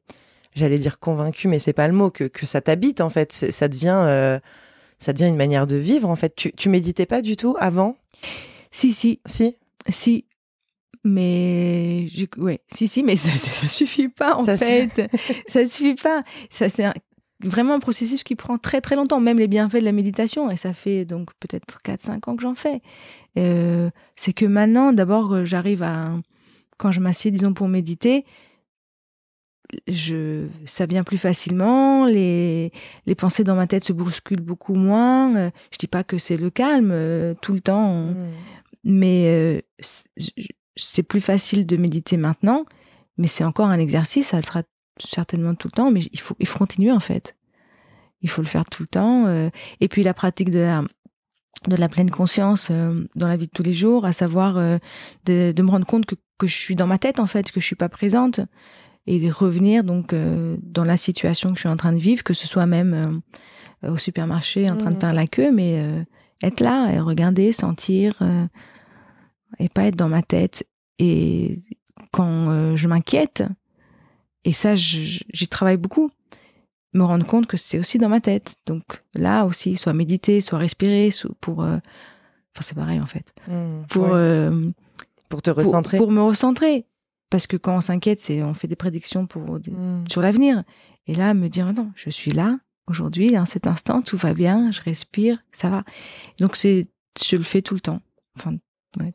j'allais 0.54 0.78
dire 0.78 0.98
convaincu, 0.98 1.48
mais 1.48 1.58
c'est 1.58 1.72
pas 1.72 1.88
le 1.88 1.94
mot, 1.94 2.10
que, 2.10 2.24
que 2.24 2.44
ça 2.44 2.60
t'habite 2.60 3.00
en 3.00 3.08
fait, 3.10 3.32
ça 3.32 3.68
devient, 3.68 4.40
ça 4.98 5.12
devient 5.12 5.28
une 5.28 5.36
manière 5.36 5.66
de 5.66 5.76
vivre 5.76 6.08
en 6.08 6.16
fait. 6.16 6.34
Tu, 6.34 6.52
tu 6.52 6.68
méditais 6.68 7.06
pas 7.06 7.22
du 7.22 7.36
tout 7.36 7.56
avant? 7.58 7.96
Si, 8.70 8.92
si. 8.92 9.20
Si? 9.26 9.56
Si. 9.88 10.26
Mais 11.04 12.06
ouais, 12.36 12.60
si 12.66 12.88
si, 12.88 13.04
mais 13.04 13.14
ça, 13.14 13.30
ça, 13.30 13.68
suffit 13.68 14.08
pas 14.08 14.34
en 14.34 14.44
fait. 14.44 14.90
ça 15.48 15.66
suffit 15.66 15.94
pas. 15.94 16.24
Ça 16.50 16.68
c'est 16.68 16.84
vraiment 17.44 17.74
un 17.74 17.78
processus 17.78 18.24
qui 18.24 18.34
prend 18.34 18.58
très 18.58 18.80
très 18.80 18.96
longtemps, 18.96 19.20
même 19.20 19.38
les 19.38 19.46
bienfaits 19.46 19.76
de 19.76 19.84
la 19.84 19.92
méditation, 19.92 20.50
et 20.50 20.56
ça 20.56 20.72
fait 20.72 21.04
donc 21.04 21.30
peut-être 21.38 21.78
4-5 21.84 22.28
ans 22.28 22.36
que 22.36 22.42
j'en 22.42 22.54
fais. 22.54 22.80
Euh, 23.38 23.90
c'est 24.16 24.32
que 24.32 24.46
maintenant, 24.46 24.92
d'abord, 24.92 25.44
j'arrive 25.44 25.82
à, 25.82 26.12
quand 26.78 26.90
je 26.90 27.00
m'assieds, 27.00 27.30
disons, 27.30 27.52
pour 27.52 27.68
méditer, 27.68 28.24
je, 29.88 30.46
ça 30.64 30.86
vient 30.86 31.04
plus 31.04 31.18
facilement, 31.18 32.06
les, 32.06 32.72
les 33.06 33.14
pensées 33.14 33.44
dans 33.44 33.56
ma 33.56 33.66
tête 33.66 33.84
se 33.84 33.92
bousculent 33.92 34.40
beaucoup 34.40 34.74
moins. 34.74 35.34
Euh, 35.36 35.50
je 35.72 35.78
dis 35.78 35.86
pas 35.86 36.04
que 36.04 36.18
c'est 36.18 36.36
le 36.36 36.50
calme 36.50 36.90
euh, 36.92 37.34
tout 37.40 37.52
le 37.52 37.60
temps, 37.60 38.06
mmh. 38.06 38.16
mais 38.84 39.64
c'est 40.76 41.02
plus 41.02 41.20
facile 41.20 41.66
de 41.66 41.76
méditer 41.76 42.16
maintenant, 42.16 42.64
mais 43.18 43.26
c'est 43.26 43.44
encore 43.44 43.68
un 43.68 43.78
exercice, 43.78 44.28
ça 44.28 44.42
sera 44.42 44.62
certainement 44.98 45.54
tout 45.54 45.68
le 45.68 45.72
temps, 45.72 45.90
mais 45.90 46.00
il 46.12 46.20
faut, 46.20 46.36
il 46.38 46.46
faut 46.46 46.58
continuer 46.58 46.92
en 46.92 47.00
fait. 47.00 47.36
Il 48.22 48.30
faut 48.30 48.42
le 48.42 48.46
faire 48.46 48.64
tout 48.64 48.82
le 48.82 48.88
temps. 48.88 49.26
Euh. 49.26 49.50
et 49.80 49.88
puis 49.88 50.02
la 50.02 50.14
pratique 50.14 50.50
de 50.50 50.60
la, 50.60 50.84
de 51.68 51.76
la 51.76 51.88
pleine 51.88 52.10
conscience 52.10 52.68
euh, 52.70 53.06
dans 53.14 53.28
la 53.28 53.36
vie 53.36 53.46
de 53.46 53.52
tous 53.52 53.62
les 53.62 53.74
jours, 53.74 54.04
à 54.04 54.12
savoir 54.12 54.56
euh, 54.56 54.78
de, 55.24 55.52
de, 55.52 55.62
me 55.62 55.70
rendre 55.70 55.86
compte 55.86 56.06
que, 56.06 56.14
que, 56.38 56.46
je 56.46 56.56
suis 56.56 56.76
dans 56.76 56.86
ma 56.86 56.98
tête 56.98 57.20
en 57.20 57.26
fait, 57.26 57.50
que 57.50 57.60
je 57.60 57.66
suis 57.66 57.76
pas 57.76 57.88
présente, 57.88 58.40
et 59.06 59.30
revenir 59.30 59.84
donc 59.84 60.14
dans 60.62 60.84
la 60.84 60.96
situation 60.96 61.50
que 61.50 61.56
je 61.56 61.60
suis 61.60 61.68
en 61.68 61.76
train 61.76 61.92
de 61.92 61.98
vivre, 61.98 62.24
que 62.24 62.34
ce 62.34 62.46
soit 62.46 62.66
même 62.66 63.20
au 63.86 63.98
supermarché 63.98 64.68
en 64.70 64.76
train 64.76 64.90
de 64.90 64.96
mmh. 64.96 65.00
faire 65.00 65.12
la 65.14 65.26
queue, 65.26 65.52
mais 65.52 65.80
être 66.42 66.60
là 66.60 66.90
et 66.92 66.98
regarder, 66.98 67.52
sentir, 67.52 68.20
et 69.58 69.68
pas 69.68 69.84
être 69.84 69.96
dans 69.96 70.08
ma 70.08 70.22
tête. 70.22 70.66
Et 70.98 71.58
quand 72.10 72.74
je 72.76 72.88
m'inquiète, 72.88 73.44
et 74.46 74.52
ça, 74.52 74.76
j'y 74.76 75.48
travaille 75.50 75.76
beaucoup. 75.76 76.08
Me 76.94 77.02
rendre 77.02 77.26
compte 77.26 77.48
que 77.48 77.56
c'est 77.56 77.80
aussi 77.80 77.98
dans 77.98 78.08
ma 78.08 78.20
tête. 78.20 78.54
Donc 78.64 79.02
là 79.12 79.44
aussi, 79.44 79.76
soit 79.76 79.92
méditer, 79.92 80.40
soit 80.40 80.58
respirer, 80.58 81.10
soit 81.10 81.32
pour. 81.40 81.64
Euh, 81.64 81.76
enfin, 82.54 82.62
c'est 82.62 82.76
pareil 82.76 83.00
en 83.00 83.06
fait. 83.06 83.34
Mmh, 83.48 83.86
pour, 83.88 84.14
euh, 84.14 84.70
pour 85.28 85.42
te 85.42 85.50
recentrer. 85.50 85.98
Pour, 85.98 86.12
me 86.12 86.22
recentrer. 86.22 86.86
Parce 87.30 87.46
que 87.46 87.56
quand 87.56 87.76
on 87.76 87.80
s'inquiète, 87.80 88.20
c'est 88.20 88.42
on 88.42 88.54
fait 88.54 88.68
des 88.68 88.76
prédictions 88.76 89.26
pour 89.26 89.42
mmh. 89.42 90.04
sur 90.08 90.22
l'avenir. 90.22 90.62
Et 91.06 91.14
là, 91.14 91.34
me 91.34 91.48
dire 91.48 91.72
non, 91.72 91.90
je 91.94 92.10
suis 92.10 92.30
là 92.30 92.58
aujourd'hui, 92.88 93.32
dans 93.32 93.46
cet 93.46 93.66
instant, 93.66 94.00
tout 94.00 94.16
va 94.16 94.32
bien, 94.32 94.70
je 94.70 94.80
respire, 94.82 95.38
ça 95.52 95.68
va. 95.68 95.84
Donc 96.38 96.56
c'est, 96.56 96.86
je 97.20 97.36
le 97.36 97.42
fais 97.42 97.62
tout 97.62 97.74
le 97.74 97.80
temps. 97.80 98.00
Enfin, 98.38 98.56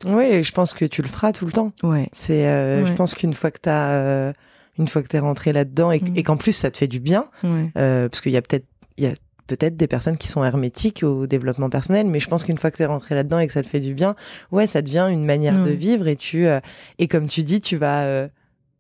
oui, 0.06 0.44
je 0.44 0.52
pense 0.52 0.74
que 0.74 0.86
tu 0.86 1.02
le 1.02 1.08
feras 1.08 1.32
tout 1.32 1.46
le 1.46 1.52
temps. 1.52 1.72
Ouais. 1.84 2.10
C'est, 2.12 2.48
euh, 2.48 2.86
je 2.86 2.94
pense 2.94 3.14
qu'une 3.14 3.34
fois 3.34 3.52
que 3.52 3.60
tu 3.62 3.70
as 3.70 4.34
une 4.78 4.88
fois 4.88 5.02
que 5.02 5.08
tu 5.08 5.16
es 5.16 5.20
rentré 5.20 5.54
là-dedans 5.54 5.92
et, 5.92 6.00
mm. 6.00 6.24
qu'en 6.24 6.38
plus 6.38 6.54
ça 6.54 6.72
te 6.72 6.78
fait 6.78 6.88
du 6.88 7.00
bien, 7.00 7.30
euh, 7.44 8.10
parce 8.10 8.22
qu'il 8.22 8.32
y 8.32 8.38
a 8.38 8.42
peut-être 8.42 8.66
il 8.98 9.06
y 9.06 9.08
a 9.08 9.14
peut-être 9.58 9.78
des 9.78 9.88
personnes 9.88 10.18
qui 10.18 10.28
sont 10.28 10.44
hermétiques 10.44 11.04
au 11.04 11.28
développement 11.28 11.70
personnel, 11.70 12.08
mais 12.08 12.20
je 12.20 12.28
pense 12.28 12.44
qu'une 12.44 12.58
fois 12.58 12.72
que 12.72 12.78
tu 12.78 12.84
es 12.84 12.86
rentré 12.86 13.16
là-dedans 13.16 13.40
et 13.40 13.48
que 13.48 13.54
ça 13.54 13.64
te 13.64 13.68
fait 13.68 13.80
du 13.80 13.94
bien, 13.94 14.16
ouais, 14.52 14.68
ça 14.68 14.82
devient 14.82 15.08
une 15.12 15.26
manière 15.26 15.62
de 15.62 15.72
vivre 15.72 16.08
et 16.08 16.16
tu 16.16 16.48
euh, 16.48 16.60
et 17.00 17.08
comme 17.08 17.28
tu 17.28 17.44
dis, 17.44 17.62
tu 17.62 17.78
vas 17.78 18.04
euh, 18.04 18.28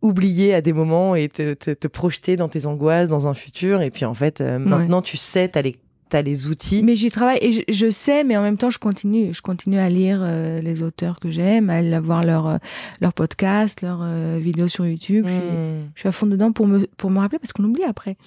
oublier 0.02 0.54
à 0.54 0.62
des 0.62 0.74
moments 0.74 1.16
et 1.16 1.30
te, 1.30 1.54
te, 1.54 1.88
projeter 1.88 2.38
dans 2.38 2.50
tes 2.50 2.66
angoisses, 2.66 3.10
dans 3.10 3.28
un 3.28 3.34
futur 3.34 3.82
et 3.82 3.92
puis 3.92 4.06
en 4.06 4.14
fait 4.14 4.42
maintenant 4.42 5.02
tu 5.02 5.18
sais, 5.18 5.50
tu 5.50 5.62
les 5.62 5.78
tu 6.12 6.24
les 6.24 6.48
outils. 6.48 6.84
Mais 6.84 6.96
j'y 6.96 7.10
travaille 7.10 7.40
et 7.42 7.66
je, 7.72 7.90
sais, 7.90 8.24
mais 8.24 8.38
en 8.38 8.42
même 8.42 8.58
temps, 8.58 8.70
je 8.70 8.80
continue. 8.80 9.34
Je 9.34 9.42
continue 9.42 9.80
à 9.80 9.90
lire 9.90 10.20
euh, 10.22 10.62
les 10.62 10.84
auteurs 10.84 11.20
que 11.20 11.32
j'aime, 11.32 11.70
à 11.70 12.00
voir 12.00 12.24
leurs 12.24 12.48
euh, 12.48 12.58
leur 13.00 13.14
podcasts, 13.14 13.82
leurs 13.82 14.02
euh, 14.02 14.38
vidéos 14.40 14.68
sur 14.68 14.86
YouTube. 14.86 15.26
Hmm. 15.26 15.88
Je, 15.96 16.00
suis, 16.00 16.10
à 16.10 16.12
fond 16.12 16.26
dedans 16.26 16.52
pour 16.52 16.68
me, 16.68 16.86
pour 16.98 17.10
me 17.10 17.20
rappeler 17.20 17.40
parce 17.40 17.54
qu'on 17.54 17.64
oublie 17.64 17.84
après. 17.84 18.18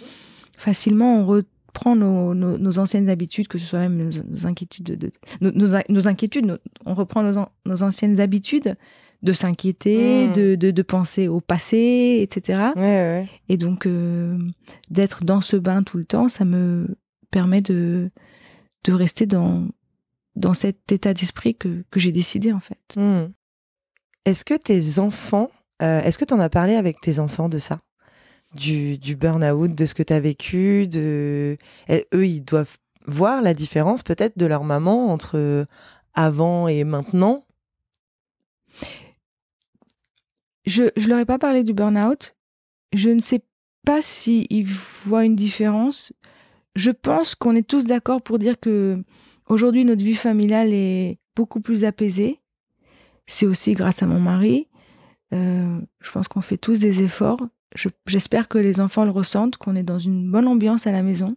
Facilement, 0.56 1.18
on 1.18 1.24
reprend 1.74 1.96
nos, 1.96 2.34
nos, 2.34 2.78
anciennes 2.78 3.08
habitudes, 3.08 3.48
que 3.48 3.58
ce 3.58 3.66
soit 3.66 3.80
même 3.80 4.10
nos, 4.28 4.46
inquiétudes, 4.46 4.96
de, 4.96 5.10
nos, 5.40 5.68
nos, 5.88 6.08
inquiétudes, 6.08 6.58
on 6.86 6.94
reprend 6.94 7.22
nos, 7.22 7.46
nos 7.66 7.82
anciennes 7.82 8.20
habitudes 8.20 8.76
de 9.22 9.32
s'inquiéter, 9.32 10.28
hmm. 10.28 10.32
de, 10.32 10.54
de, 10.54 10.70
de, 10.70 10.82
penser 10.82 11.28
au 11.28 11.40
passé, 11.40 12.20
etc. 12.22 12.70
Ouais, 12.76 12.82
ouais. 12.82 13.28
Et 13.48 13.56
donc, 13.56 13.88
d'être 14.90 15.24
dans 15.24 15.40
ce 15.40 15.56
bain 15.56 15.82
tout 15.82 15.98
le 15.98 16.04
temps, 16.04 16.28
ça 16.28 16.44
me 16.44 16.96
permet 17.30 17.60
de, 17.60 18.10
de 18.84 18.92
rester 18.92 19.26
dans, 19.26 19.66
dans 20.36 20.54
cet 20.54 20.92
état 20.92 21.14
d'esprit 21.14 21.54
que, 21.54 21.84
que 21.90 22.00
j'ai 22.00 22.12
décidé 22.12 22.52
en 22.52 22.60
fait. 22.60 22.78
Hmm. 22.96 23.32
Est-ce 24.24 24.44
que 24.44 24.54
tes 24.54 24.98
enfants, 24.98 25.50
euh, 25.82 26.00
est-ce 26.02 26.18
que 26.18 26.24
tu 26.24 26.34
en 26.34 26.40
as 26.40 26.48
parlé 26.48 26.74
avec 26.74 27.00
tes 27.00 27.18
enfants 27.18 27.48
de 27.48 27.58
ça? 27.58 27.80
Du, 28.54 28.98
du 28.98 29.16
burn-out, 29.16 29.74
de 29.74 29.84
ce 29.84 29.94
que 29.94 30.02
tu 30.02 30.12
as 30.12 30.20
vécu 30.20 30.86
de... 30.86 31.58
eux, 31.90 32.26
ils 32.26 32.40
doivent 32.40 32.76
voir 33.06 33.42
la 33.42 33.52
différence 33.52 34.02
peut-être 34.02 34.38
de 34.38 34.46
leur 34.46 34.62
maman 34.62 35.12
entre 35.12 35.66
avant 36.14 36.68
et 36.68 36.84
maintenant? 36.84 37.46
Je 40.66 40.84
ne 40.84 41.08
leur 41.08 41.18
ai 41.18 41.24
pas 41.24 41.38
parlé 41.38 41.64
du 41.64 41.74
burn-out. 41.74 42.36
Je 42.92 43.10
ne 43.10 43.20
sais 43.20 43.42
pas 43.84 44.02
s'ils 44.02 44.66
voient 45.04 45.24
une 45.24 45.36
différence 45.36 46.12
je 46.74 46.90
pense 46.90 47.34
qu'on 47.34 47.54
est 47.54 47.66
tous 47.66 47.84
d'accord 47.84 48.22
pour 48.22 48.38
dire 48.38 48.58
que 48.58 49.02
aujourd'hui 49.48 49.84
notre 49.84 50.04
vie 50.04 50.14
familiale 50.14 50.72
est 50.72 51.18
beaucoup 51.36 51.60
plus 51.60 51.84
apaisée. 51.84 52.40
C'est 53.26 53.46
aussi 53.46 53.72
grâce 53.72 54.02
à 54.02 54.06
mon 54.06 54.20
mari. 54.20 54.68
Euh, 55.32 55.80
je 56.00 56.10
pense 56.10 56.28
qu'on 56.28 56.40
fait 56.40 56.58
tous 56.58 56.78
des 56.78 57.02
efforts. 57.02 57.46
J'espère 58.06 58.48
que 58.48 58.58
les 58.58 58.80
enfants 58.80 59.04
le 59.04 59.10
ressentent, 59.10 59.56
qu'on 59.56 59.76
est 59.76 59.82
dans 59.82 59.98
une 59.98 60.30
bonne 60.30 60.46
ambiance 60.46 60.86
à 60.86 60.92
la 60.92 61.02
maison. 61.02 61.36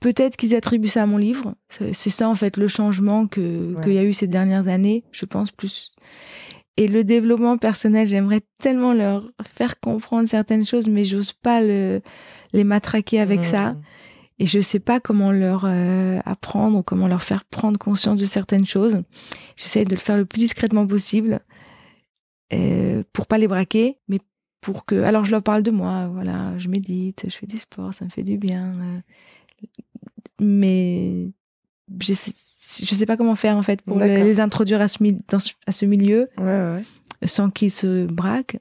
Peut-être 0.00 0.36
qu'ils 0.36 0.54
attribuent 0.54 0.88
ça 0.88 1.04
à 1.04 1.06
mon 1.06 1.16
livre. 1.16 1.54
C'est 1.68 2.10
ça 2.10 2.28
en 2.28 2.34
fait 2.34 2.56
le 2.56 2.68
changement 2.68 3.26
que 3.26 3.80
qu'il 3.82 3.92
y 3.92 3.98
a 3.98 4.04
eu 4.04 4.12
ces 4.12 4.26
dernières 4.26 4.68
années. 4.68 5.04
Je 5.12 5.24
pense 5.26 5.52
plus. 5.52 5.92
Et 6.76 6.88
le 6.88 7.04
développement 7.04 7.58
personnel, 7.58 8.06
j'aimerais 8.06 8.40
tellement 8.58 8.94
leur 8.94 9.30
faire 9.46 9.78
comprendre 9.78 10.28
certaines 10.28 10.66
choses, 10.66 10.88
mais 10.88 11.04
j'ose 11.04 11.32
pas 11.32 11.60
le, 11.60 12.00
les 12.52 12.64
matraquer 12.64 13.20
avec 13.20 13.44
ça. 13.44 13.72
Mmh. 13.72 13.82
Et 14.38 14.46
je 14.46 14.60
sais 14.60 14.80
pas 14.80 14.98
comment 14.98 15.30
leur 15.30 15.64
euh, 15.66 16.18
apprendre 16.24 16.78
ou 16.78 16.82
comment 16.82 17.06
leur 17.06 17.22
faire 17.22 17.44
prendre 17.44 17.78
conscience 17.78 18.18
de 18.18 18.26
certaines 18.26 18.66
choses. 18.66 19.02
J'essaie 19.56 19.84
de 19.84 19.90
le 19.90 20.00
faire 20.00 20.16
le 20.16 20.24
plus 20.24 20.40
discrètement 20.40 20.86
possible 20.86 21.40
euh, 22.52 23.04
pour 23.12 23.26
pas 23.26 23.38
les 23.38 23.46
braquer, 23.46 23.98
mais 24.08 24.18
pour 24.62 24.86
que. 24.86 25.02
Alors 25.02 25.26
je 25.26 25.30
leur 25.30 25.42
parle 25.42 25.62
de 25.62 25.70
moi, 25.70 26.08
voilà, 26.10 26.56
je 26.56 26.68
médite, 26.68 27.24
je 27.26 27.36
fais 27.36 27.46
du 27.46 27.58
sport, 27.58 27.92
ça 27.92 28.06
me 28.06 28.10
fait 28.10 28.22
du 28.22 28.38
bien. 28.38 28.72
Euh. 28.72 29.66
mais 30.40 31.28
je 32.00 32.14
sais, 32.14 32.32
je 32.86 32.94
sais 32.94 33.04
pas 33.04 33.18
comment 33.18 33.34
faire 33.34 33.58
en 33.58 33.62
fait 33.62 33.82
pour 33.82 33.98
les, 33.98 34.40
introduire 34.40 34.80
à 34.80 34.88
ce, 34.88 34.98
dans 35.28 35.38
à 35.66 35.72
ce 35.72 35.84
milieu 35.84 36.30
sans 37.26 37.50
qu'ils 37.50 37.70
se 37.70 38.06
braquent. 38.06 38.58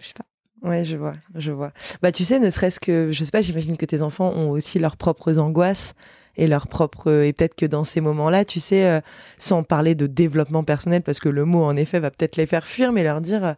Je 0.00 0.06
sais 0.06 0.14
pas. 0.14 0.24
Ouais, 0.62 0.84
je 0.84 0.96
vois, 0.96 1.14
je 1.34 1.52
vois. 1.52 1.72
Bah, 2.02 2.10
tu 2.10 2.24
sais, 2.24 2.40
ne 2.40 2.50
serait-ce 2.50 2.80
que, 2.80 3.10
je 3.12 3.24
sais 3.24 3.30
pas, 3.30 3.42
j'imagine 3.42 3.76
que 3.76 3.86
tes 3.86 4.02
enfants 4.02 4.32
ont 4.34 4.50
aussi 4.50 4.78
leurs 4.78 4.96
propres 4.96 5.38
angoisses 5.38 5.94
et 6.36 6.46
leurs 6.46 6.66
propres, 6.66 7.22
et 7.24 7.32
peut-être 7.32 7.54
que 7.54 7.66
dans 7.66 7.84
ces 7.84 8.00
moments-là, 8.00 8.44
tu 8.44 8.60
sais, 8.60 8.86
euh, 8.86 9.00
sans 9.38 9.62
parler 9.62 9.94
de 9.94 10.06
développement 10.06 10.64
personnel, 10.64 11.02
parce 11.02 11.20
que 11.20 11.28
le 11.28 11.44
mot, 11.44 11.64
en 11.64 11.76
effet, 11.76 12.00
va 12.00 12.10
peut-être 12.10 12.36
les 12.36 12.46
faire 12.46 12.66
fuir, 12.66 12.92
mais 12.92 13.02
leur 13.02 13.20
dire, 13.20 13.54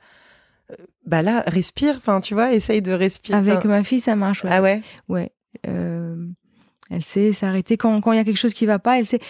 bah 1.06 1.22
là, 1.22 1.42
respire, 1.46 1.96
enfin, 1.96 2.20
tu 2.20 2.34
vois, 2.34 2.52
essaye 2.52 2.82
de 2.82 2.92
respirer. 2.92 3.38
Avec 3.38 3.64
ma 3.64 3.82
fille, 3.82 4.00
ça 4.00 4.16
marche. 4.16 4.44
Ah 4.48 4.62
ouais? 4.62 4.82
Ouais. 5.08 5.32
Euh, 5.66 6.16
elle 6.90 7.02
sait 7.02 7.32
s'arrêter 7.32 7.76
quand, 7.76 8.00
quand 8.00 8.12
il 8.12 8.16
y 8.16 8.20
a 8.20 8.24
quelque 8.24 8.38
chose 8.38 8.54
qui 8.54 8.66
va 8.66 8.78
pas, 8.78 8.98
elle 8.98 9.06
sait, 9.06 9.20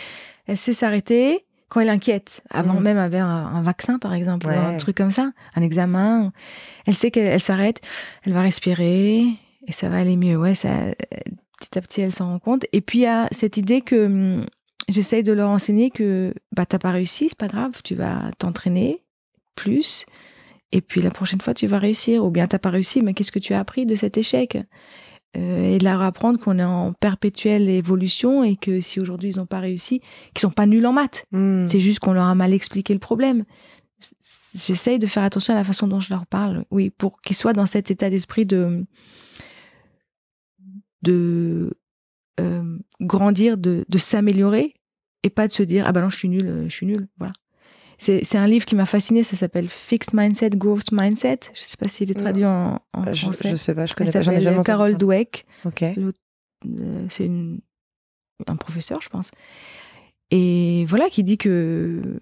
elle 0.47 0.57
sait 0.57 0.73
s'arrêter 0.73 1.45
quand 1.69 1.81
elle 1.81 1.89
inquiète, 1.89 2.43
avant 2.51 2.81
mmh. 2.81 2.83
même 2.83 2.99
avec 2.99 3.21
un, 3.21 3.63
vaccin 3.63 4.01
par 4.01 4.13
exemple, 4.13 4.49
un 4.49 4.77
truc 4.77 4.97
comme 4.97 5.13
ça, 5.13 5.31
un 5.55 5.63
examen, 5.63 6.33
elle 6.85 6.97
sait 6.97 7.13
qu'elle 7.13 7.41
s'arrête, 7.41 7.81
elle 8.25 8.33
va 8.33 8.43
respirer 8.43 9.21
et 9.67 9.73
ça 9.73 9.89
va 9.89 9.99
aller 9.99 10.17
mieux. 10.17 10.37
Ouais, 10.37 10.57
ça, 10.57 10.69
petit 11.61 11.79
à 11.79 11.81
petit, 11.81 12.01
elle 12.01 12.13
s'en 12.13 12.27
rend 12.27 12.39
compte. 12.41 12.67
Et 12.73 12.81
puis 12.81 13.01
il 13.01 13.03
y 13.03 13.07
a 13.07 13.29
cette 13.31 13.57
idée 13.57 13.83
que 13.83 14.07
hum, 14.07 14.47
j'essaye 14.89 15.23
de 15.23 15.33
leur 15.33 15.49
enseigner 15.49 15.91
que 15.91 16.35
bah 16.51 16.67
t'as 16.67 16.79
pas 16.79 16.91
réussi, 16.91 17.29
c'est 17.29 17.39
pas 17.39 17.49
grave, 17.49 17.81
tu 17.85 17.95
vas 17.95 18.33
t'entraîner 18.39 19.05
plus. 19.55 20.07
Et 20.73 20.81
puis 20.81 21.03
la 21.03 21.11
prochaine 21.11 21.41
fois, 21.41 21.55
tu 21.55 21.67
vas 21.67 21.79
réussir. 21.79 22.25
Ou 22.25 22.31
bien 22.31 22.47
t'as 22.47 22.59
pas 22.59 22.71
réussi, 22.71 23.03
mais 23.03 23.15
qu'est-ce 23.15 23.33
que 23.33 23.39
tu 23.39 23.55
as 23.55 23.61
appris 23.61 23.87
de 23.87 23.95
cet 23.95 24.17
échec? 24.17 24.59
Et 25.35 25.79
leur 25.79 26.03
apprendre 26.03 26.41
qu'on 26.41 26.59
est 26.59 26.65
en 26.65 26.93
perpétuelle 26.93 27.69
évolution 27.69 28.43
et 28.43 28.57
que 28.57 28.81
si 28.81 28.99
aujourd'hui 28.99 29.31
ils 29.31 29.37
n'ont 29.39 29.47
pas 29.47 29.61
réussi, 29.61 30.01
qu'ils 30.35 30.41
sont 30.41 30.51
pas 30.51 30.67
nuls 30.67 30.85
en 30.85 30.93
maths. 30.93 31.25
Hmm. 31.31 31.67
C'est 31.67 31.79
juste 31.79 32.01
qu'on 32.01 32.13
leur 32.13 32.25
a 32.25 32.35
mal 32.35 32.53
expliqué 32.53 32.93
le 32.93 32.99
problème. 32.99 33.45
J'essaye 34.57 34.99
de 34.99 35.07
faire 35.07 35.23
attention 35.23 35.55
à 35.55 35.57
la 35.57 35.63
façon 35.63 35.87
dont 35.87 36.01
je 36.01 36.13
leur 36.13 36.27
parle, 36.27 36.65
oui, 36.73 36.91
pour 36.91 37.21
qu'ils 37.21 37.37
soient 37.37 37.53
dans 37.53 37.67
cet 37.67 37.93
état 37.93 38.11
d'esprit 38.11 38.45
de 38.45 38.85
de 41.03 41.75
euh, 42.41 42.79
grandir, 43.01 43.57
de, 43.57 43.85
de 43.89 43.99
s'améliorer 43.99 44.75
et 45.23 45.31
pas 45.31 45.47
de 45.47 45.53
se 45.53 45.63
dire 45.63 45.85
ah 45.87 45.93
ben 45.93 46.03
non 46.03 46.11
je 46.11 46.19
suis 46.19 46.29
nul, 46.29 46.47
euh, 46.47 46.65
je 46.69 46.75
suis 46.75 46.87
nul, 46.87 47.07
voilà. 47.19 47.33
C'est, 48.03 48.37
un 48.37 48.47
livre 48.47 48.65
qui 48.65 48.75
m'a 48.75 48.87
fasciné, 48.87 49.23
ça 49.23 49.37
s'appelle 49.37 49.69
Fixed 49.69 50.15
Mindset, 50.15 50.51
Growth 50.51 50.91
Mindset. 50.91 51.41
Je 51.53 51.61
sais 51.61 51.77
pas 51.77 51.87
s'il 51.87 52.11
est 52.11 52.15
traduit 52.15 52.47
en, 52.47 52.81
en 52.95 53.07
Euh, 53.07 53.13
je, 53.13 53.27
français. 53.27 53.51
je 53.51 53.57
sais 53.57 53.75
pas, 53.75 53.85
je 53.85 53.95
connais 53.95 54.11
pas, 54.11 54.23
j'en 54.23 54.63
Carol. 54.63 54.97
Dweck. 54.97 55.45
C'est 57.11 57.31
un 58.47 58.57
professeur, 58.57 59.03
je 59.03 59.11
pense. 59.11 59.31
Et 60.31 60.87
voilà, 60.89 61.11
qui 61.11 61.23
dit 61.23 61.37
que, 61.37 62.19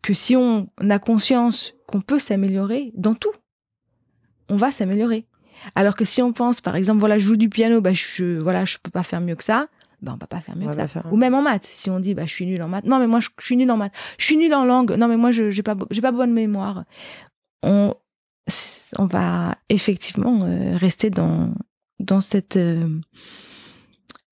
que 0.00 0.14
si 0.14 0.36
on 0.36 0.70
a 0.78 0.98
conscience 0.98 1.74
qu'on 1.86 2.00
peut 2.00 2.18
s'améliorer 2.18 2.90
dans 2.94 3.14
tout, 3.14 3.32
on 4.48 4.56
va 4.56 4.72
s'améliorer. 4.72 5.26
Alors 5.74 5.96
que 5.96 6.06
si 6.06 6.22
on 6.22 6.32
pense, 6.32 6.62
par 6.62 6.76
exemple, 6.76 7.00
voilà, 7.00 7.18
je 7.18 7.26
joue 7.26 7.36
du 7.36 7.50
piano, 7.50 7.82
bah, 7.82 7.92
je, 7.92 8.38
voilà, 8.38 8.64
je 8.64 8.78
peux 8.82 8.90
pas 8.90 9.02
faire 9.02 9.20
mieux 9.20 9.36
que 9.36 9.44
ça, 9.44 9.68
bah, 10.04 10.12
on 10.14 10.18
va 10.18 10.26
pas 10.26 10.40
faire 10.40 10.56
mieux 10.56 10.66
On 10.66 10.70
que 10.70 10.76
va 10.76 10.86
ça. 10.86 11.02
faire- 11.02 11.12
Ou 11.12 11.16
même 11.16 11.34
en 11.34 11.42
maths, 11.42 11.64
si 11.72 11.90
on 11.90 11.98
dit, 11.98 12.14
bah, 12.14 12.26
je 12.26 12.30
suis 12.32 12.46
nul 12.46 12.62
en 12.62 12.68
maths. 12.68 12.84
Non, 12.84 12.98
mais 12.98 13.06
moi, 13.06 13.20
je, 13.20 13.28
je 13.40 13.44
suis 13.44 13.56
nul 13.56 13.70
en 13.70 13.76
maths. 13.76 13.92
Je 14.18 14.24
suis 14.24 14.36
nul 14.36 14.54
en 14.54 14.64
langue. 14.64 14.92
Non, 14.92 15.08
mais 15.08 15.16
moi, 15.16 15.30
je, 15.32 15.50
j'ai 15.50 15.62
pas, 15.62 15.74
j'ai 15.90 16.00
pas 16.00 16.12
bonne 16.12 16.32
mémoire. 16.32 16.84
On, 17.62 17.94
on 18.98 19.06
va 19.06 19.56
effectivement 19.70 20.38
euh, 20.44 20.76
rester 20.76 21.10
dans, 21.10 21.54
dans 21.98 22.20
cette, 22.20 22.56
euh, 22.56 22.86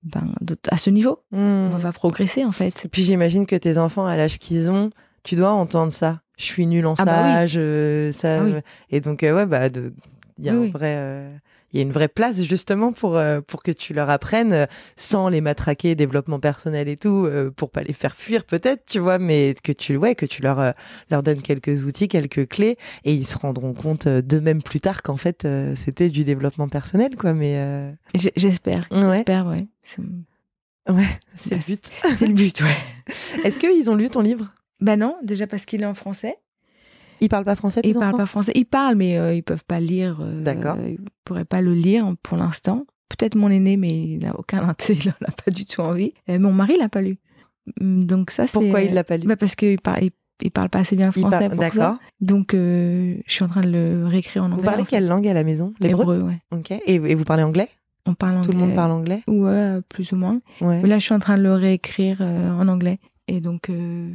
ben, 0.03 0.33
de- 0.41 0.57
à 0.69 0.77
ce 0.77 0.89
niveau. 0.89 1.23
Hmm. 1.31 1.71
On 1.73 1.77
va 1.77 1.91
progresser, 1.91 2.43
en 2.45 2.51
fait. 2.51 2.85
Et 2.85 2.89
puis 2.89 3.03
j'imagine 3.03 3.45
que 3.45 3.55
tes 3.55 3.77
enfants, 3.77 4.05
à 4.05 4.15
l'âge 4.15 4.37
qu'ils 4.39 4.69
ont, 4.69 4.89
tu 5.23 5.35
dois 5.35 5.51
entendre 5.51 5.91
ça. 5.93 6.21
Je 6.37 6.45
suis 6.45 6.65
nul 6.65 6.85
en 6.85 6.95
Ah 6.97 7.05
bah 7.05 7.23
ça, 7.23 7.41
oui. 7.43 7.47
je- 7.47 8.09
ça. 8.13 8.41
Ah 8.41 8.43
oui. 8.43 8.53
Et 8.89 9.01
donc, 9.01 9.23
euh, 9.23 9.35
ouais, 9.35 9.45
bah, 9.45 9.67
il 9.67 10.45
y 10.45 10.49
a 10.49 10.53
Oui, 10.55 10.67
un 10.67 10.71
vrai, 10.71 10.95
il 11.73 11.77
y 11.77 11.79
a 11.79 11.83
une 11.83 11.91
vraie 11.91 12.07
place 12.07 12.41
justement 12.43 12.93
pour 12.93 13.17
euh, 13.17 13.41
pour 13.41 13.63
que 13.63 13.71
tu 13.71 13.93
leur 13.93 14.09
apprennes 14.09 14.53
euh, 14.53 14.65
sans 14.95 15.27
les 15.29 15.41
matraquer, 15.41 15.95
développement 15.95 16.39
personnel 16.39 16.87
et 16.87 16.97
tout, 16.97 17.25
euh, 17.25 17.49
pour 17.51 17.71
pas 17.71 17.81
les 17.83 17.93
faire 17.93 18.15
fuir 18.15 18.45
peut-être, 18.45 18.85
tu 18.85 18.99
vois, 18.99 19.17
mais 19.19 19.55
que 19.63 19.71
tu, 19.71 19.97
ouais, 19.97 20.15
que 20.15 20.25
tu 20.25 20.41
leur 20.41 20.73
leur 21.09 21.23
donnes 21.23 21.41
quelques 21.41 21.83
outils, 21.85 22.07
quelques 22.07 22.47
clés, 22.47 22.77
et 23.03 23.13
ils 23.13 23.27
se 23.27 23.37
rendront 23.37 23.73
compte 23.73 24.07
d'eux-mêmes 24.07 24.61
plus 24.61 24.79
tard 24.79 25.01
qu'en 25.01 25.17
fait 25.17 25.47
c'était 25.75 26.09
du 26.09 26.23
développement 26.23 26.67
personnel, 26.69 27.15
quoi. 27.15 27.33
Mais 27.33 27.55
euh, 27.57 27.91
J'espère. 28.35 28.87
Ouais. 28.91 29.17
J'espère, 29.17 29.47
ouais. 29.47 29.57
C'est 29.81 30.01
ouais, 30.89 31.03
c'est 31.35 31.55
le 31.55 31.57
Yes. 31.57 31.65
but. 31.67 31.91
c'est 32.17 32.27
le 32.27 32.33
but, 32.33 32.61
ouais. 32.61 33.43
Est-ce 33.43 33.57
qu'ils 33.59 33.89
ont 33.89 33.95
lu 33.95 34.09
ton 34.09 34.21
livre? 34.21 34.53
Ben 34.79 34.99
non, 34.99 35.15
déjà 35.23 35.47
parce 35.47 35.65
qu'il 35.65 35.81
est 35.81 35.85
en 35.85 35.93
français. 35.93 36.35
Ils 37.23 37.29
parlent 37.29 37.45
pas 37.45 37.55
français, 37.55 37.81
Ils 37.83 37.93
parlent 37.95 38.15
pas 38.17 38.25
français. 38.27 38.51
Ils 38.53 38.65
parlent, 38.65 38.95
mais 38.95 39.17
euh, 39.17 39.33
ils 39.33 39.41
peuvent 39.43 39.63
pas 39.65 39.79
lire. 39.79 40.19
euh, 40.21 40.43
D'accord. 40.43 40.77
Ils 40.85 40.99
pourraient 41.23 41.45
pas 41.45 41.61
le 41.61 41.73
lire 41.73 42.13
pour 42.21 42.37
l'instant. 42.37 42.85
Peut-être 43.09 43.35
mon 43.35 43.49
aîné, 43.49 43.77
mais 43.77 43.89
il 43.89 44.19
n'a 44.19 44.37
aucun 44.37 44.59
intérêt. 44.69 44.99
Il 45.05 45.07
n'a 45.21 45.31
pas 45.45 45.51
du 45.51 45.65
tout 45.65 45.81
envie. 45.81 46.13
Euh, 46.29 46.37
mon 46.39 46.51
mari 46.51 46.77
l'a 46.77 46.89
pas 46.89 47.01
lu. 47.01 47.17
Hum, 47.79 48.05
Donc 48.05 48.29
ça, 48.31 48.45
c'est. 48.45 48.53
Pourquoi 48.59 48.81
il 48.81 48.93
l'a 48.93 49.03
pas 49.03 49.17
lu 49.17 49.25
Bah 49.27 49.35
parce 49.37 49.55
qu'il 49.55 49.79
parle, 49.79 50.03
il, 50.03 50.11
il 50.41 50.51
parle 50.51 50.69
pas 50.69 50.79
assez 50.79 50.95
bien 50.97 51.11
français 51.11 51.47
ça. 51.47 51.49
D'accord. 51.49 51.97
Donc 52.19 52.53
euh, 52.53 53.15
je 53.25 53.33
suis 53.33 53.43
en 53.43 53.47
train 53.47 53.61
de 53.61 53.69
le 53.71 54.05
réécrire 54.05 54.43
en 54.43 54.47
anglais. 54.47 54.57
Vous 54.57 54.63
parlez 54.63 54.81
en 54.81 54.85
fait. 54.85 54.89
quelle 54.97 55.07
langue 55.07 55.27
à 55.27 55.33
la 55.33 55.43
maison? 55.45 55.73
L'hébreu? 55.79 56.15
Hébreu, 56.17 56.27
ouais. 56.27 56.39
Ok. 56.51 56.71
Et, 56.71 56.95
et 56.95 57.15
vous 57.15 57.23
parlez 57.23 57.43
anglais? 57.43 57.69
On 58.05 58.15
parle 58.15 58.33
anglais. 58.37 58.45
Tout 58.45 58.51
le 58.51 58.57
monde 58.65 58.75
parle 58.75 58.91
anglais? 58.91 59.21
Ouais, 59.27 59.79
plus 59.87 60.11
ou 60.11 60.17
moins. 60.17 60.41
Ouais. 60.59 60.81
Mais 60.81 60.89
là, 60.89 60.97
je 60.99 61.05
suis 61.05 61.13
en 61.13 61.19
train 61.19 61.37
de 61.37 61.43
le 61.43 61.53
réécrire 61.53 62.17
euh, 62.19 62.51
en 62.51 62.67
anglais. 62.67 62.97
Et 63.29 63.39
donc, 63.39 63.69
euh, 63.69 64.09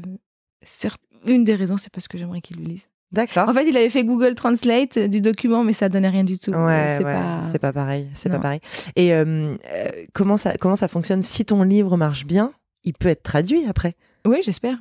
certes, 0.62 1.00
une 1.26 1.44
des 1.44 1.54
raisons, 1.54 1.78
c'est 1.78 1.90
parce 1.90 2.06
que 2.06 2.18
j'aimerais 2.18 2.42
qu'il 2.42 2.58
le 2.58 2.64
lise. 2.64 2.88
D'accord. 3.12 3.48
En 3.48 3.52
fait, 3.54 3.66
il 3.68 3.76
avait 3.76 3.88
fait 3.88 4.04
Google 4.04 4.34
Translate 4.34 4.96
euh, 4.98 5.08
du 5.08 5.20
document, 5.20 5.64
mais 5.64 5.72
ça 5.72 5.88
donnait 5.88 6.10
rien 6.10 6.24
du 6.24 6.38
tout. 6.38 6.50
Ouais, 6.50 6.96
c'est 6.98 7.04
ouais, 7.04 7.14
pas. 7.14 7.42
c'est 7.50 7.58
pas 7.58 7.72
pareil, 7.72 8.08
c'est 8.14 8.28
pas 8.28 8.38
pareil. 8.38 8.60
Et 8.96 9.14
euh, 9.14 9.54
euh, 9.72 9.88
comment 10.12 10.36
ça 10.36 10.56
comment 10.58 10.76
ça 10.76 10.88
fonctionne? 10.88 11.22
Si 11.22 11.44
ton 11.44 11.62
livre 11.62 11.96
marche 11.96 12.26
bien, 12.26 12.52
il 12.84 12.92
peut 12.92 13.08
être 13.08 13.22
traduit 13.22 13.64
après. 13.66 13.94
Oui, 14.26 14.38
j'espère. 14.44 14.76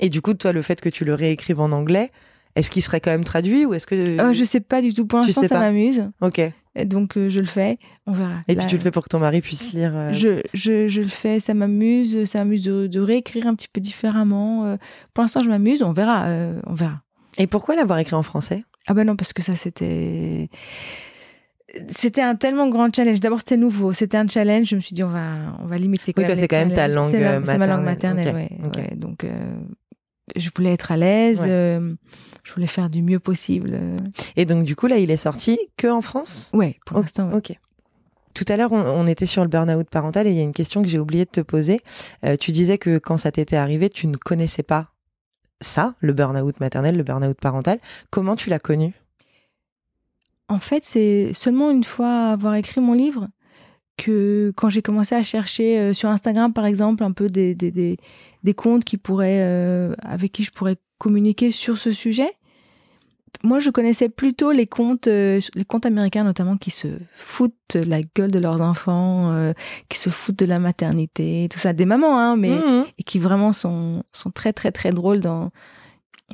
Et 0.00 0.08
du 0.08 0.22
coup, 0.22 0.32
toi, 0.34 0.52
le 0.52 0.62
fait 0.62 0.80
que 0.80 0.88
tu 0.88 1.04
le 1.04 1.14
réécrives 1.14 1.60
en 1.60 1.72
anglais, 1.72 2.10
est-ce 2.54 2.70
qu'il 2.70 2.82
serait 2.82 3.00
quand 3.00 3.10
même 3.10 3.24
traduit 3.24 3.66
ou 3.66 3.74
est-ce 3.74 3.86
que 3.86 3.94
Euh, 4.20 4.32
je 4.32 4.44
sais 4.44 4.60
pas 4.60 4.80
du 4.80 4.94
tout. 4.94 5.06
Pour 5.06 5.18
l'instant, 5.18 5.42
ça 5.46 5.58
m'amuse. 5.58 6.08
Ok. 6.20 6.38
Et 6.38 6.54
Et 6.74 6.84
Donc, 6.86 7.18
euh, 7.18 7.28
je 7.28 7.40
le 7.40 7.44
fais. 7.46 7.78
On 8.06 8.12
verra. 8.12 8.40
puis 8.46 8.54
Là, 8.56 8.64
tu 8.66 8.76
le 8.76 8.82
fais 8.82 8.90
pour 8.90 9.02
que 9.02 9.08
ton 9.08 9.18
mari 9.18 9.40
puisse 9.42 9.74
lire. 9.74 9.92
euh, 9.94 10.12
Je, 10.12 10.40
je, 10.54 10.88
je 10.88 11.02
le 11.02 11.08
fais, 11.08 11.38
ça 11.40 11.52
m'amuse, 11.52 12.24
ça 12.24 12.38
m'amuse 12.38 12.62
de, 12.64 12.86
de 12.86 13.00
réécrire 13.00 13.46
un 13.46 13.54
petit 13.54 13.68
peu 13.70 13.80
différemment. 13.80 14.64
euh. 14.66 14.76
Pour 15.12 15.22
l'instant, 15.22 15.42
je 15.42 15.48
m'amuse, 15.50 15.82
on 15.82 15.92
verra, 15.92 16.24
euh, 16.26 16.58
on 16.66 16.74
verra. 16.74 17.02
Et 17.38 17.46
pourquoi 17.46 17.74
l'avoir 17.76 17.98
écrit 17.98 18.14
en 18.14 18.22
français? 18.22 18.64
Ah 18.86 18.94
ben 18.94 19.04
non, 19.06 19.16
parce 19.16 19.32
que 19.32 19.42
ça, 19.42 19.56
c'était... 19.56 20.48
C'était 21.88 22.20
un 22.20 22.34
tellement 22.36 22.68
grand 22.68 22.94
challenge. 22.94 23.20
D'abord, 23.20 23.38
c'était 23.38 23.56
nouveau. 23.56 23.92
C'était 23.92 24.18
un 24.18 24.28
challenge. 24.28 24.66
Je 24.68 24.76
me 24.76 24.80
suis 24.82 24.92
dit, 24.94 25.02
on 25.02 25.08
va, 25.08 25.56
on 25.62 25.66
va 25.66 25.78
limiter. 25.78 26.12
Oui, 26.16 26.24
toi, 26.24 26.34
les 26.34 26.42
c'est 26.42 26.48
quand 26.48 26.56
même 26.56 26.74
ta 26.74 26.86
langue, 26.86 27.12
la- 27.14 27.32
euh, 27.36 27.40
C'est 27.44 27.56
ma 27.56 27.66
langue 27.66 27.84
maternelle. 27.84 28.26
maternelle, 28.34 28.48
Ok, 28.66 28.76
ouais, 28.76 28.84
ok. 28.84 28.90
ouais. 28.90 28.96
Donc, 28.96 29.24
euh, 29.24 29.56
je 30.36 30.50
voulais 30.54 30.72
être 30.74 30.92
à 30.92 30.98
l'aise. 30.98 31.40
Ouais. 31.40 31.46
euh, 31.48 31.94
je 32.44 32.52
voulais 32.52 32.66
faire 32.66 32.90
du 32.90 33.00
mieux 33.02 33.20
possible. 33.20 33.80
Et 34.36 34.44
donc, 34.44 34.64
du 34.64 34.76
coup, 34.76 34.86
là, 34.86 34.98
il 34.98 35.10
est 35.10 35.16
sorti 35.16 35.58
que 35.78 35.86
en 35.86 36.02
France? 36.02 36.50
Ouais, 36.52 36.76
pour 36.84 36.98
l'instant. 36.98 37.30
Ok. 37.32 37.52
Tout 38.34 38.44
à 38.48 38.56
l'heure, 38.58 38.72
on, 38.72 38.80
on 38.80 39.06
était 39.06 39.26
sur 39.26 39.42
le 39.42 39.48
burn-out 39.48 39.88
parental 39.88 40.26
et 40.26 40.30
il 40.30 40.36
y 40.36 40.40
a 40.40 40.44
une 40.44 40.52
question 40.52 40.82
que 40.82 40.88
j'ai 40.88 40.98
oublié 40.98 41.24
de 41.24 41.30
te 41.30 41.40
poser. 41.40 41.80
Euh, 42.24 42.36
tu 42.36 42.50
disais 42.50 42.76
que 42.78 42.98
quand 42.98 43.16
ça 43.16 43.30
t'était 43.32 43.56
arrivé, 43.56 43.88
tu 43.88 44.06
ne 44.08 44.16
connaissais 44.16 44.62
pas 44.62 44.91
ça, 45.62 45.94
le 46.00 46.12
burn-out 46.12 46.60
maternel, 46.60 46.96
le 46.96 47.02
burn-out 47.02 47.38
parental. 47.40 47.78
Comment 48.10 48.36
tu 48.36 48.50
l'as 48.50 48.58
connu? 48.58 48.92
En 50.48 50.58
fait, 50.58 50.84
c'est 50.84 51.32
seulement 51.32 51.70
une 51.70 51.84
fois 51.84 52.30
avoir 52.30 52.54
écrit 52.54 52.80
mon 52.80 52.92
livre 52.92 53.28
que 53.96 54.52
quand 54.56 54.70
j'ai 54.70 54.82
commencé 54.82 55.14
à 55.14 55.22
chercher 55.22 55.78
euh, 55.78 55.94
sur 55.94 56.08
Instagram, 56.08 56.52
par 56.52 56.66
exemple, 56.66 57.02
un 57.04 57.12
peu 57.12 57.28
des, 57.28 57.54
des, 57.54 58.54
comptes 58.54 58.84
qui 58.84 58.96
pourraient, 58.96 59.42
euh, 59.42 59.94
avec 60.02 60.32
qui 60.32 60.42
je 60.44 60.50
pourrais 60.50 60.76
communiquer 60.98 61.50
sur 61.50 61.78
ce 61.78 61.92
sujet. 61.92 62.30
Moi, 63.44 63.58
je 63.58 63.70
connaissais 63.70 64.08
plutôt 64.08 64.52
les 64.52 64.66
comptes, 64.66 65.08
euh, 65.08 65.40
les 65.54 65.64
comptes 65.64 65.84
américains 65.86 66.22
notamment, 66.22 66.56
qui 66.56 66.70
se 66.70 66.88
foutent 67.16 67.74
la 67.74 68.00
gueule 68.14 68.30
de 68.30 68.38
leurs 68.38 68.60
enfants, 68.60 69.32
euh, 69.32 69.52
qui 69.88 69.98
se 69.98 70.10
foutent 70.10 70.38
de 70.38 70.44
la 70.46 70.60
maternité, 70.60 71.48
tout 71.50 71.58
ça, 71.58 71.72
des 71.72 71.86
mamans, 71.86 72.18
hein, 72.18 72.36
mais 72.36 72.50
Mhm. 72.50 72.84
et 72.98 73.02
qui 73.02 73.18
vraiment 73.18 73.52
sont, 73.52 74.04
sont 74.12 74.30
très 74.30 74.52
très 74.52 74.70
très 74.70 74.92
drôles 74.92 75.20
dans 75.20 75.50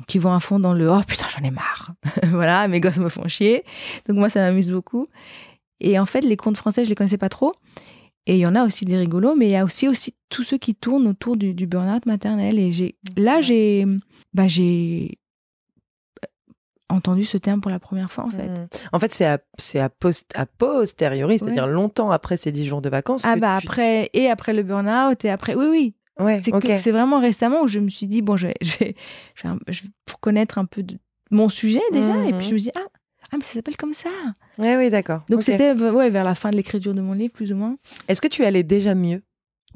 qui 0.07 0.17
vont 0.19 0.31
à 0.33 0.39
fond 0.39 0.59
dans 0.59 0.73
le 0.73 0.89
oh 0.89 1.01
putain 1.07 1.25
j'en 1.29 1.43
ai 1.45 1.51
marre! 1.51 1.91
Voilà 2.31 2.67
mes 2.69 2.79
gosses 2.79 2.99
me 2.99 3.09
font 3.09 3.27
chier. 3.27 3.63
Donc 4.07 4.17
moi 4.17 4.29
ça 4.29 4.39
m'amuse 4.41 4.71
beaucoup. 4.71 5.07
Et 5.81 5.97
en 5.99 6.05
fait 6.05 6.21
les 6.21 6.37
contes 6.37 6.57
français 6.57 6.85
je 6.85 6.89
les 6.89 6.95
connaissais 6.95 7.17
pas 7.17 7.27
trop. 7.29 7.53
Et 8.25 8.35
il 8.35 8.39
y 8.39 8.45
en 8.45 8.55
a 8.55 8.63
aussi 8.65 8.85
des 8.85 8.97
rigolos 8.97 9.35
mais 9.35 9.47
il 9.47 9.51
y 9.51 9.55
a 9.57 9.65
aussi 9.65 9.87
aussi 9.87 10.13
tous 10.29 10.43
ceux 10.43 10.57
qui 10.57 10.75
tournent 10.75 11.07
autour 11.07 11.35
du, 11.37 11.53
du 11.53 11.65
burn-out 11.67 12.05
maternel. 12.05 12.59
Et 12.59 12.71
j'ai 12.71 12.95
là 13.17 13.41
j'ai 13.41 13.85
bah 14.33 14.47
j'ai 14.47 15.17
entendu 16.89 17.23
ce 17.25 17.37
terme 17.37 17.61
pour 17.61 17.71
la 17.71 17.79
première 17.79 18.11
fois 18.11 18.25
en 18.25 18.29
fait 18.29 18.47
Mhm. 18.49 18.67
En 18.93 18.99
fait, 18.99 19.13
c'est 19.13 19.25
à, 19.25 19.39
c'est 19.57 19.79
à, 19.79 19.89
post, 19.89 20.31
à 20.35 20.45
posteriori, 20.45 21.39
c'est-à-dire 21.39 21.67
longtemps 21.67 22.11
après 22.11 22.37
ces 22.37 22.51
10 22.51 22.65
jours 22.67 22.81
de 22.81 22.89
vacances. 22.89 23.23
ah 23.25 23.35
que 23.35 23.39
bah 23.39 23.57
tu- 23.61 23.67
après 23.67 24.09
et 24.13 24.29
après 24.29 24.53
le 24.53 24.63
burn-out 24.63 25.23
et 25.25 25.29
après 25.29 25.55
oui 25.55 25.67
oui 25.69 25.95
Ouais, 26.19 26.41
C'est 26.43 26.51
c'est 26.79 26.91
vraiment 26.91 27.21
récemment 27.21 27.61
où 27.61 27.67
je 27.69 27.79
me 27.79 27.87
suis 27.89 28.05
dit, 28.05 28.21
bon, 28.21 28.35
je 28.35 28.47
vais, 28.47 28.53
je 28.61 28.77
vais, 28.79 28.95
je 29.35 29.43
vais, 29.43 29.49
un- 29.49 29.59
je 29.69 29.83
vais- 29.83 29.89
pour 30.05 30.19
connaître 30.19 30.57
un 30.57 30.65
peu 30.65 30.83
de 30.83 30.97
mon 31.31 31.47
sujet 31.47 31.79
déjà, 31.93 32.13
et 32.27 32.33
puis 32.33 32.45
je 32.49 32.53
me 32.55 32.59
dis, 32.59 32.71
ah, 32.75 32.81
ah 33.31 33.37
mais 33.37 33.43
ça 33.43 33.53
s'appelle 33.53 33.77
comme 33.77 33.93
ça. 33.93 34.09
Ouais, 34.57 34.75
oui, 34.75 34.89
d'accord. 34.89 35.21
Donc 35.29 35.43
c'était 35.43 35.71
ouais, 35.71 36.09
vers 36.09 36.25
la 36.25 36.35
fin 36.35 36.49
de 36.49 36.57
l'écriture 36.57 36.93
de 36.93 36.99
mon 36.99 37.13
livre, 37.13 37.31
plus 37.31 37.53
ou 37.53 37.55
moins. 37.55 37.77
Est-ce 38.09 38.21
que 38.21 38.27
tu 38.27 38.43
allais 38.43 38.63
déjà 38.63 38.95
mieux? 38.95 39.21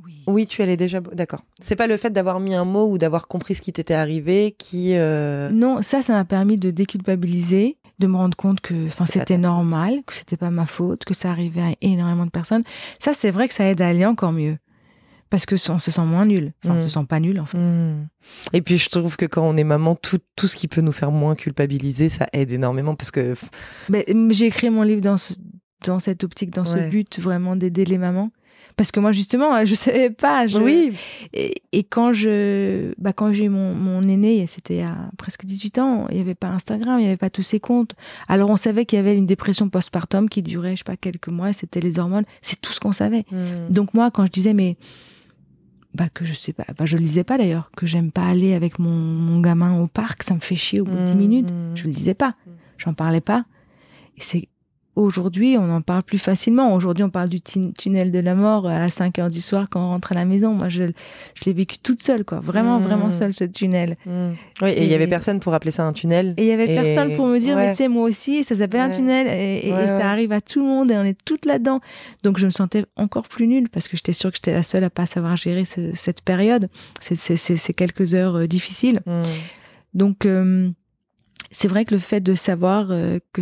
Oui. 0.03 0.23
Oui, 0.27 0.47
tu 0.47 0.61
allais 0.61 0.77
déjà. 0.77 0.99
D'accord. 1.01 1.43
C'est 1.59 1.75
pas 1.75 1.87
le 1.87 1.97
fait 1.97 2.09
d'avoir 2.11 2.39
mis 2.39 2.55
un 2.55 2.65
mot 2.65 2.89
ou 2.89 2.97
d'avoir 2.97 3.27
compris 3.27 3.55
ce 3.55 3.61
qui 3.61 3.71
t'était 3.73 3.93
arrivé 3.93 4.55
qui. 4.57 4.95
euh, 4.95 5.49
Non, 5.51 5.81
ça, 5.81 6.01
ça 6.01 6.13
m'a 6.13 6.25
permis 6.25 6.55
de 6.55 6.71
déculpabiliser, 6.71 7.77
de 7.99 8.07
me 8.07 8.15
rendre 8.17 8.35
compte 8.35 8.59
que 8.61 8.87
C'était 9.05 9.37
normal, 9.37 10.01
que 10.07 10.13
c'était 10.13 10.37
pas 10.37 10.49
ma 10.49 10.65
faute, 10.65 11.05
que 11.05 11.13
ça 11.13 11.29
arrivait 11.29 11.61
à 11.61 11.73
énormément 11.81 12.25
de 12.25 12.31
personnes. 12.31 12.63
Ça, 12.99 13.13
c'est 13.13 13.31
vrai 13.31 13.47
que 13.47 13.53
ça 13.53 13.65
aide 13.65 13.81
à 13.81 13.87
aller 13.87 14.05
encore 14.05 14.31
mieux. 14.31 14.57
Parce 15.29 15.45
que 15.47 15.55
on 15.71 15.79
se 15.79 15.89
sent 15.89 16.01
moins 16.05 16.25
nul. 16.27 16.53
Enfin, 16.63 16.75
on 16.75 16.79
Mm. 16.79 16.83
se 16.83 16.89
sent 16.89 17.05
pas 17.09 17.19
nul, 17.19 17.39
en 17.39 17.45
fait. 17.45 17.57
Hmm. 17.57 18.05
Et 18.53 18.61
puis 18.61 18.77
je 18.77 18.87
trouve 18.89 19.15
que 19.17 19.25
quand 19.25 19.41
on 19.43 19.57
est 19.57 19.63
maman, 19.63 19.95
tout, 19.95 20.19
tout 20.35 20.47
ce 20.47 20.55
qui 20.55 20.67
peut 20.67 20.81
nous 20.81 20.91
faire 20.91 21.11
moins 21.11 21.33
culpabiliser, 21.35 22.09
ça 22.09 22.27
aide 22.33 22.51
énormément 22.51 22.93
parce 22.95 23.09
que 23.09 23.33
j'ai 24.29 24.45
écrit 24.45 24.69
mon 24.69 24.83
livre 24.83 25.01
dans, 25.01 25.17
ce- 25.17 25.33
dans 25.85 25.99
cette 25.99 26.23
optique, 26.23 26.51
dans 26.51 26.63
Ouais. 26.65 26.83
ce 26.85 26.89
but 26.89 27.19
vraiment 27.19 27.55
d'aider 27.55 27.83
les 27.85 27.97
mamans. 27.97 28.31
Parce 28.75 28.91
que 28.91 28.99
moi, 28.99 29.11
justement, 29.11 29.65
je 29.65 29.75
savais 29.75 30.09
pas. 30.09 30.45
Oui. 30.53 30.93
Et, 31.33 31.83
quand 31.83 32.13
je, 32.13 32.93
bah, 32.97 33.13
quand 33.13 33.33
j'ai 33.33 33.45
eu 33.45 33.49
mon, 33.49 33.73
mon 33.73 34.01
aîné, 34.03 34.45
c'était 34.47 34.81
à 34.81 34.95
presque 35.17 35.45
18 35.45 35.79
ans, 35.79 36.07
il 36.09 36.15
n'y 36.15 36.21
avait 36.21 36.35
pas 36.35 36.47
Instagram, 36.47 36.99
il 36.99 37.03
n'y 37.03 37.07
avait 37.07 37.17
pas 37.17 37.29
tous 37.29 37.43
ces 37.43 37.59
comptes. 37.59 37.95
Alors, 38.27 38.49
on 38.49 38.57
savait 38.57 38.85
qu'il 38.85 38.97
y 38.97 38.99
avait 38.99 39.17
une 39.17 39.25
dépression 39.25 39.69
postpartum 39.69 40.29
qui 40.29 40.41
durait, 40.41 40.71
je 40.71 40.79
sais 40.79 40.83
pas, 40.83 40.97
quelques 40.97 41.27
mois, 41.27 41.53
c'était 41.53 41.81
les 41.81 41.99
hormones. 41.99 42.25
C'est 42.41 42.59
tout 42.59 42.73
ce 42.73 42.79
qu'on 42.79 42.91
savait. 42.91 43.25
Hmm. 43.31 43.71
Donc, 43.71 43.93
moi, 43.93 44.11
quand 44.11 44.25
je 44.25 44.31
disais, 44.31 44.53
mais, 44.53 44.77
bah, 45.93 46.09
que 46.13 46.25
je 46.25 46.33
sais 46.33 46.53
pas, 46.53 46.65
bah, 46.77 46.85
je 46.85 46.97
le 46.97 47.03
disais 47.03 47.23
pas 47.23 47.37
d'ailleurs, 47.37 47.69
que 47.75 47.85
j'aime 47.85 48.11
pas 48.11 48.25
aller 48.25 48.53
avec 48.53 48.79
mon, 48.79 48.89
mon, 48.89 49.41
gamin 49.41 49.79
au 49.79 49.87
parc, 49.87 50.23
ça 50.23 50.33
me 50.33 50.39
fait 50.39 50.55
chier 50.55 50.81
au 50.81 50.85
bout 50.85 50.97
de 50.97 51.05
10 51.05 51.13
hmm. 51.13 51.17
minutes. 51.17 51.49
Je 51.75 51.85
le 51.85 51.91
disais 51.91 52.15
pas. 52.15 52.35
J'en 52.77 52.93
parlais 52.93 53.21
pas. 53.21 53.45
Et 54.17 54.21
c'est 54.21 54.47
Aujourd'hui, 54.95 55.57
on 55.57 55.71
en 55.71 55.81
parle 55.81 56.03
plus 56.03 56.19
facilement. 56.19 56.73
Aujourd'hui, 56.75 57.03
on 57.03 57.09
parle 57.09 57.29
du 57.29 57.41
tunnel 57.41 58.11
de 58.11 58.19
la 58.19 58.35
mort 58.35 58.67
à 58.67 58.89
5 58.89 59.17
heures 59.17 59.29
du 59.31 59.41
soir 59.41 59.67
quand 59.69 59.83
on 59.83 59.87
rentre 59.89 60.11
à 60.11 60.15
la 60.15 60.25
maison. 60.25 60.53
Moi, 60.53 60.69
je, 60.69 60.83
je 61.33 61.45
l'ai 61.45 61.53
vécu 61.53 61.79
toute 61.79 62.03
seule, 62.03 62.23
quoi. 62.23 62.39
Vraiment, 62.39 62.79
mmh. 62.79 62.83
vraiment 62.83 63.09
seule, 63.09 63.33
ce 63.33 63.43
tunnel. 63.43 63.97
Mmh. 64.05 64.11
Oui, 64.61 64.69
et 64.69 64.83
il 64.83 64.89
y 64.89 64.93
avait 64.93 65.07
personne 65.07 65.39
pour 65.39 65.55
appeler 65.55 65.71
ça 65.71 65.83
un 65.83 65.93
tunnel. 65.93 66.35
Et 66.37 66.43
il 66.43 66.47
y 66.47 66.51
avait 66.51 66.67
personne 66.67 67.15
pour 67.15 67.25
me 67.25 67.39
dire, 67.39 67.55
mais 67.55 67.71
tu 67.71 67.77
sais, 67.77 67.87
moi 67.87 68.03
aussi, 68.03 68.43
ça 68.43 68.55
s'appelle 68.55 68.81
un 68.81 68.89
tunnel. 68.91 69.27
Et, 69.27 69.69
ça 69.69 70.11
arrive 70.11 70.31
à 70.31 70.41
tout 70.41 70.59
le 70.59 70.65
monde 70.65 70.91
et 70.91 70.97
on 70.97 71.03
est 71.03 71.17
toutes 71.25 71.45
là-dedans. 71.45 71.79
Donc, 72.23 72.37
je 72.37 72.45
me 72.45 72.51
sentais 72.51 72.85
encore 72.95 73.27
plus 73.27 73.47
nulle 73.47 73.69
parce 73.69 73.87
que 73.87 73.97
j'étais 73.97 74.13
sûre 74.13 74.29
que 74.29 74.37
j'étais 74.37 74.53
la 74.53 74.63
seule 74.63 74.83
à 74.83 74.91
pas 74.91 75.07
savoir 75.07 75.35
gérer 75.35 75.65
cette 75.65 76.21
période, 76.21 76.69
ces, 77.01 77.15
ces, 77.15 77.73
quelques 77.73 78.13
heures 78.13 78.35
euh, 78.35 78.47
difficiles. 78.47 79.01
Mmh. 79.07 79.21
Donc, 79.95 80.25
euh, 80.25 80.69
c'est 81.51 81.67
vrai 81.67 81.85
que 81.85 81.93
le 81.93 81.99
fait 81.99 82.19
de 82.19 82.35
savoir 82.35 82.87
euh, 82.89 83.19
que 83.31 83.41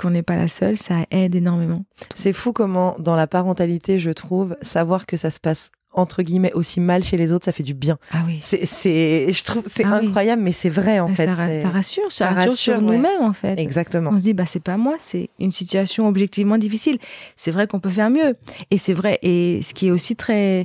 qu'on 0.00 0.10
n'est 0.10 0.22
pas 0.22 0.36
la 0.36 0.48
seule, 0.48 0.76
ça 0.76 0.94
aide 1.10 1.34
énormément. 1.34 1.84
C'est 2.14 2.32
fou 2.32 2.52
comment, 2.52 2.96
dans 2.98 3.16
la 3.16 3.26
parentalité, 3.26 3.98
je 3.98 4.10
trouve, 4.10 4.56
savoir 4.62 5.06
que 5.06 5.16
ça 5.16 5.30
se 5.30 5.38
passe 5.38 5.70
entre 5.92 6.22
guillemets 6.22 6.52
aussi 6.52 6.80
mal 6.80 7.02
chez 7.02 7.16
les 7.16 7.32
autres, 7.32 7.44
ça 7.44 7.52
fait 7.52 7.64
du 7.64 7.74
bien. 7.74 7.98
Ah 8.12 8.18
oui. 8.24 8.38
C'est, 8.40 8.64
c'est, 8.64 9.32
je 9.32 9.44
trouve, 9.44 9.64
c'est 9.66 9.84
ah 9.84 9.96
incroyable, 9.96 10.40
mais 10.40 10.52
c'est 10.52 10.68
vrai 10.68 11.00
en 11.00 11.08
fait. 11.08 11.26
Ça, 11.26 11.68
rassure, 11.68 12.12
ça, 12.12 12.30
rassure, 12.30 12.52
sur 12.52 12.80
nous-mêmes 12.80 13.22
en 13.22 13.32
fait. 13.32 13.58
Exactement. 13.58 14.10
On 14.12 14.18
se 14.18 14.22
dit 14.22 14.34
bah 14.34 14.46
c'est 14.46 14.62
pas 14.62 14.76
moi, 14.76 14.96
c'est 15.00 15.30
une 15.40 15.50
situation 15.52 16.06
objectivement 16.06 16.58
difficile. 16.58 16.98
C'est 17.36 17.50
vrai 17.50 17.66
qu'on 17.66 17.80
peut 17.80 17.90
faire 17.90 18.10
mieux, 18.10 18.36
et 18.70 18.78
c'est 18.78 18.94
vrai. 18.94 19.18
Et 19.22 19.62
ce 19.62 19.74
qui 19.74 19.88
est 19.88 19.90
aussi 19.90 20.14
très 20.14 20.64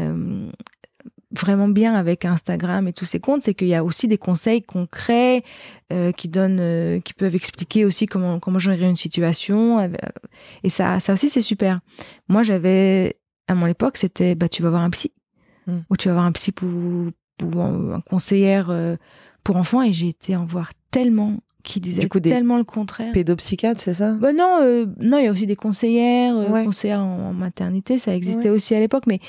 euh, 0.00 0.48
vraiment 1.32 1.68
bien 1.68 1.94
avec 1.94 2.24
Instagram 2.24 2.88
et 2.88 2.92
tous 2.92 3.04
ces 3.04 3.20
comptes, 3.20 3.42
c'est 3.42 3.54
qu'il 3.54 3.68
y 3.68 3.74
a 3.74 3.84
aussi 3.84 4.08
des 4.08 4.18
conseils 4.18 4.62
concrets 4.62 5.42
euh, 5.92 6.12
qui 6.12 6.28
donnent, 6.28 6.60
euh, 6.60 7.00
qui 7.00 7.14
peuvent 7.14 7.34
expliquer 7.34 7.84
aussi 7.84 8.06
comment 8.06 8.38
comment 8.38 8.58
gérer 8.58 8.88
une 8.88 8.96
situation. 8.96 9.80
Euh, 9.80 9.88
et 10.62 10.70
ça, 10.70 11.00
ça 11.00 11.14
aussi 11.14 11.30
c'est 11.30 11.40
super. 11.40 11.80
Moi, 12.28 12.42
j'avais 12.42 13.16
à 13.48 13.54
mon 13.54 13.66
époque, 13.66 13.96
c'était 13.96 14.34
bah 14.34 14.48
tu 14.48 14.62
vas 14.62 14.70
voir 14.70 14.82
un 14.82 14.90
psy 14.90 15.12
hmm. 15.66 15.78
ou 15.90 15.96
tu 15.96 16.08
vas 16.08 16.14
voir 16.14 16.26
un 16.26 16.32
psy 16.32 16.52
pour, 16.52 16.68
pour 17.38 17.60
un, 17.60 18.00
conseillère 18.00 18.72
pour 19.42 19.56
enfants 19.56 19.82
et 19.82 19.92
j'ai 19.92 20.08
été 20.08 20.36
en 20.36 20.44
voir 20.44 20.72
tellement 20.90 21.38
qui 21.64 21.80
disaient 21.80 22.08
tellement 22.08 22.58
le 22.58 22.64
contraire. 22.64 23.12
Pédopsychiatre, 23.12 23.80
c'est 23.80 23.94
ça? 23.94 24.12
Bah 24.14 24.32
Non, 24.32 24.86
non, 24.98 25.18
il 25.18 25.24
y 25.24 25.28
a 25.28 25.32
aussi 25.32 25.46
des 25.46 25.54
conseillères, 25.54 26.34
conseillères 26.64 27.00
en, 27.00 27.28
en, 27.28 27.32
maternité, 27.32 27.98
ça 27.98 28.14
existait 28.16 28.50
aussi 28.50 28.74
à 28.74 28.80
l'époque, 28.80 29.04
mais 29.06 29.20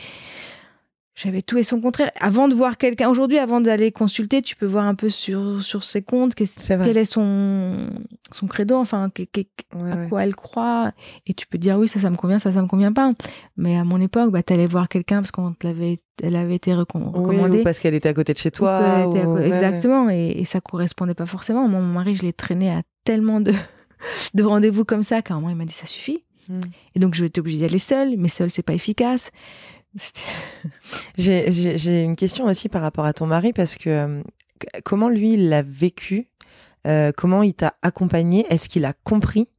j'avais 1.15 1.43
tout 1.43 1.57
et 1.57 1.63
son 1.63 1.79
contraire. 1.79 2.11
Avant 2.19 2.47
de 2.47 2.55
voir 2.55 2.77
quelqu'un, 2.77 3.07
aujourd'hui, 3.07 3.37
avant 3.37 3.61
d'aller 3.61 3.91
consulter, 3.91 4.41
tu 4.41 4.55
peux 4.55 4.65
voir 4.65 4.85
un 4.85 4.95
peu 4.95 5.09
sur, 5.09 5.61
sur 5.61 5.83
ses 5.83 6.01
comptes, 6.01 6.33
quel 6.35 6.97
est 6.97 7.05
son, 7.05 7.89
son 8.31 8.47
credo, 8.47 8.77
enfin, 8.77 9.11
à 9.11 10.07
quoi 10.07 10.23
elle 10.23 10.35
croit. 10.35 10.91
Et 11.27 11.35
tu 11.35 11.45
peux 11.45 11.59
dire, 11.59 11.77
oui, 11.77 11.87
ça, 11.87 11.99
ça 11.99 12.09
me 12.09 12.15
convient, 12.15 12.39
ça, 12.39 12.51
ça 12.51 12.61
me 12.61 12.67
convient 12.67 12.93
pas. 12.93 13.11
Mais 13.57 13.77
à 13.77 13.83
mon 13.83 14.01
époque, 14.01 14.31
bah, 14.31 14.41
t'allais 14.41 14.65
voir 14.65 14.89
quelqu'un 14.89 15.17
parce 15.17 15.31
qu'on 15.31 15.55
l'avait, 15.61 16.01
elle 16.23 16.35
avait 16.35 16.55
été 16.55 16.73
recommandée. 16.73 17.59
ou 17.59 17.63
parce 17.63 17.79
qu'elle 17.79 17.95
était 17.95 18.09
à 18.09 18.13
côté 18.13 18.33
de 18.33 18.39
chez 18.39 18.51
toi. 18.51 19.07
Exactement. 19.43 20.09
Et, 20.09 20.29
et, 20.39 20.45
ça 20.45 20.61
correspondait 20.61 21.13
pas 21.13 21.27
forcément. 21.27 21.67
mon 21.67 21.81
mari, 21.81 22.15
je 22.15 22.23
l'ai 22.23 22.33
traîné 22.33 22.71
à 22.71 22.81
tellement 23.03 23.39
de, 23.39 23.53
de 24.33 24.43
rendez-vous 24.43 24.83
comme 24.83 25.03
ça 25.03 25.21
qu'à 25.21 25.35
un 25.35 25.37
moment, 25.37 25.49
il 25.49 25.55
m'a 25.55 25.65
dit, 25.65 25.73
ça 25.73 25.85
suffit. 25.85 26.23
Hmm. 26.49 26.59
Et 26.95 26.99
donc, 26.99 27.15
je 27.15 27.23
été 27.23 27.39
obligée 27.39 27.59
d'y 27.59 27.65
aller 27.65 27.79
seule, 27.79 28.15
mais 28.17 28.29
seule, 28.29 28.51
c'est 28.51 28.63
pas 28.63 28.73
efficace. 28.73 29.31
J'ai 31.17 32.03
une 32.03 32.15
question 32.15 32.45
aussi 32.45 32.69
par 32.69 32.81
rapport 32.81 33.05
à 33.05 33.13
ton 33.13 33.27
mari 33.27 33.53
parce 33.53 33.75
que 33.75 33.89
euh, 33.89 34.21
comment 34.83 35.09
lui 35.09 35.33
il 35.33 35.49
l'a 35.49 35.61
vécu, 35.61 36.27
euh, 36.87 37.11
comment 37.15 37.43
il 37.43 37.53
t'a 37.53 37.75
accompagné, 37.81 38.45
est-ce 38.49 38.69
qu'il 38.69 38.85
a 38.85 38.93
compris 38.93 39.49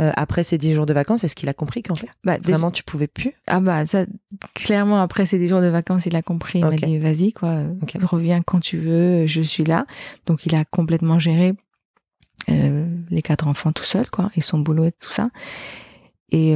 euh, 0.00 0.10
après 0.16 0.42
ces 0.42 0.56
10 0.56 0.74
jours 0.74 0.86
de 0.86 0.94
vacances, 0.94 1.22
est-ce 1.22 1.34
qu'il 1.34 1.48
a 1.48 1.54
compris 1.54 1.82
qu'en 1.82 1.94
fait, 1.94 2.08
bah, 2.24 2.38
vraiment, 2.40 2.70
tu 2.70 2.82
pouvais 2.82 3.08
plus? 3.08 3.34
Ah 3.46 3.60
bah 3.60 3.84
ça, 3.84 4.06
clairement, 4.54 5.02
après 5.02 5.26
ces 5.26 5.38
10 5.38 5.48
jours 5.48 5.60
de 5.60 5.66
vacances, 5.66 6.06
il 6.06 6.16
a 6.16 6.22
compris. 6.22 6.60
Il 6.60 6.64
m'a 6.64 6.76
dit, 6.76 6.98
vas-y, 6.98 7.32
quoi, 7.32 7.64
reviens 8.04 8.40
quand 8.40 8.60
tu 8.60 8.78
veux, 8.78 9.26
je 9.26 9.42
suis 9.42 9.64
là. 9.64 9.84
Donc, 10.26 10.46
il 10.46 10.54
a 10.54 10.64
complètement 10.64 11.18
géré 11.18 11.52
les 12.48 13.22
quatre 13.22 13.46
enfants 13.46 13.72
tout 13.72 13.84
seul, 13.84 14.10
quoi, 14.10 14.30
et 14.34 14.40
son 14.40 14.58
boulot 14.58 14.86
et 14.86 14.92
tout 14.92 15.12
ça. 15.12 15.28
Et 16.30 16.54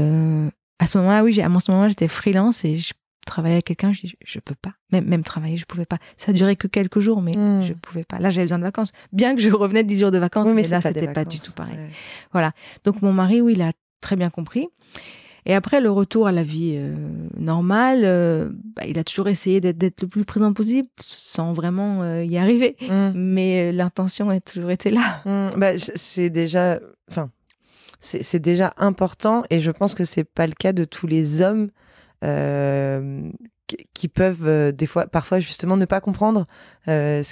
à 0.79 0.87
ce 0.87 0.97
moment-là, 0.97 1.23
oui, 1.23 1.39
à 1.39 1.61
ce 1.61 1.71
moment-là, 1.71 1.89
j'étais 1.89 2.09
freelance 2.09 2.65
et 2.65 2.75
je 2.77 2.95
travailler 3.27 3.57
avec 3.57 3.67
quelqu'un, 3.67 3.93
je 3.93 4.03
dis, 4.03 4.15
je, 4.25 4.39
peux 4.39 4.55
pas. 4.55 4.73
Même, 4.91 5.05
même 5.05 5.23
travailler, 5.23 5.59
je 5.59 5.67
pouvais 5.67 5.85
pas. 5.85 5.99
Ça 6.17 6.33
durait 6.33 6.57
que 6.57 6.67
quelques 6.67 7.01
jours, 7.01 7.21
mais 7.21 7.33
hmm. 7.37 7.63
je 7.63 7.75
pouvais 7.75 8.05
pas. 8.05 8.19
Là, 8.19 8.31
j'avais 8.31 8.47
besoin 8.47 8.59
de 8.59 8.65
vacances. 8.65 8.93
Bien 9.13 9.37
que 9.37 9.43
je 9.43 9.51
revenais 9.51 9.83
de 9.83 9.89
10 9.89 10.01
jours 10.01 10.11
de 10.11 10.19
vacances, 10.19 10.49
mais, 10.49 10.63
là, 10.63 10.81
c'était 10.81 11.13
pas 11.13 11.25
du 11.25 11.39
tout 11.39 11.53
pareil. 11.53 11.77
Voilà. 12.33 12.53
Donc, 12.85 13.03
mon 13.03 13.13
mari, 13.13 13.43
oui, 13.43 13.53
il 13.53 13.63
a 13.63 13.73
très 14.01 14.17
bien 14.17 14.31
compris. 14.31 14.69
Et 15.49 15.55
après, 15.55 15.81
le 15.81 15.91
retour 15.91 16.27
à 16.27 16.33
la 16.33 16.43
vie 16.43 16.75
euh, 16.77 16.97
normale, 17.39 18.03
euh, 18.05 18.49
bah, 18.75 18.83
il 18.89 18.99
a 18.99 19.05
toujours 19.05 19.29
essayé 19.29 19.61
d'être 19.61 20.03
le 20.03 20.09
plus 20.09 20.25
présent 20.25 20.53
possible, 20.53 20.89
sans 20.99 21.53
vraiment 21.53 22.03
euh, 22.03 22.25
y 22.25 22.37
arriver. 22.37 22.77
Hmm. 22.89 23.13
Mais 23.15 23.71
l'intention 23.71 24.29
a 24.29 24.41
toujours 24.41 24.73
été 24.73 24.91
là. 24.91 25.23
Hmm. 25.25 25.51
Bah, 25.57 25.79
c'est 25.79 26.31
déjà, 26.31 26.81
enfin, 27.09 27.31
c'est 28.01 28.41
déjà 28.41 28.73
important, 28.77 29.45
et 29.51 29.61
je 29.61 29.71
pense 29.71 29.95
que 29.95 30.05
c'est 30.05 30.25
pas 30.25 30.47
le 30.47 30.53
cas 30.53 30.73
de 30.73 30.85
tous 30.85 31.07
les 31.07 31.43
hommes 31.43 31.71
qui 33.95 34.09
peuvent 34.09 34.47
euh, 34.47 34.73
des 34.73 34.87
fois, 34.87 35.07
parfois 35.07 35.41
justement, 35.41 35.77
ne 35.77 35.85
pas 35.85 36.01
comprendre 36.01 36.47
euh, 36.89 37.23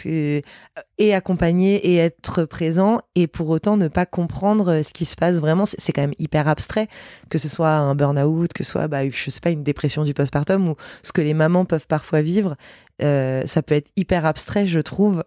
et 0.99 1.15
accompagner 1.15 1.77
et 1.93 1.97
être 1.97 2.45
présent 2.45 3.01
et 3.15 3.27
pour 3.27 3.49
autant 3.51 3.77
ne 3.77 3.89
pas 3.89 4.07
comprendre 4.07 4.83
ce 4.83 4.93
qui 4.93 5.05
se 5.05 5.17
passe 5.17 5.37
vraiment. 5.37 5.65
C'est 5.67 5.93
quand 5.93 6.03
même 6.03 6.15
hyper 6.19 6.49
abstrait, 6.49 6.89
que 7.31 7.39
ce 7.39 7.49
soit 7.49 7.71
un 7.71 7.95
burn-out, 7.95 8.53
que 8.53 8.65
ce 8.65 8.73
soit, 8.73 8.89
bah, 8.89 9.09
je 9.09 9.31
sais 9.31 9.41
pas, 9.41 9.51
une 9.51 9.63
dépression 9.63 10.05
du 10.05 10.15
postpartum 10.15 10.69
ou 10.69 10.77
ce 11.03 11.13
que 11.13 11.21
les 11.21 11.35
mamans 11.35 11.65
peuvent 11.65 11.87
parfois 11.87 12.23
vivre. 12.23 12.57
ça 13.01 13.63
peut 13.63 13.75
être 13.75 13.91
hyper 13.97 14.27
abstrait, 14.27 14.67
je 14.67 14.81
trouve, 14.81 15.23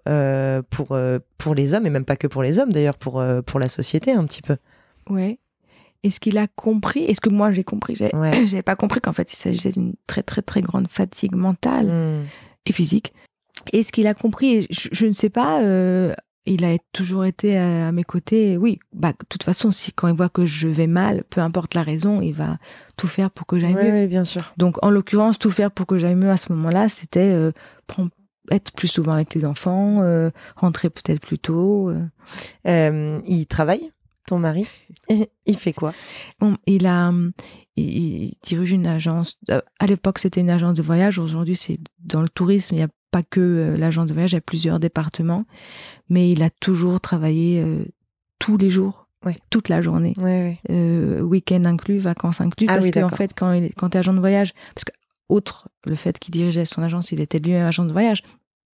pour 0.70 0.98
pour 1.38 1.56
les 1.56 1.74
hommes 1.74 1.86
et 1.86 1.90
même 1.90 2.06
pas 2.06 2.18
que 2.18 2.28
pour 2.28 2.44
les 2.44 2.60
hommes 2.60 2.72
d'ailleurs, 2.72 2.98
pour 2.98 3.24
pour 3.46 3.60
la 3.60 3.70
société 3.70 4.12
un 4.12 4.26
petit 4.26 4.42
peu. 4.42 4.58
Ouais. 5.10 5.40
Est-ce 6.08 6.20
qu'il 6.20 6.38
a 6.38 6.48
compris? 6.48 7.04
Est-ce 7.04 7.22
que 7.22 7.30
moi 7.30 7.52
j'ai 7.52 7.64
compris? 7.64 7.96
J'avais 7.96 8.62
pas 8.64 8.76
compris 8.76 9.02
qu'en 9.02 9.14
fait 9.14 9.32
il 9.32 9.36
s'agissait 9.36 9.72
d'une 9.72 9.94
très 10.08 10.24
très 10.24 10.42
très 10.42 10.62
grande 10.62 10.88
fatigue 10.90 11.36
mentale 11.36 11.88
hmm. 11.88 12.26
et 12.66 12.72
physique. 12.72 13.14
Est-ce 13.74 13.92
qu'il 13.92 14.08
a 14.08 14.14
compris? 14.14 14.68
Je, 14.70 15.06
ne 15.06 15.14
sais 15.14 15.30
pas. 15.30 15.62
Euh, 15.62 16.14
il 16.46 16.64
a 16.64 16.78
toujours 16.94 17.26
été 17.26 17.58
à, 17.58 17.92
mes 17.92 18.06
côtés. 18.06 18.56
Oui, 18.56 18.80
bah 18.94 19.12
de 19.12 19.26
toute 19.28 19.44
façon, 19.44 19.72
si 19.72 19.92
quand 19.92 20.08
il 20.08 20.14
voit 20.14 20.30
que 20.30 20.46
je 20.46 20.70
vais 20.70 20.88
mal, 20.88 21.26
peu 21.30 21.42
importe 21.42 21.74
la 21.74 21.84
raison, 21.84 22.22
il 22.22 22.34
va 22.34 22.58
tout 22.96 23.08
faire 23.08 23.30
pour 23.32 23.46
que 23.46 23.60
j'aille 23.60 23.74
mieux. 23.74 24.02
Oui, 24.02 24.08
bien 24.08 24.24
sûr. 24.24 24.54
Donc 24.56 24.82
en 24.84 24.90
l'occurrence, 24.90 25.38
tout 25.38 25.52
faire 25.52 25.72
pour 25.72 25.86
que 25.86 25.98
j'aille 25.98 26.16
mieux 26.16 26.30
à 26.32 26.38
ce 26.38 26.54
moment-là, 26.54 26.88
c'était 26.88 27.34
euh, 27.34 27.52
être 28.50 28.72
plus 28.72 28.88
souvent 28.88 29.12
avec 29.12 29.34
les 29.36 29.46
enfants, 29.46 29.98
euh, 30.02 30.30
rentrer 30.56 30.90
peut-être 30.90 31.20
plus 31.20 31.40
tôt. 31.40 31.92
il 32.66 33.46
travaille? 33.50 33.92
Ton 34.28 34.38
mari 34.38 34.68
Il 35.46 35.58
fait 35.58 35.74
quoi? 35.74 35.94
Il 36.68 36.86
a, 36.86 37.12
il, 37.76 38.34
dirige 38.44 38.72
une 38.72 38.86
agence. 38.86 39.40
Euh, 39.50 39.62
à 39.80 39.88
l'époque, 39.88 40.20
c'était 40.20 40.42
une 40.42 40.52
agence 40.52 40.76
de 40.76 40.84
voyage. 40.84 41.18
Aujourd'hui, 41.18 41.56
c'est 41.56 41.80
dans 42.00 42.22
le 42.22 42.30
tourisme. 42.30 42.76
Il 42.76 42.78
n'y 42.78 42.84
a 42.84 42.90
pas 43.10 43.24
que 43.24 43.40
euh, 43.40 43.78
l'agence 43.78 44.08
de 44.08 44.14
voyage. 44.14 44.34
Il 44.34 44.36
y 44.36 44.38
a 44.38 44.42
plusieurs 44.42 44.80
départements. 44.80 45.46
Mais 46.10 46.30
il 46.30 46.44
a 46.44 46.50
toujours 46.50 47.00
travaillé 47.00 47.62
euh, 47.62 47.86
tous 48.38 48.58
les 48.58 48.70
jours. 48.70 49.08
toute 49.50 49.70
la 49.70 49.82
journée, 49.82 50.14
week-end 50.70 51.66
inclus, 51.66 51.98
vacances 51.98 52.40
inclus, 52.40 52.68
ah 52.70 52.76
parce 52.76 52.92
qu'en 52.92 53.10
fait, 53.10 53.34
quand, 53.36 53.52
il, 53.52 53.74
quand 53.74 53.90
tu 53.90 53.98
es 53.98 54.00
agent 54.00 54.14
de 54.14 54.20
voyage, 54.20 54.54
parce 54.74 54.86
que 54.86 54.94
outre 55.28 55.68
le 55.86 55.96
fait 55.96 56.18
qu'il 56.20 56.34
dirigeait 56.34 56.64
son 56.64 56.82
agence, 56.82 57.12
il 57.12 57.20
était 57.20 57.40
lui-même 57.40 57.66
agent 57.66 57.84
de 57.84 57.92
voyage, 57.92 58.24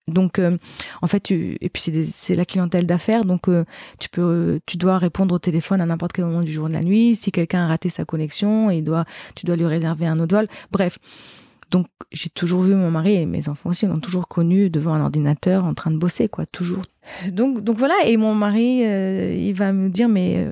donc, 0.07 0.37
euh, 0.39 0.57
en 1.01 1.07
fait, 1.07 1.21
tu, 1.21 1.57
et 1.61 1.69
puis 1.69 1.81
c'est 2.11 2.35
la 2.35 2.45
clientèle 2.45 2.85
d'affaires, 2.85 3.23
donc 3.23 3.47
euh, 3.47 3.63
tu 3.99 4.09
peux, 4.09 4.59
tu 4.65 4.77
dois 4.77 4.97
répondre 4.97 5.33
au 5.33 5.39
téléphone 5.39 5.79
à 5.79 5.85
n'importe 5.85 6.11
quel 6.11 6.25
moment 6.25 6.41
du 6.41 6.51
jour 6.51 6.65
ou 6.65 6.67
de 6.67 6.73
la 6.73 6.81
nuit. 6.81 7.15
Si 7.15 7.31
quelqu'un 7.31 7.63
a 7.65 7.67
raté 7.67 7.89
sa 7.89 8.03
connexion, 8.03 8.69
il 8.69 8.83
doit, 8.83 9.05
tu 9.35 9.45
dois 9.45 9.55
lui 9.55 9.65
réserver 9.65 10.05
un 10.05 10.19
autre 10.19 10.35
vol. 10.35 10.47
Bref, 10.71 10.99
donc 11.71 11.87
j'ai 12.11 12.29
toujours 12.29 12.63
vu 12.63 12.75
mon 12.75 12.91
mari 12.91 13.15
et 13.15 13.25
mes 13.25 13.47
enfants 13.47 13.69
aussi 13.69 13.85
l'ont 13.85 13.99
toujours 13.99 14.27
connu 14.27 14.69
devant 14.69 14.93
un 14.93 15.01
ordinateur 15.01 15.63
en 15.63 15.73
train 15.73 15.89
de 15.89 15.97
bosser, 15.97 16.27
quoi, 16.27 16.45
toujours. 16.45 16.83
Donc, 17.29 17.63
donc 17.63 17.77
voilà. 17.77 17.95
Et 18.05 18.17
mon 18.17 18.35
mari, 18.35 18.85
euh, 18.85 19.33
il 19.33 19.53
va 19.53 19.71
me 19.71 19.89
dire, 19.89 20.09
mais, 20.09 20.45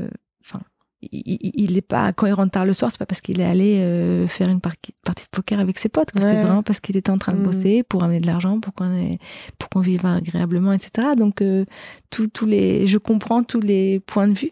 il 1.02 1.74
n'est 1.74 1.82
pas 1.82 2.14
quand 2.14 2.28
il 2.28 2.34
rentre 2.34 2.52
tard 2.52 2.66
le 2.66 2.74
soir, 2.74 2.92
c'est 2.92 3.00
pas 3.00 3.06
parce 3.06 3.22
qu'il 3.22 3.42
est 3.42 3.46
allé 3.46 3.80
euh, 3.80 4.28
faire 4.28 4.50
une 4.50 4.62
partie 4.62 4.94
de 5.06 5.30
poker 5.32 5.60
avec 5.60 5.80
ses 5.80 5.90
potes. 5.90 6.10
C'est 6.16 6.42
vraiment 6.42 6.64
parce 6.64 6.80
qu'il 6.80 6.96
était 6.96 7.10
en 7.10 7.18
train 7.18 7.34
de 7.34 7.40
mm. 7.40 7.44
bosser 7.44 7.84
pour 7.84 8.04
amener 8.04 8.20
de 8.20 8.28
l'argent, 8.28 8.60
pour 8.60 8.74
qu'on 8.74 9.18
pour 9.58 9.70
qu'on 9.70 9.80
vive 9.80 10.06
agréablement, 10.06 10.74
etc. 10.74 11.10
Donc 11.18 11.42
euh, 11.42 11.66
tous 12.10 12.46
les, 12.46 12.86
je 12.86 12.98
comprends 12.98 13.44
tous 13.44 13.62
les 13.62 14.00
points 14.02 14.28
de 14.28 14.38
vue. 14.38 14.52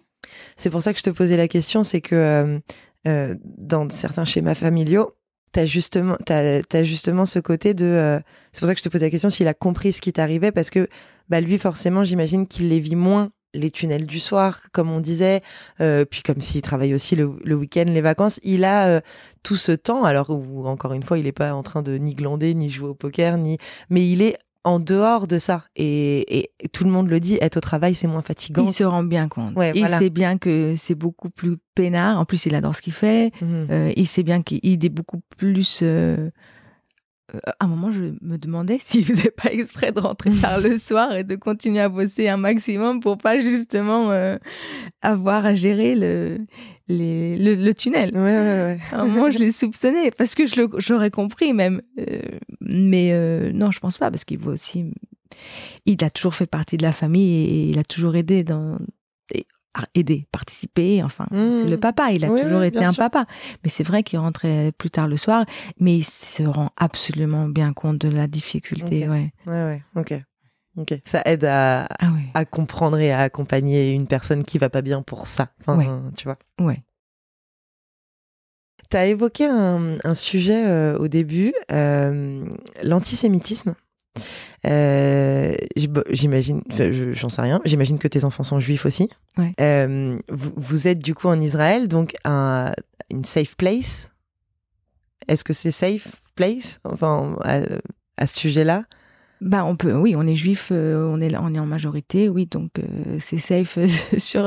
C'est 0.56 0.70
pour 0.70 0.82
ça 0.82 0.92
que 0.92 1.00
je 1.00 1.04
te 1.04 1.10
posais 1.12 1.38
la 1.38 1.48
question, 1.48 1.84
c'est 1.84 2.02
que 2.02 2.60
euh, 3.08 3.36
dans 3.58 3.90
certains 3.90 4.26
schémas 4.26 4.56
familiaux, 4.56 5.14
t'as 5.52 5.66
justement, 5.66 6.18
as, 6.30 6.62
as, 6.74 6.84
justement 6.84 7.26
ce 7.26 7.40
côté 7.40 7.74
de. 7.74 8.20
c'est 8.52 8.60
pour 8.60 8.68
ça 8.68 8.74
que 8.74 8.80
je 8.80 8.84
te 8.84 8.90
posais 8.90 9.06
la 9.06 9.12
question 9.12 9.30
s'il 9.30 9.48
a 9.48 9.54
compris 9.54 9.94
ce 9.94 10.02
qui 10.02 10.12
t'arrivait, 10.12 10.52
parce 10.52 10.72
que 10.72 10.88
bah 11.30 11.42
lui, 11.42 11.60
forcément, 11.60 12.04
j'imagine 12.04 12.48
qu'il 12.48 12.70
les 12.70 12.80
vit 12.80 12.96
moins 12.96 13.32
les 13.54 13.72
tunnels 13.72 14.06
du 14.06 14.20
soir, 14.20 14.62
comme 14.72 14.92
on 14.92 15.00
disait, 15.00 15.42
euh, 15.82 16.06
puis 16.06 16.22
comme 16.22 16.42
s'il 16.42 16.62
travaille 16.62 16.94
aussi 16.94 17.16
le, 17.16 17.56
week-end, 17.56 17.86
les 17.88 18.02
vacances, 18.02 18.40
il 18.44 18.64
a 18.64 18.88
euh, 18.88 19.02
tout 19.44 19.56
ce 19.56 19.72
temps, 19.72 20.04
alors 20.04 20.30
où 20.30 20.68
encore 20.68 20.94
une 20.94 21.04
fois, 21.04 21.18
il 21.18 21.26
n'est 21.26 21.32
pas 21.32 21.54
en 21.54 21.64
train 21.64 21.82
de 21.82 21.96
ni 21.98 22.14
glander, 22.14 22.54
ni 22.54 22.70
jouer 22.70 22.90
au 22.90 22.94
poker, 22.94 23.38
ni, 23.38 23.58
mais 23.90 24.08
il 24.10 24.22
est 24.22 24.38
en 24.64 24.80
dehors 24.80 25.26
de 25.26 25.40
ça. 25.40 25.64
Et, 25.76 26.52
tout 26.74 26.84
le 26.84 26.92
monde 26.92 27.10
le 27.10 27.20
dit, 27.20 27.38
être 27.42 27.58
au 27.58 27.62
travail, 27.62 27.96
c'est 27.96 28.08
moins 28.08 28.22
fatigant. 28.22 28.66
Il 28.66 28.74
se 28.74 28.84
rend 28.84 29.04
bien 29.04 29.28
compte. 29.28 29.54
il 29.74 29.88
sait 29.88 30.10
bien 30.10 30.38
que 30.38 30.76
c'est 30.78 30.96
beaucoup 30.96 31.30
plus 31.30 31.58
peinard. 31.76 32.20
En 32.20 32.26
plus, 32.26 32.46
il 32.46 32.54
adore 32.56 32.76
ce 32.76 32.82
qu'il 32.82 32.94
fait. 32.94 33.32
Mmh. 33.42 33.46
Euh, 33.72 33.94
il 33.96 34.08
sait 34.08 34.24
bien 34.24 34.42
qu'il 34.42 34.86
est 34.86 34.90
beaucoup 34.90 35.22
plus 35.38 35.80
à 37.46 37.66
un 37.66 37.68
moment, 37.68 37.92
je 37.92 38.14
me 38.22 38.38
demandais 38.38 38.80
s'il 38.82 39.06
faisait 39.06 39.32
pas 39.32 39.52
exprès 39.52 39.92
de 39.92 40.00
rentrer 40.00 40.32
tard 40.42 40.60
le 40.62 40.78
soir 40.80 41.16
et 41.16 41.24
de 41.24 41.36
continuer 41.36 41.80
à 41.80 41.90
bosser 41.90 42.28
un 42.28 42.38
maximum 42.38 43.00
pour 43.00 43.18
pas 43.18 43.40
justement 43.40 44.12
euh, 44.12 44.38
avoir 45.02 45.46
à 45.46 45.54
gérer 45.54 45.96
le, 45.96 46.40
le, 46.88 47.72
tunnel. 47.74 48.12
Ouais, 48.14 48.22
ouais, 48.22 48.78
À 48.92 49.02
un 49.02 49.06
moment, 49.06 49.32
je 49.32 49.40
l'ai 49.40 49.52
soupçonné 49.52 50.12
parce 50.12 50.36
que 50.36 50.46
je 50.46 50.94
l'aurais 50.94 51.12
compris 51.12 51.54
même. 51.54 51.82
Euh, 52.00 52.22
mais 52.62 53.10
euh, 53.12 53.52
non, 53.52 53.72
je 53.72 53.80
pense 53.80 53.98
pas 53.98 54.10
parce 54.10 54.26
qu'il 54.26 54.40
aussi. 54.48 54.92
Il 55.86 56.04
a 56.04 56.10
toujours 56.10 56.36
fait 56.36 56.48
partie 56.48 56.78
de 56.78 56.84
la 56.84 56.92
famille 56.92 57.46
et 57.46 57.70
il 57.70 57.80
a 57.80 57.84
toujours 57.84 58.16
aidé 58.16 58.44
dans 58.44 58.78
aider, 59.94 60.28
participer. 60.32 61.04
Enfin, 61.04 61.26
c'est 61.32 61.70
le 61.70 61.78
mmh. 61.78 61.80
papa. 61.80 62.12
Il 62.12 62.26
a 62.26 62.30
toujours 62.30 62.64
été 62.64 62.84
un 62.84 62.94
papa. 62.94 63.26
Mais 63.64 63.70
c'est 63.70 63.84
vrai 63.84 64.04
qu'il 64.04 64.20
rentrait 64.20 64.72
plus 64.78 64.90
tard 64.90 65.08
le 65.08 65.18
soir, 65.18 65.46
mais 65.80 65.98
il 65.98 66.04
se 66.04 66.44
rend 66.44 66.70
absolument 66.78 67.48
bien 67.48 67.74
compte 67.74 67.98
de 67.98 68.10
la 68.10 68.28
difficulté. 68.28 69.08
Ouais. 69.08 69.32
ouais, 69.46 69.64
ouais. 69.66 69.84
Ok. 69.96 70.14
Ok. 70.78 70.94
Ça 71.04 71.22
aide 71.26 71.46
à, 71.46 71.88
ah 72.00 72.12
à 72.34 72.46
comprendre 72.46 73.00
et 73.00 73.12
à 73.12 73.22
accompagner 73.22 73.94
une 73.94 74.08
personne 74.08 74.44
qui 74.44 74.58
va 74.58 74.70
pas 74.70 74.82
bien 74.82 75.02
pour 75.02 75.28
ça. 75.28 75.50
Enfin, 75.62 76.02
Tu 76.16 76.26
vois. 76.26 76.38
Ouais. 76.60 76.84
Tu 78.90 78.98
as 78.98 79.06
évoqué 79.06 79.46
un, 79.46 79.98
un 80.04 80.14
sujet 80.16 80.66
euh, 80.66 80.98
au 80.98 81.08
début, 81.08 81.54
euh, 81.72 82.44
l'antisémitisme. 82.82 83.76
Euh, 84.66 85.56
j'imagine, 86.10 86.62
j'en 87.14 87.30
sais 87.30 87.42
rien. 87.42 87.62
J'imagine 87.66 87.98
que 87.98 88.08
tes 88.08 88.26
enfants 88.26 88.44
sont 88.44 88.60
juifs 88.60 88.86
aussi. 88.86 89.10
Euh, 89.62 90.18
vous, 90.30 90.88
êtes 90.88 91.00
du 91.00 91.16
coup 91.16 91.28
en 91.28 91.40
Israël, 91.40 91.88
donc 91.88 92.14
un, 92.26 92.72
une 93.10 93.26
safe 93.26 93.56
place? 93.56 94.10
Est-ce 95.28 95.44
que 95.44 95.54
c'est 95.54 95.72
safe 95.72 96.22
place, 96.36 96.80
enfin 96.84 97.36
à, 97.44 98.28
ce 98.28 98.40
sujet-là? 98.40 98.84
Bah, 99.42 99.64
on 99.64 99.78
peut, 99.78 99.94
oui, 99.94 100.16
on 100.18 100.28
est 100.28 100.36
juif, 100.36 100.70
euh, 100.74 101.08
on 101.08 101.22
est 101.22 101.34
on 101.38 101.54
est 101.54 101.60
en 101.60 101.66
majorité, 101.66 102.28
oui, 102.28 102.46
donc 102.46 102.72
c'est 103.22 103.38
safe 103.38 103.80
sur 104.18 104.46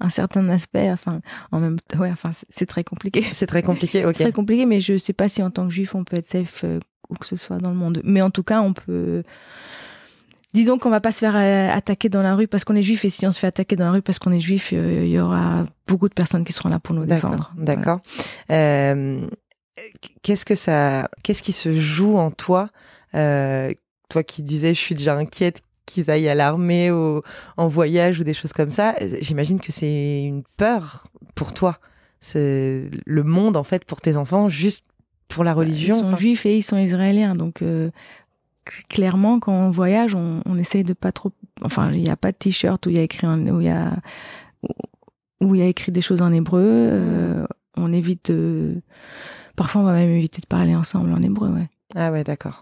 un, 0.00 0.10
certain 0.10 0.48
aspect. 0.48 0.90
Enfin, 0.90 1.20
en 1.52 1.60
même, 1.60 1.76
ouais, 1.96 2.10
enfin, 2.10 2.30
c'est 2.48 2.66
très 2.66 2.82
compliqué. 2.82 3.22
C'est 3.32 3.46
très 3.46 3.62
compliqué, 3.62 4.04
ok. 4.04 4.14
Très 4.14 4.32
compliqué, 4.32 4.66
mais 4.66 4.80
je 4.80 4.96
sais 4.96 5.12
pas 5.12 5.28
si 5.28 5.42
en 5.44 5.50
tant 5.50 5.68
que 5.68 5.72
juif 5.72 5.94
on 5.94 6.02
peut 6.02 6.16
être 6.16 6.26
safe 6.26 6.64
où 7.12 7.14
que 7.14 7.26
ce 7.26 7.36
soit 7.36 7.58
dans 7.58 7.70
le 7.70 7.76
monde. 7.76 8.00
Mais 8.04 8.22
en 8.22 8.30
tout 8.30 8.42
cas, 8.42 8.60
on 8.60 8.72
peut. 8.72 9.22
Disons 10.54 10.78
qu'on 10.78 10.90
va 10.90 11.00
pas 11.00 11.12
se 11.12 11.20
faire 11.20 11.36
euh, 11.36 11.70
attaquer 11.70 12.10
dans 12.10 12.22
la 12.22 12.34
rue 12.34 12.46
parce 12.46 12.64
qu'on 12.64 12.74
est 12.74 12.82
juif, 12.82 13.04
et 13.06 13.10
si 13.10 13.26
on 13.26 13.30
se 13.30 13.38
fait 13.38 13.46
attaquer 13.46 13.74
dans 13.74 13.86
la 13.86 13.92
rue 13.92 14.02
parce 14.02 14.18
qu'on 14.18 14.32
est 14.32 14.40
juif, 14.40 14.70
euh, 14.74 15.02
il 15.04 15.10
y 15.10 15.18
aura 15.18 15.64
beaucoup 15.86 16.08
de 16.08 16.14
personnes 16.14 16.44
qui 16.44 16.52
seront 16.52 16.68
là 16.68 16.78
pour 16.78 16.94
nous 16.94 17.06
défendre. 17.06 17.52
D'accord. 17.56 18.00
Euh, 18.50 19.26
qu'est-ce 20.22 20.44
que 20.44 20.54
ça, 20.54 21.08
qu'est-ce 21.22 21.42
qui 21.42 21.52
se 21.52 21.80
joue 21.80 22.18
en 22.18 22.30
toi, 22.30 22.68
toi 23.12 24.22
qui 24.22 24.42
disais, 24.42 24.74
je 24.74 24.80
suis 24.80 24.94
déjà 24.94 25.16
inquiète 25.16 25.62
qu'ils 25.86 26.10
aillent 26.10 26.28
à 26.28 26.34
l'armée 26.34 26.90
ou 26.90 27.22
en 27.56 27.68
voyage 27.68 28.20
ou 28.20 28.24
des 28.24 28.34
choses 28.34 28.52
comme 28.52 28.70
ça. 28.70 28.94
J'imagine 29.20 29.58
que 29.58 29.72
c'est 29.72 30.22
une 30.22 30.42
peur 30.58 31.08
pour 31.34 31.54
toi. 31.54 31.78
C'est 32.20 32.90
le 33.04 33.22
monde 33.24 33.56
en 33.56 33.64
fait 33.64 33.84
pour 33.84 34.00
tes 34.00 34.16
enfants, 34.16 34.48
juste 34.48 34.84
pour 35.32 35.44
la 35.44 35.54
religion. 35.54 35.96
Ils 35.96 36.00
sont 36.00 36.16
juifs 36.16 36.46
et 36.46 36.56
ils 36.56 36.62
sont 36.62 36.78
israéliens, 36.78 37.34
donc 37.34 37.62
euh, 37.62 37.90
clairement 38.88 39.40
quand 39.40 39.52
on 39.52 39.70
voyage, 39.70 40.14
on, 40.14 40.42
on, 40.46 40.58
essaye 40.58 40.84
de 40.84 40.92
pas 40.92 41.12
trop. 41.12 41.32
Enfin, 41.62 41.92
il 41.92 42.02
n'y 42.02 42.10
a 42.10 42.16
pas 42.16 42.32
de 42.32 42.36
t-shirt 42.36 42.84
où 42.86 42.90
il 42.90 42.96
y 42.96 42.98
a 42.98 43.02
écrit 43.02 43.26
où 43.26 43.60
il 43.60 43.66
y 43.66 43.70
a 43.70 43.96
où 45.40 45.54
il 45.54 45.60
y 45.60 45.64
a 45.64 45.66
écrit 45.66 45.92
des 45.92 46.02
choses 46.02 46.22
en 46.22 46.32
hébreu. 46.32 46.62
Euh, 46.64 47.46
on 47.76 47.92
évite. 47.92 48.32
Parfois, 49.56 49.82
on 49.82 49.84
va 49.84 49.94
même 49.94 50.10
éviter 50.10 50.40
de 50.40 50.46
parler 50.46 50.74
ensemble 50.74 51.12
en 51.12 51.20
hébreu, 51.20 51.48
ouais. 51.48 51.68
Ah 51.94 52.10
ouais, 52.12 52.24
d'accord. 52.24 52.60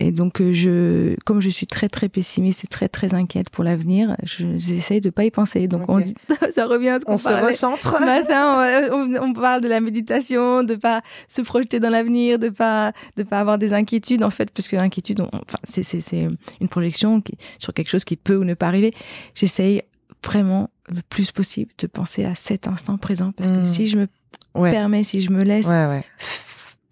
Et 0.00 0.12
donc, 0.12 0.40
euh, 0.40 0.52
je, 0.52 1.16
comme 1.24 1.40
je 1.40 1.48
suis 1.48 1.66
très 1.66 1.88
très 1.88 2.08
pessimiste 2.08 2.64
et 2.64 2.66
très 2.66 2.88
très 2.88 3.14
inquiète 3.14 3.50
pour 3.50 3.64
l'avenir, 3.64 4.16
j'essaye 4.22 5.00
de 5.00 5.10
pas 5.10 5.24
y 5.24 5.30
penser. 5.30 5.68
Donc, 5.68 5.88
on 5.88 6.02
ça 6.54 6.66
revient 6.66 6.90
à 6.90 7.00
ce 7.00 7.04
qu'on 7.04 7.14
On 7.14 7.18
se 7.18 7.28
recentre. 7.28 7.96
Ce 7.96 8.04
matin, 8.04 8.90
on, 9.20 9.32
parle 9.32 9.60
de 9.60 9.68
la 9.68 9.80
méditation, 9.80 10.62
de 10.62 10.74
pas 10.74 11.02
se 11.28 11.42
projeter 11.42 11.80
dans 11.80 11.90
l'avenir, 11.90 12.38
de 12.38 12.48
pas 12.48 12.92
de 13.16 13.22
pas 13.22 13.40
avoir 13.40 13.58
des 13.58 13.72
inquiétudes 13.72 14.22
en 14.22 14.30
fait, 14.30 14.50
parce 14.50 14.68
que 14.68 14.76
l'inquiétude, 14.76 15.20
enfin, 15.20 15.58
c'est 15.64 15.82
c'est 15.82 16.28
une 16.60 16.68
projection 16.68 17.20
qui, 17.20 17.34
sur 17.58 17.72
quelque 17.72 17.88
chose 17.88 18.04
qui 18.04 18.16
peut 18.16 18.36
ou 18.36 18.44
ne 18.44 18.54
pas 18.54 18.66
arriver. 18.66 18.92
J'essaye 19.34 19.82
vraiment 20.24 20.70
le 20.88 21.00
plus 21.08 21.30
possible 21.30 21.72
de 21.78 21.86
penser 21.86 22.24
à 22.24 22.34
cet 22.34 22.66
instant 22.66 22.96
présent, 22.98 23.32
parce 23.32 23.50
que 23.50 23.58
mmh. 23.58 23.64
si 23.64 23.86
je 23.86 23.98
me 23.98 24.06
permets, 24.54 25.04
si 25.04 25.20
je 25.20 25.30
me 25.30 25.42
laisse 25.42 25.66
ouais, 25.66 25.86
ouais 25.86 26.04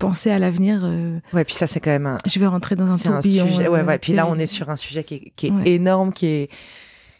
penser 0.09 0.30
à 0.30 0.38
l'avenir. 0.38 0.82
Euh, 0.84 1.18
ouais, 1.32 1.44
puis 1.44 1.55
ça, 1.55 1.66
c'est 1.66 1.80
quand 1.80 1.90
même 1.90 2.07
un. 2.07 2.18
Je 2.26 2.38
vais 2.38 2.46
rentrer 2.46 2.76
dans 2.76 2.90
un 2.90 2.98
tourbillon. 2.98 3.46
sujet, 3.46 3.68
ouais, 3.68 3.82
ouais. 3.82 3.98
Puis 3.98 4.12
là, 4.12 4.26
on 4.26 4.36
est 4.36 4.46
sur 4.46 4.70
un 4.70 4.76
sujet 4.76 5.05
qui 5.05 5.14
est, 5.14 5.32
qui 5.36 5.46
est 5.46 5.72
énorme, 5.72 6.12
qui 6.12 6.26
est 6.26 6.50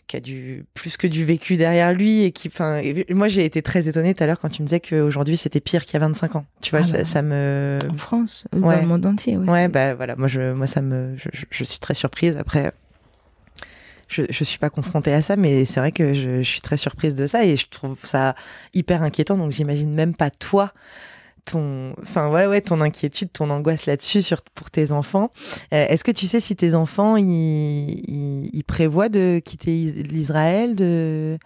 qui 0.07 0.17
a 0.17 0.21
du 0.21 0.67
plus 0.75 0.99
que 0.99 1.07
du 1.07 1.25
vécu 1.25 1.57
derrière 1.57 1.95
lui 1.95 2.25
et 2.25 2.31
qui 2.31 2.49
enfin 2.49 2.83
moi 3.09 3.27
j'ai 3.29 3.45
été 3.47 3.63
très 3.63 3.89
étonnée 3.89 4.15
tout 4.15 4.23
à 4.23 4.27
l'heure 4.27 4.39
quand 4.39 4.51
tu 4.51 4.61
me 4.61 4.67
disais 4.67 4.81
qu'aujourd'hui 4.81 5.39
c'était 5.39 5.61
pire 5.61 5.87
qu'il 5.87 5.95
y 5.95 5.97
a 5.97 6.07
25 6.07 6.37
ans 6.37 6.45
tu 6.61 6.73
vois 6.73 6.81
ah 6.81 6.87
ça, 6.87 7.05
ça, 7.07 7.23
me 7.23 7.79
en 7.91 7.97
France 7.97 8.45
euh, 8.55 8.61
dans 8.61 8.71
le 8.71 8.87
monde 8.87 9.07
entier 9.07 9.39
aussi. 9.39 9.49
ouais 9.49 9.69
bah 9.69 9.95
voilà 9.95 10.15
moi 10.17 10.29
je 10.29 10.53
moi 10.53 10.67
ça 10.67 10.83
me 10.83 11.17
je, 11.17 11.31
je 11.51 11.65
suis 11.65 11.79
très 11.79 11.95
surprise 11.95 12.37
après 12.37 12.75
je, 14.09 14.23
je 14.29 14.45
suis 14.45 14.59
pas 14.59 14.71
confrontée 14.71 15.13
à 15.13 15.23
ça, 15.23 15.37
mais 15.37 15.65
c'est 15.65 15.81
vrai 15.81 15.93
que 15.93 16.15
je, 16.15 16.43
je, 16.43 16.49
suis 16.49 16.61
très 16.61 16.77
surprise 16.77 17.15
de 17.15 17.27
ça 17.27 17.45
et 17.45 17.57
je 17.57 17.67
trouve 17.69 17.99
ça 18.03 18.35
hyper 18.75 19.03
inquiétant. 19.03 19.37
Donc 19.37 19.51
j'imagine 19.51 19.93
même 19.93 20.15
pas 20.15 20.31
toi 20.31 20.73
ton, 21.45 21.95
enfin 22.03 22.29
voilà, 22.29 22.49
ouais, 22.49 22.61
ton 22.61 22.81
inquiétude, 22.81 23.33
ton 23.33 23.51
angoisse 23.51 23.87
là-dessus 23.87 24.23
sur 24.23 24.43
pour 24.55 24.71
tes 24.71 24.93
enfants. 24.93 25.31
Euh, 25.73 25.87
est-ce 25.89 26.05
que 26.05 26.11
tu 26.11 26.27
sais 26.27 26.41
si 26.41 26.57
tes 26.57 26.75
enfants 26.75 27.17
ils, 27.17 28.51
ils 28.53 28.65
prévoient 28.65 29.09
de 29.09 29.41
quitter 29.45 29.93
l'Israël, 29.93 30.75
de 30.75 31.39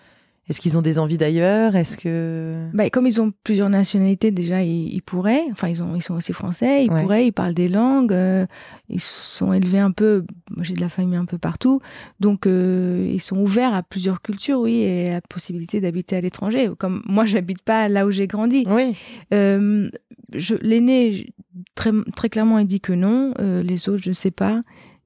est-ce 0.49 0.61
qu'ils 0.61 0.79
ont 0.79 0.83
des 0.83 0.99
envies 0.99 1.19
d'ailleurs? 1.19 1.77
Est-ce 1.77 1.97
que 1.97 2.69
bah, 2.73 2.89
comme 2.91 3.07
ils 3.07 3.21
ont 3.21 3.33
plusieurs 3.45 3.69
nationalités 3.69 4.31
déjà, 4.31 4.63
ils, 4.63 5.03
pourraient. 5.03 5.45
Enfin, 5.51 5.69
ils 5.69 5.83
ont, 5.83 5.95
ils 5.95 6.03
sont 6.03 6.15
aussi 6.15 6.33
français. 6.33 6.85
Ils 6.85 6.91
pourraient. 6.91 7.27
Ils 7.27 7.33
parlent 7.33 7.55
des 7.55 7.69
langues. 7.69 8.13
Euh, 8.13 8.47
ils 8.89 9.01
sont 9.01 9.53
élevés 9.53 9.79
un 9.79 9.91
peu. 9.91 10.25
Moi, 10.51 10.65
j'ai 10.65 10.75
de 10.75 10.81
la 10.81 10.89
famille 10.89 11.17
un 11.17 11.27
peu 11.27 11.39
partout, 11.39 11.81
donc 12.21 12.47
euh, 12.47 13.11
ils 13.13 13.21
sont 13.21 13.37
ouverts 13.37 13.75
à 13.75 13.83
plusieurs 13.83 14.23
cultures, 14.23 14.61
oui, 14.61 14.81
et 14.81 15.09
à 15.09 15.13
la 15.15 15.21
possibilité 15.21 15.81
d'habiter 15.81 16.17
à 16.17 16.21
l'étranger. 16.21 16.71
Comme 16.79 17.03
moi, 17.07 17.27
j'habite 17.27 17.63
pas 17.63 17.89
là 17.89 18.07
où 18.07 18.11
j'ai 18.11 18.27
grandi. 18.27 18.65
Oui. 18.69 18.97
Euh, 19.35 19.91
je 20.35 20.55
l'aîné 20.57 21.33
très 21.75 21.91
très 22.15 22.29
clairement, 22.29 22.59
il 22.59 22.67
dit 22.67 22.81
que 22.81 22.93
non. 22.93 23.35
Euh, 23.41 23.63
les 23.63 23.89
autres, 23.89 24.03
je 24.03 24.13
sais 24.13 24.31
pas. 24.31 24.61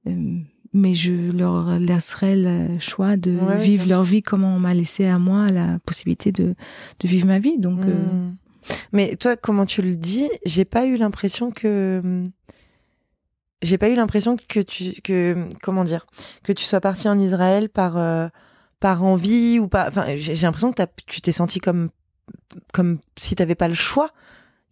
Euh, 0.07 0.39
mais 0.73 0.95
je 0.95 1.13
leur 1.31 1.79
laisserai 1.79 2.35
le 2.37 2.79
choix 2.79 3.17
de 3.17 3.39
vivre 3.59 3.87
leur 3.87 4.05
vie 4.05 4.23
comme 4.23 4.45
on 4.45 4.59
m'a 4.59 4.75
laissé 4.75 5.07
à 5.07 5.19
moi 5.19 5.49
la 5.49 5.79
possibilité 5.85 6.33
de, 6.33 6.55
de 7.01 7.09
vivre 7.09 7.27
ma 7.27 7.39
vie. 7.39 7.59
Donc, 7.59 7.81
euh, 7.81 7.95
hmm. 7.95 8.35
mais 8.93 9.17
toi, 9.17 9.37
comment 9.37 9.67
tu 9.67 9.83
le 9.83 9.95
dis, 9.95 10.29
j'ai 10.47 10.65
pas 10.65 10.87
eu 10.87 10.97
l'impression 10.97 11.51
que 11.51 12.23
j'ai 13.61 13.79
pas 13.79 13.89
eu 13.91 13.95
l'impression 13.95 14.37
que 14.37 14.61
tu 14.61 15.01
que 15.03 15.47
comment 15.63 15.85
dire 15.85 16.07
que 16.43 16.53
tu 16.53 16.65
sois 16.65 16.81
parti 16.81 17.09
en 17.09 17.19
Israël 17.19 17.69
par 17.69 17.97
euh, 17.97 18.29
par 18.81 19.05
envie 19.05 19.59
ou 19.61 19.69
pas. 19.69 19.87
Enfin, 19.89 20.05
j'ai 20.17 20.35
l'impression 20.35 20.73
que 20.73 20.83
tu 21.07 21.21
t'es 21.21 21.33
senti 21.33 21.61
comme 21.61 21.91
comme 22.73 22.99
si 23.17 23.35
t'avais 23.35 23.55
pas 23.55 23.69
le 23.69 23.75
choix 23.75 24.11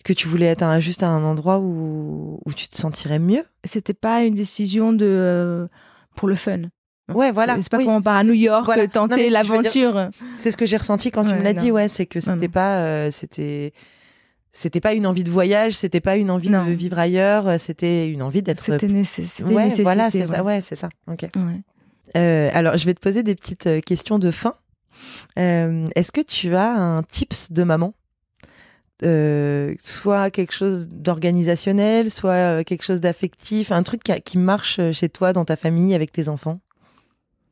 que 0.04 0.12
tu 0.12 0.28
voulais 0.28 0.46
être 0.46 0.80
juste 0.80 1.02
à 1.02 1.08
un 1.08 1.22
endroit 1.24 1.58
où, 1.58 2.40
où 2.44 2.52
tu 2.54 2.68
te 2.68 2.78
sentirais 2.78 3.18
mieux 3.18 3.44
C'était 3.64 3.94
pas 3.94 4.22
une 4.22 4.34
décision 4.34 4.92
de 4.92 5.06
euh, 5.06 5.66
pour 6.16 6.28
le 6.28 6.34
fun. 6.36 6.62
Ouais, 7.12 7.32
voilà. 7.32 7.56
C'est 7.60 7.68
pas 7.70 7.78
oui. 7.78 7.84
comme 7.86 7.94
on 7.94 8.02
part 8.02 8.16
à 8.18 8.24
New 8.24 8.34
York 8.34 8.64
Voilà. 8.64 8.82
Mais 8.82 8.88
tenter 8.88 9.30
l'aventure. 9.30 10.10
C'est 10.36 10.50
ce 10.52 10.56
que 10.56 10.64
j'ai 10.66 10.76
ressenti 10.76 11.10
quand 11.10 11.24
tu 11.24 11.34
me 11.34 11.42
l'as 11.42 11.52
dit, 11.54 11.70
ouais, 11.72 11.88
c'est 11.88 12.06
que 12.06 12.20
c'était 12.20 12.48
pas, 12.48 12.76
euh, 12.78 13.10
c'était, 13.10 13.72
c'était 14.52 14.80
pas 14.80 14.94
une 14.94 15.06
envie 15.08 15.24
de 15.24 15.30
voyage, 15.30 15.72
c'était 15.72 16.00
pas 16.00 16.16
une 16.16 16.30
envie 16.30 16.50
Non. 16.50 16.64
de 16.64 16.70
vivre 16.70 16.98
ailleurs, 16.98 17.48
euh, 17.48 17.58
c'était 17.58 18.08
une 18.08 18.22
envie 18.22 18.42
d'être. 18.42 18.62
C'était 18.64 18.86
nécess- 18.86 19.26
c'était 19.26 19.44
Ouais, 19.44 19.54
nécessité. 19.64 19.82
voilà, 19.82 20.10
c'est 20.10 20.26
ça, 20.26 20.42
ouais. 20.44 20.60
c'est 20.60 20.76
ça. 20.76 20.88
Ok. 21.08 21.22
Ouais. 21.34 21.60
Euh, 22.16 22.50
alors, 22.54 22.76
je 22.76 22.84
vais 22.86 22.94
te 22.94 23.00
poser 23.00 23.22
des 23.24 23.34
petites 23.34 23.66
euh, 23.66 23.80
questions 23.80 24.18
de 24.20 24.30
fin. 24.30 24.54
Euh, 25.38 25.86
Est-ce 25.96 26.12
que 26.12 26.20
tu 26.20 26.54
as 26.54 26.70
un 26.76 27.02
tips 27.02 27.50
de 27.52 27.62
maman? 27.64 27.94
Euh, 29.02 29.74
soit 29.78 30.30
quelque 30.30 30.52
chose 30.52 30.88
d'organisationnel, 30.90 32.10
soit 32.10 32.32
euh, 32.32 32.62
quelque 32.64 32.82
chose 32.84 33.00
d'affectif, 33.00 33.72
un 33.72 33.82
truc 33.82 34.02
qui, 34.02 34.12
a- 34.12 34.20
qui 34.20 34.36
marche 34.36 34.78
euh, 34.78 34.92
chez 34.92 35.08
toi, 35.08 35.32
dans 35.32 35.44
ta 35.46 35.56
famille, 35.56 35.94
avec 35.94 36.12
tes 36.12 36.28
enfants? 36.28 36.60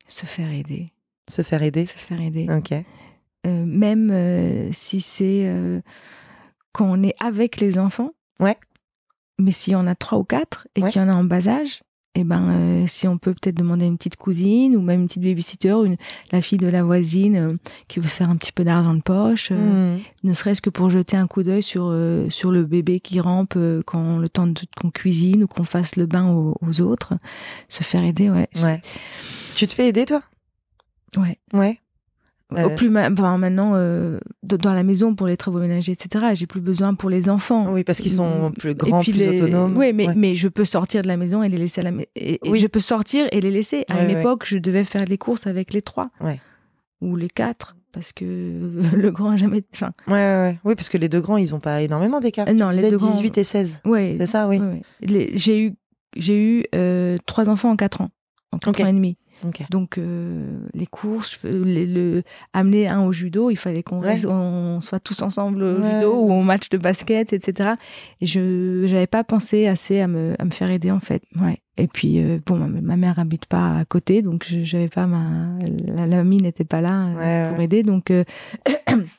Se 0.07 0.25
faire 0.25 0.51
aider. 0.51 0.91
Se 1.27 1.41
faire 1.41 1.63
aider? 1.63 1.85
Se 1.85 1.97
faire 1.97 2.21
aider. 2.21 2.47
Ok. 2.49 2.71
Euh, 2.71 2.83
même 3.65 4.11
euh, 4.11 4.69
si 4.71 5.01
c'est 5.01 5.49
quand 6.71 6.85
on 6.89 7.01
est 7.03 7.15
avec 7.23 7.59
les 7.59 7.77
enfants. 7.77 8.11
Ouais. 8.39 8.57
Mais 9.39 9.51
s'il 9.51 9.73
y 9.73 9.75
en 9.75 9.87
a 9.87 9.95
trois 9.95 10.17
ou 10.19 10.23
quatre 10.23 10.67
et 10.75 10.81
Ouais. 10.83 10.89
qu'il 10.91 11.01
y 11.01 11.03
en 11.05 11.09
a 11.09 11.13
en 11.13 11.23
bas 11.23 11.47
âge, 11.47 11.81
eh 12.15 12.23
ben, 12.23 12.49
euh, 12.49 12.87
si 12.87 13.07
on 13.07 13.17
peut 13.17 13.33
peut-être 13.33 13.55
demander 13.55 13.85
à 13.85 13.87
une 13.87 13.97
petite 13.97 14.15
cousine 14.17 14.75
ou 14.75 14.81
même 14.81 15.01
une 15.01 15.07
petite 15.07 15.23
babysitter, 15.23 15.75
une, 15.85 15.95
la 16.31 16.41
fille 16.41 16.57
de 16.57 16.67
la 16.67 16.83
voisine 16.83 17.35
euh, 17.35 17.53
qui 17.87 17.99
veut 17.99 18.07
se 18.07 18.15
faire 18.15 18.29
un 18.29 18.35
petit 18.35 18.51
peu 18.51 18.63
d'argent 18.63 18.93
de 18.95 19.01
poche, 19.01 19.49
euh, 19.51 19.95
Mhm. 19.95 20.01
ne 20.23 20.33
serait-ce 20.33 20.61
que 20.61 20.69
pour 20.69 20.89
jeter 20.89 21.15
un 21.17 21.27
coup 21.27 21.43
d'œil 21.43 21.63
sur, 21.63 21.95
sur 22.29 22.51
le 22.51 22.63
bébé 22.63 22.99
qui 22.99 23.19
rampe 23.19 23.57
quand 23.85 24.17
le 24.17 24.27
temps 24.29 24.51
qu'on 24.79 24.89
cuisine 24.91 25.43
ou 25.43 25.47
qu'on 25.47 25.63
fasse 25.63 25.95
le 25.95 26.05
bain 26.07 26.29
aux, 26.31 26.55
aux 26.61 26.81
autres. 26.81 27.13
Se 27.69 27.83
faire 27.83 28.03
aider, 28.03 28.29
ouais. 28.29 28.47
Ouais. 28.61 28.81
Tu 29.55 29.67
te 29.67 29.73
fais 29.73 29.87
aider, 29.89 30.05
toi? 30.05 30.21
Ouais. 31.17 31.37
Ouais. 31.53 31.79
Au 32.51 32.69
plus 32.71 32.89
ma- 32.89 33.09
enfin, 33.11 33.37
maintenant, 33.37 33.73
euh, 33.75 34.19
dans 34.41 34.73
la 34.73 34.81
maison 34.83 35.13
pour 35.13 35.27
les 35.27 35.37
travaux 35.37 35.59
ménagers, 35.59 35.91
etc. 35.91 36.25
J'ai 36.33 36.47
plus 36.47 36.61
besoin 36.61 36.95
pour 36.95 37.09
les 37.11 37.29
enfants. 37.29 37.71
Oui, 37.71 37.83
parce 37.83 37.99
qu'ils 37.99 38.11
sont 38.13 38.51
plus 38.57 38.71
Et 38.71 38.75
grands, 38.75 39.01
puis 39.01 39.11
plus 39.11 39.19
les- 39.19 39.41
autonomes. 39.41 39.77
Oui, 39.77 39.93
mais, 39.93 40.07
Ouais. 40.07 40.13
mais 40.15 40.33
je 40.33 40.47
peux 40.47 40.65
sortir 40.65 41.03
de 41.03 41.07
la 41.07 41.15
maison 41.17 41.43
et 41.43 41.49
les 41.49 41.57
laisser 41.59 41.81
à 41.81 41.83
la 41.83 41.91
maison. 41.91 42.07
Oui. 42.47 42.57
je 42.59 42.65
peux 42.67 42.79
sortir 42.79 43.27
et 43.31 43.39
les 43.39 43.51
laisser. 43.51 43.85
À 43.87 43.95
Ouais, 43.97 44.05
une 44.05 44.13
ouais. 44.15 44.19
époque, 44.21 44.45
je 44.47 44.57
devais 44.57 44.83
faire 44.83 45.05
les 45.05 45.17
courses 45.19 45.45
avec 45.45 45.73
les 45.73 45.83
trois. 45.83 46.07
Ou 47.01 47.15
les 47.15 47.29
quatre, 47.29 47.75
parce 47.93 48.11
que 48.13 48.25
le 48.95 49.11
grand 49.11 49.29
a 49.29 49.37
jamais. 49.37 49.63
Enfin, 49.73 49.91
Ouais, 50.07 50.13
ouais, 50.13 50.41
ouais. 50.41 50.59
Oui, 50.65 50.75
parce 50.75 50.89
que 50.89 50.97
les 50.97 51.07
deux 51.07 51.21
grands, 51.21 51.37
ils 51.37 51.53
ont 51.55 51.59
pas 51.59 51.81
énormément 51.83 52.19
d'écart. 52.19 52.47
Euh, 52.49 52.53
non, 52.53 52.69
les 52.69 52.89
deux 52.89 52.97
grands- 52.97 53.09
18 53.11 53.37
et 53.37 53.43
16. 53.43 53.79
ouais. 53.85 54.15
C'est 54.19 54.25
ça, 54.25 54.47
oui. 54.47 54.59
Les- 55.01 55.31
J'ai 55.37 55.65
eu, 55.65 55.73
j'ai 56.17 56.35
eu 56.59 56.63
euh, 56.75 57.17
trois 57.25 57.47
enfants 57.47 57.69
en 57.69 57.75
quatre 57.75 58.01
ans. 58.01 58.09
En 58.51 58.57
quatre 58.57 58.81
ans 58.81 58.87
et 58.87 58.93
demi. 58.93 59.15
Donc, 59.69 59.97
euh, 59.97 60.45
les 60.73 60.85
courses, 60.85 61.31
fais- 61.37 61.51
les- 61.51 61.85
le, 61.85 62.23
amener 62.53 62.87
un 62.87 63.01
au 63.01 63.11
judo, 63.11 63.49
il 63.49 63.55
fallait 63.55 63.83
qu'on 63.83 64.01
Ouais. 64.01 64.09
reste- 64.13 64.25
on 64.25 64.81
soit 64.81 64.99
tous 64.99 65.21
ensemble 65.21 65.63
au 65.63 65.75
Ouais, 65.79 65.91
judo 65.99 66.13
ou 66.13 66.31
au 66.33 66.41
match 66.41 66.69
de 66.69 66.77
basket, 66.77 67.31
etc. 67.33 67.71
Et 68.21 68.25
je 68.25 68.85
n'avais 68.91 69.07
pas 69.07 69.23
pensé 69.23 69.67
assez 69.67 69.99
à 70.01 70.07
me, 70.07 70.35
à 70.39 70.45
me 70.45 70.51
faire 70.51 70.69
aider, 70.71 70.91
en 70.91 70.99
fait. 70.99 71.23
Ouais. 71.39 71.57
Et 71.77 71.87
puis, 71.87 72.19
euh, 72.21 72.39
bon, 72.45 72.57
ma, 72.57 72.67
ma 72.67 72.97
mère 72.97 73.19
habite 73.19 73.45
pas 73.45 73.77
à 73.77 73.85
côté, 73.85 74.21
donc 74.21 74.45
j'avais 74.49 74.89
pas 74.89 75.07
ma. 75.07 75.57
La, 75.95 76.05
l'amie 76.07 76.37
n'était 76.41 76.65
pas 76.65 76.81
là 76.81 77.07
euh, 77.07 77.15
Ouais, 77.47 77.53
pour 77.53 77.63
aider, 77.63 77.83
donc. 77.83 78.11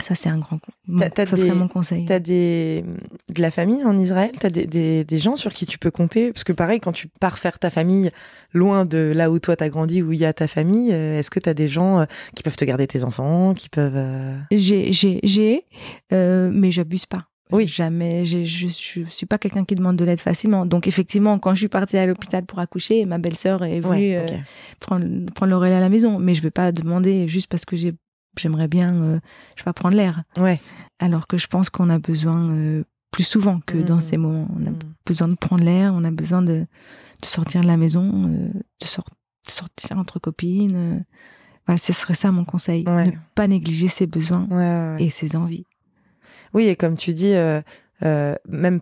ça, 0.00 0.14
c'est 0.14 0.28
un 0.28 0.38
grand. 0.38 0.58
con- 0.58 0.72
mon- 0.86 1.00
T'as- 1.00 1.10
t'as 1.10 1.26
ça 1.26 1.36
des- 1.36 1.42
serait 1.42 1.54
mon 1.54 1.68
conseil. 1.68 2.04
T'as 2.06 2.18
des 2.18 2.84
de 3.32 3.42
la 3.42 3.50
famille 3.50 3.84
en 3.84 3.98
Israël? 3.98 4.30
T'as 4.38 4.50
des, 4.50 4.66
des, 4.66 5.04
des 5.04 5.18
gens 5.18 5.36
sur 5.36 5.52
qui 5.52 5.66
tu 5.66 5.78
peux 5.78 5.90
compter? 5.90 6.32
Parce 6.32 6.44
que 6.44 6.52
pareil, 6.52 6.80
quand 6.80 6.92
tu 6.92 7.08
pars 7.20 7.38
faire 7.38 7.58
ta 7.58 7.70
famille 7.70 8.10
loin 8.52 8.84
de 8.84 9.12
là 9.14 9.30
où 9.30 9.38
toi 9.38 9.56
t'as 9.56 9.68
grandi, 9.68 10.02
où 10.02 10.12
il 10.12 10.18
y 10.18 10.24
a 10.24 10.32
ta 10.32 10.48
famille, 10.48 10.90
euh, 10.92 11.18
est-ce 11.18 11.30
que 11.30 11.40
t'as 11.40 11.54
des 11.54 11.68
gens 11.68 12.00
euh, 12.00 12.04
qui 12.34 12.42
peuvent 12.42 12.56
te 12.56 12.64
garder 12.64 12.86
tes 12.86 13.04
enfants, 13.04 13.54
qui 13.54 13.68
peuvent 13.68 13.92
euh, 13.96 14.38
J'ai, 14.50 14.92
j'ai, 14.92 15.20
j'ai, 15.22 15.64
euh, 16.12 16.50
mais 16.52 16.70
j'abuse 16.70 17.06
pas. 17.06 17.26
Oui. 17.52 17.66
Jamais, 17.66 18.26
je, 18.26 18.44
je 18.44 18.68
suis 18.68 19.26
pas 19.26 19.36
quelqu'un 19.36 19.64
qui 19.64 19.74
demande 19.74 19.96
de 19.96 20.04
l'aide 20.04 20.20
facilement. 20.20 20.66
Donc 20.66 20.86
effectivement, 20.86 21.36
quand 21.40 21.50
je 21.54 21.58
suis 21.62 21.68
partie 21.68 21.96
à 21.96 22.06
l'hôpital 22.06 22.44
pour 22.44 22.60
accoucher, 22.60 23.04
ma 23.06 23.18
belle-sœur 23.18 23.64
est 23.64 23.80
venue 23.80 23.90
Ouais, 23.90 24.16
euh, 24.30 24.36
prendre, 24.78 25.04
prendre 25.34 25.50
le 25.50 25.56
relais 25.56 25.74
à 25.74 25.80
la 25.80 25.88
maison. 25.88 26.20
Mais 26.20 26.36
je 26.36 26.42
vais 26.42 26.52
pas 26.52 26.70
demander 26.70 27.26
juste 27.26 27.48
parce 27.48 27.64
que 27.64 27.74
j'ai, 27.74 27.92
j'aimerais 28.38 28.68
bien, 28.68 28.94
euh, 28.94 29.20
je 29.56 29.60
vais 29.62 29.64
pas 29.64 29.72
prendre 29.72 29.96
l'air. 29.96 30.22
Ouais. 30.36 30.60
Alors 30.98 31.26
que 31.26 31.36
je 31.38 31.46
pense 31.46 31.70
qu'on 31.70 31.90
a 31.90 31.98
besoin 31.98 32.50
euh, 32.50 32.84
plus 33.10 33.24
souvent 33.24 33.60
que 33.66 33.76
dans 33.78 33.96
Mhm. 33.96 34.00
ces 34.02 34.16
moments. 34.16 34.48
On 34.56 34.66
a 34.66 34.70
Mm. 34.70 34.78
besoin 35.06 35.28
de 35.28 35.34
prendre 35.34 35.64
l'air, 35.64 35.92
on 35.94 36.04
a 36.04 36.10
besoin 36.10 36.42
de, 36.42 36.66
de 37.22 37.26
sortir 37.26 37.60
de 37.62 37.66
la 37.66 37.76
maison, 37.76 38.28
euh, 38.28 38.48
de, 38.80 38.86
sor- 38.86 39.04
de 39.46 39.50
sortir 39.50 39.98
entre 39.98 40.18
copines. 40.18 40.76
euh. 40.76 41.00
Voilà, 41.66 41.78
ce 41.78 41.92
serait 41.92 42.14
ça 42.14 42.30
mon 42.32 42.44
conseil. 42.44 42.84
Ouais. 42.88 43.06
Ne 43.06 43.12
pas 43.34 43.46
négliger 43.46 43.88
ses 43.88 44.06
besoins 44.06 44.46
Ouais, 44.50 45.04
et 45.04 45.10
ses 45.10 45.36
envies. 45.36 45.66
Oui, 46.54 46.66
et 46.66 46.76
comme 46.76 46.96
tu 46.96 47.12
dis, 47.12 47.34
même 48.48 48.80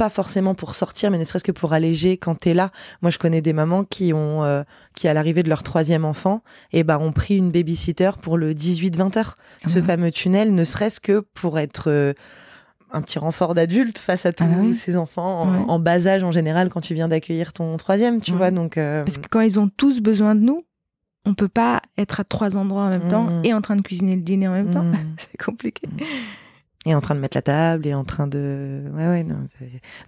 pas 0.00 0.08
forcément 0.08 0.54
pour 0.54 0.74
sortir, 0.74 1.10
mais 1.10 1.18
ne 1.18 1.24
serait-ce 1.24 1.44
que 1.44 1.52
pour 1.52 1.74
alléger 1.74 2.16
quand 2.16 2.34
t'es 2.34 2.54
là. 2.54 2.70
Moi, 3.02 3.10
je 3.10 3.18
connais 3.18 3.42
des 3.42 3.52
mamans 3.52 3.84
qui 3.84 4.14
ont, 4.14 4.42
euh, 4.44 4.62
qui 4.96 5.08
à 5.08 5.12
l'arrivée 5.14 5.42
de 5.42 5.50
leur 5.50 5.62
troisième 5.62 6.06
enfant, 6.06 6.42
et 6.72 6.84
ben, 6.84 6.96
ont 6.98 7.12
pris 7.12 7.36
une 7.36 7.50
babysitter 7.50 8.12
pour 8.22 8.38
le 8.38 8.54
18-20 8.54 9.18
heures. 9.18 9.36
Ce 9.66 9.78
Ah. 9.78 9.82
fameux 9.82 10.10
tunnel, 10.10 10.54
ne 10.54 10.64
serait-ce 10.64 11.00
que 11.00 11.20
pour 11.34 11.58
être 11.58 11.90
euh, 11.90 12.14
un 12.92 13.02
petit 13.02 13.18
renfort 13.18 13.52
d'adulte 13.54 13.98
face 13.98 14.24
à 14.24 14.32
tous 14.32 14.44
Ah 14.50 14.56
oui. 14.60 14.72
ces 14.72 14.96
enfants 14.96 15.42
en, 15.42 15.52
Ouais. 15.52 15.64
en 15.68 15.78
bas 15.78 16.06
âge 16.06 16.24
en 16.24 16.32
général 16.32 16.70
quand 16.70 16.80
tu 16.80 16.94
viens 16.94 17.08
d'accueillir 17.08 17.52
ton 17.52 17.76
troisième, 17.76 18.22
tu 18.22 18.30
Ouais. 18.32 18.38
vois. 18.38 18.50
Donc, 18.50 18.78
euh, 18.78 19.04
Parce 19.04 19.18
que 19.18 19.28
quand 19.30 19.40
ils 19.42 19.60
ont 19.60 19.68
tous 19.76 20.00
besoin 20.00 20.34
de 20.34 20.40
nous, 20.40 20.62
on 21.26 21.34
peut 21.34 21.48
pas 21.48 21.82
être 21.98 22.20
à 22.20 22.24
trois 22.24 22.56
endroits 22.56 22.84
en 22.84 22.88
même 22.88 23.08
temps 23.08 23.24
Mhm. 23.24 23.44
et 23.44 23.52
en 23.52 23.60
train 23.60 23.76
de 23.76 23.82
cuisiner 23.82 24.16
le 24.16 24.22
dîner 24.22 24.48
en 24.48 24.52
même 24.52 24.70
temps. 24.72 24.82
mm. 24.82 24.94
C'est 25.18 25.44
compliqué. 25.44 25.86
Et 26.86 26.94
en 26.94 27.00
train 27.02 27.14
de 27.14 27.20
mettre 27.20 27.36
la 27.36 27.42
table, 27.42 27.86
et 27.86 27.92
en 27.92 28.04
train 28.04 28.26
de, 28.26 28.82
ouais, 28.94 29.06
ouais, 29.06 29.22
non, 29.22 29.36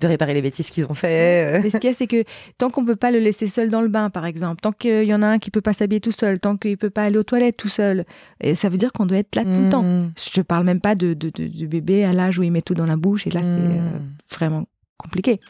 de, 0.00 0.06
réparer 0.06 0.32
les 0.32 0.40
bêtises 0.40 0.70
qu'ils 0.70 0.86
ont 0.86 0.94
fait. 0.94 1.58
euh. 1.58 1.60
Mais 1.62 1.68
ce 1.68 1.76
qu'il 1.76 1.90
y 1.90 1.92
a, 1.92 1.94
c'est 1.96 2.06
que 2.06 2.24
tant 2.56 2.70
qu'on 2.70 2.84
peut 2.86 2.96
pas 2.96 3.10
le 3.10 3.18
laisser 3.18 3.46
seul 3.46 3.68
dans 3.68 3.82
le 3.82 3.88
bain, 3.88 4.08
par 4.08 4.24
exemple, 4.24 4.60
tant 4.62 4.72
qu'il 4.72 5.04
y 5.04 5.12
en 5.12 5.20
a 5.22 5.26
un 5.26 5.38
qui 5.38 5.50
peut 5.50 5.60
pas 5.60 5.74
s'habiller 5.74 6.00
tout 6.00 6.12
seul, 6.12 6.38
tant 6.40 6.56
qu'il 6.56 6.78
peut 6.78 6.88
pas 6.88 7.02
aller 7.04 7.18
aux 7.18 7.22
toilettes 7.24 7.58
tout 7.58 7.68
seul, 7.68 8.06
et 8.40 8.54
ça 8.54 8.70
veut 8.70 8.78
dire 8.78 8.90
qu'on 8.92 9.04
doit 9.04 9.18
être 9.18 9.36
là 9.36 9.44
tout 9.44 9.50
le 9.50 9.68
temps. 9.68 9.82
Mm. 9.82 10.12
Je 10.34 10.40
parle 10.40 10.64
même 10.64 10.80
pas 10.80 10.94
de, 10.94 11.12
de, 11.12 11.28
de- 11.28 11.46
du 11.46 11.68
bébé 11.68 12.04
à 12.04 12.12
l'âge 12.12 12.38
où 12.38 12.42
il 12.42 12.50
met 12.50 12.62
tout 12.62 12.74
dans 12.74 12.86
la 12.86 12.96
bouche, 12.96 13.26
et 13.26 13.30
là, 13.30 13.40
c'est 13.42 13.48
euh, 13.48 13.98
Mm. 13.98 14.14
vraiment 14.30 14.66
compliqué. 14.96 15.40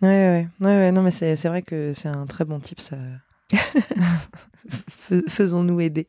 Ouais, 0.00 0.08
ouais, 0.08 0.48
ouais, 0.60 0.76
ouais, 0.76 0.90
non, 0.92 1.02
mais 1.02 1.12
c'est 1.12 1.36
vrai 1.46 1.62
que 1.62 1.92
c'est 1.94 2.08
un 2.08 2.26
très 2.26 2.44
bon 2.44 2.58
type, 2.58 2.80
ça. 2.80 2.96
Faisons-nous 5.28 5.80
aider. 5.80 6.08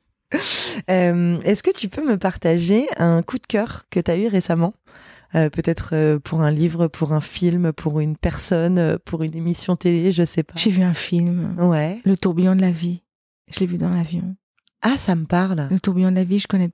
Euh, 0.89 1.39
Est-ce 1.41 1.63
que 1.63 1.71
tu 1.71 1.89
peux 1.89 2.05
me 2.07 2.17
partager 2.17 2.87
un 2.97 3.21
coup 3.21 3.37
de 3.37 3.45
cœur 3.47 3.85
que 3.89 3.99
tu 3.99 4.11
as 4.11 4.17
eu 4.17 4.27
récemment? 4.27 4.73
Euh, 5.35 5.49
Peut-être 5.49 5.91
euh, 5.93 6.19
pour 6.19 6.41
un 6.41 6.51
livre, 6.51 6.87
pour 6.87 7.13
un 7.13 7.21
film, 7.21 7.71
pour 7.73 7.99
une 7.99 8.15
personne, 8.17 8.77
euh, 8.77 8.97
pour 9.03 9.23
une 9.23 9.35
émission 9.35 9.75
télé, 9.75 10.11
je 10.11 10.23
sais 10.23 10.43
pas. 10.43 10.53
J'ai 10.57 10.69
vu 10.69 10.83
un 10.83 10.93
film, 10.93 11.55
Ouais. 11.59 11.99
Le 12.05 12.15
tourbillon 12.17 12.55
de 12.55 12.61
la 12.61 12.71
vie. 12.71 13.01
Je 13.51 13.59
l'ai 13.59 13.65
vu 13.65 13.77
dans 13.77 13.89
l'avion. 13.89 14.35
Ah, 14.81 14.97
ça 14.97 15.15
me 15.15 15.25
parle. 15.25 15.67
Le 15.71 15.79
tourbillon 15.79 16.11
de 16.11 16.15
la 16.15 16.23
vie, 16.23 16.39
je 16.39 16.47
connais, 16.47 16.69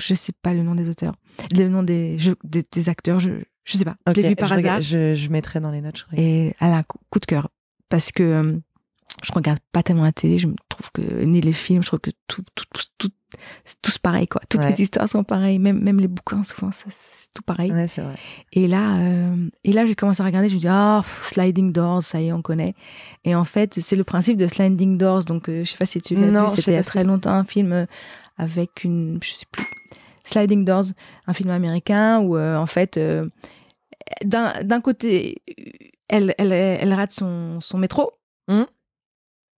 je 0.00 0.14
sais 0.14 0.32
pas 0.42 0.52
le 0.54 0.62
nom 0.62 0.74
des 0.74 0.88
auteurs, 0.88 1.14
le 1.56 1.68
nom 1.68 1.82
des, 1.82 2.18
je- 2.18 2.32
des, 2.42 2.64
des 2.72 2.88
acteurs, 2.88 3.20
je, 3.20 3.30
je 3.64 3.76
sais 3.76 3.84
pas. 3.84 3.96
Ok, 4.08 4.14
je 4.16 4.20
l'ai 4.22 4.28
vu 4.30 4.36
par 4.36 4.48
je, 4.48 4.54
hasard. 4.54 4.62
regarde- 4.64 4.82
je, 4.82 5.14
je 5.14 5.28
mettrai 5.30 5.60
dans 5.60 5.70
les 5.70 5.80
notes. 5.80 6.06
je. 6.12 6.20
Et 6.20 6.54
elle 6.60 6.72
a 6.72 6.76
un 6.78 6.82
coup, 6.82 6.98
coup 7.10 7.18
de 7.18 7.26
cœur. 7.26 7.48
Parce 7.90 8.12
que 8.12 8.60
je 9.22 9.32
regarde 9.32 9.58
pas 9.72 9.82
tellement 9.82 10.04
la 10.04 10.12
télé, 10.12 10.38
je 10.38 10.46
me 10.46 10.54
trouve 10.68 10.90
que, 10.92 11.02
ni 11.24 11.40
les 11.40 11.52
films, 11.52 11.82
je 11.82 11.86
trouve 11.88 12.00
que 12.00 12.10
tout, 12.26 12.42
tout, 12.54 12.64
tout, 12.98 13.10
c'est 13.64 13.80
tous 13.82 13.98
pareil, 13.98 14.26
quoi. 14.26 14.40
Toutes 14.48 14.60
Ouais. 14.62 14.70
les 14.70 14.82
histoires 14.82 15.08
sont 15.08 15.24
pareilles, 15.24 15.58
même, 15.58 15.80
même 15.80 16.00
les 16.00 16.08
bouquins, 16.08 16.42
souvent, 16.42 16.70
c'est 16.72 16.88
tout 17.34 17.42
pareil. 17.42 17.70
Ouais, 17.70 17.86
c'est 17.86 18.00
vrai. 18.00 18.16
Et 18.52 18.66
là, 18.66 18.96
euh, 18.98 19.48
et 19.62 19.72
là, 19.72 19.86
j'ai 19.86 19.94
commencé 19.94 20.20
à 20.22 20.24
regarder, 20.24 20.48
je 20.48 20.54
me 20.56 20.60
dis, 20.60 20.66
ah, 20.68 21.02
pff, 21.04 21.28
Sliding 21.28 21.72
Doors, 21.72 22.02
ça 22.02 22.20
y 22.20 22.26
est, 22.28 22.32
on 22.32 22.42
connaît. 22.42 22.74
Et 23.24 23.34
en 23.34 23.44
fait, 23.44 23.78
c'est 23.80 23.96
le 23.96 24.04
principe 24.04 24.36
de 24.36 24.46
Sliding 24.46 24.98
Doors, 24.98 25.24
donc 25.24 25.48
euh, 25.48 25.64
je 25.64 25.70
sais 25.70 25.76
pas 25.78 25.86
si 25.86 26.00
tu 26.00 26.14
l'as 26.14 26.26
vu, 26.42 26.48
c'était 26.56 26.72
il 26.72 26.74
y 26.74 26.78
a 26.78 26.82
très 26.82 27.04
longtemps, 27.04 27.30
un 27.32 27.44
film 27.44 27.72
euh, 27.72 27.86
avec 28.38 28.82
une, 28.84 29.18
je 29.22 29.30
sais 29.32 29.46
plus, 29.52 29.64
Sliding 30.24 30.64
Doors, 30.64 30.86
un 31.26 31.32
film 31.34 31.50
américain 31.50 32.18
où, 32.20 32.36
euh, 32.36 32.56
en 32.56 32.66
fait, 32.66 32.96
euh, 32.96 33.28
d'un 34.24 34.80
côté, 34.80 35.42
elle, 36.08 36.34
elle, 36.38 36.52
elle 36.52 36.92
rate 36.92 37.12
son, 37.12 37.60
son 37.60 37.78
métro, 37.78 38.10
Mhm. 38.48 38.66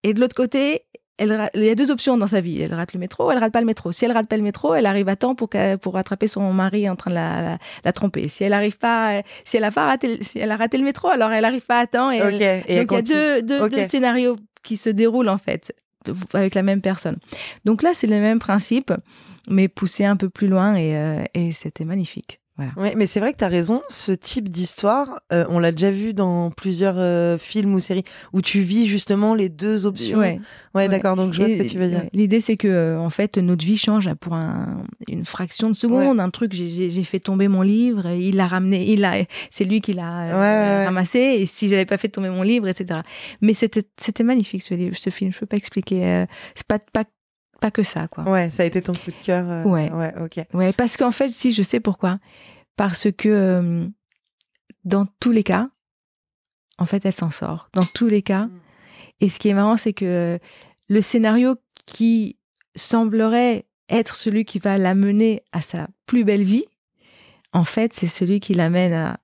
Et 0.03 0.15
de 0.15 0.21
l'autre 0.21 0.35
côté, 0.37 0.83
elle 1.19 1.51
il 1.55 1.63
y 1.65 1.69
a 1.71 1.75
deux 1.75 1.91
options 1.91 2.17
dans 2.17 2.27
sa 2.27 2.41
vie. 2.41 2.61
Elle 2.63 2.75
rate 2.75 2.95
le 2.95 2.99
métro, 3.01 3.31
elle 3.31 3.39
rate 3.39 3.53
pas 3.53 3.61
le 3.61 3.67
métro. 3.67 3.93
Si 3.93 4.05
elle 4.05 4.13
rate 4.13 4.29
pas 4.29 4.37
le 4.37 4.43
métro, 4.43 4.75
elle 4.75 4.87
arrive 4.87 5.09
à 5.09 5.15
temps 5.17 5.35
pour, 5.35 5.51
pour 5.81 5.95
rattraper 5.95 6.27
son 6.27 6.53
mari 6.53 6.89
en 6.89 6.97
train 6.97 7.11
de 7.11 7.15
la, 7.17 7.43
la, 7.43 7.59
la 7.85 7.93
tromper. 7.93 8.29
Si 8.29 8.43
elle 8.45 8.55
arrive 8.55 8.79
pas, 8.79 9.23
si 9.45 9.57
elle 9.57 9.65
a 9.65 9.71
pas 9.71 9.87
raté, 9.87 10.17
le- 10.17 10.23
si 10.23 10.39
elle 10.39 10.51
a 10.51 10.57
raté 10.57 10.79
le 10.79 10.85
métro, 10.85 11.09
alors 11.09 11.31
elle 11.33 11.45
arrive 11.45 11.65
pas 11.67 11.79
à 11.81 11.87
temps. 11.87 12.11
Et 12.11 12.19
elle- 12.29 12.39
donc 12.81 12.91
il 12.93 12.95
y 12.95 12.99
a 12.99 13.03
deux, 13.41 13.43
deux 13.43 13.61
scénarios 13.89 14.37
qui 14.65 14.77
se 14.77 14.91
déroulent 14.91 15.29
en 15.29 15.39
fait 15.39 15.73
avec 16.33 16.55
la 16.57 16.63
même 16.65 16.81
personne. 16.81 17.19
Donc 17.65 17.83
là, 17.83 17.91
c'est 17.95 18.09
le 18.09 18.19
même 18.19 18.41
principe, 18.41 18.93
mais 19.49 19.69
poussé 19.69 20.05
un 20.05 20.17
peu 20.17 20.29
plus 20.29 20.49
loin 20.49 20.75
et, 20.75 20.97
euh, 20.97 21.23
et 21.35 21.53
c'était 21.53 21.85
magnifique. 21.85 22.41
Voilà. 22.59 22.73
Ouais, 22.77 22.95
mais 22.97 23.07
c'est 23.07 23.19
vrai 23.19 23.33
que 23.33 23.39
tu 23.39 23.45
as 23.45 23.49
raison, 23.49 23.81
ce 23.89 24.13
type 24.13 24.51
d'histoire, 24.51 25.21
euh, 25.33 25.47
on 25.49 25.59
l'a 25.59 25.73
déjà 25.73 25.91
vu 25.91 26.13
dans 26.13 26.51
plusieurs 26.51 26.97
euh, 26.99 27.39
films 27.39 27.73
ou 27.75 27.81
séries 27.81 28.05
où 28.35 28.43
tu 28.43 28.61
vis 28.61 28.87
justement 28.87 29.35
les 29.35 29.49
deux 29.49 29.87
options. 29.87 30.19
Ouais. 30.19 30.39
Ouais, 30.75 30.87
d'accord, 30.89 31.17
donc 31.17 31.33
je 31.33 31.39
vois 31.41 31.49
Et- 31.49 31.57
ce 31.59 31.63
que 31.63 31.69
tu 31.69 31.79
veux 31.79 31.89
dire. 31.89 32.05
L'idée, 32.13 32.41
c'est 32.41 32.59
que 32.59 32.69
euh, 32.69 32.99
en 32.99 33.09
fait, 33.09 33.39
notre 33.39 33.65
vie 33.65 33.79
change 33.79 34.13
pour 34.21 34.35
un- 34.35 34.85
une 35.09 35.25
fraction 35.25 35.69
de 35.71 35.75
seconde. 35.75 36.21
Un 36.21 36.29
truc, 36.31 36.53
j'ai- 36.53 36.91
fait 37.05 37.21
tomber 37.21 37.49
mon 37.49 37.63
livre, 37.63 38.07
il 38.11 38.37
l'a 38.37 38.47
ramené, 38.47 38.91
il 38.93 39.05
a, 39.05 39.15
c'est 39.51 39.65
lui 39.65 39.81
qui 39.81 39.93
l'a 39.95 40.23
euh, 40.35 40.85
ramassé. 40.85 41.19
Et 41.19 41.47
si 41.47 41.69
j'avais 41.71 41.87
pas 41.87 41.97
fait 41.97 42.09
tomber 42.09 42.29
mon 42.29 42.43
livre, 42.43 42.69
etc. 42.69 43.01
Mais 43.41 43.55
c'était, 43.55 43.83
c'était 44.01 44.25
magnifique 44.25 44.63
ce 44.63 44.75
livre, 44.75 44.97
ce 44.97 45.11
film. 45.11 45.33
Je 45.33 45.39
peux 45.41 45.47
pas 45.47 45.57
expliquer. 45.57 46.05
euh, 46.07 46.27
c'est 46.55 46.67
pas, 46.67 46.79
pas, 46.93 47.05
pas 47.63 47.71
que 47.71 47.83
ça, 47.83 48.09
quoi. 48.09 48.25
Ouais, 48.25 48.51
ça 48.51 48.63
a 48.65 48.67
été 48.67 48.83
ton 48.83 48.93
coup 48.93 49.11
de 49.11 49.25
cœur. 49.25 49.49
euh, 49.49 49.65
Ouais. 49.65 49.91
Ouais, 49.91 50.13
ok. 50.21 50.45
Ouais, 50.53 50.73
parce 50.75 50.97
qu'en 50.99 51.11
fait, 51.13 51.31
si 51.31 51.53
je 51.53 51.63
sais 51.63 51.81
pourquoi, 51.81 52.19
parce 52.77 53.09
que 53.17 53.29
euh, 53.31 53.87
dans 54.85 55.07
tous 55.21 55.31
les 55.33 55.43
cas, 55.45 55.69
en 56.79 56.85
fait, 56.85 57.05
elle 57.07 57.13
s'en 57.13 57.31
sort. 57.31 57.71
Dans 57.73 57.87
tous 57.87 58.09
les 58.09 58.23
cas. 58.23 58.49
Et 59.21 59.29
ce 59.29 59.39
qui 59.39 59.49
est 59.49 59.55
marrant, 59.55 59.77
c'est 59.77 59.93
que 59.93 60.39
le 60.89 61.01
scénario 61.01 61.57
qui 61.87 62.37
semblerait 62.75 63.67
être 63.89 64.15
celui 64.17 64.45
qui 64.45 64.59
va 64.59 64.79
l'amener 64.79 65.43
à 65.53 65.63
sa 65.63 65.87
plus 66.07 66.25
belle 66.25 66.43
vie, 66.45 66.65
en 67.53 67.65
fait, 67.65 67.93
c'est 67.93 68.07
celui 68.09 68.41
qui 68.41 68.55
l'amène 68.55 68.93
à- 68.93 69.21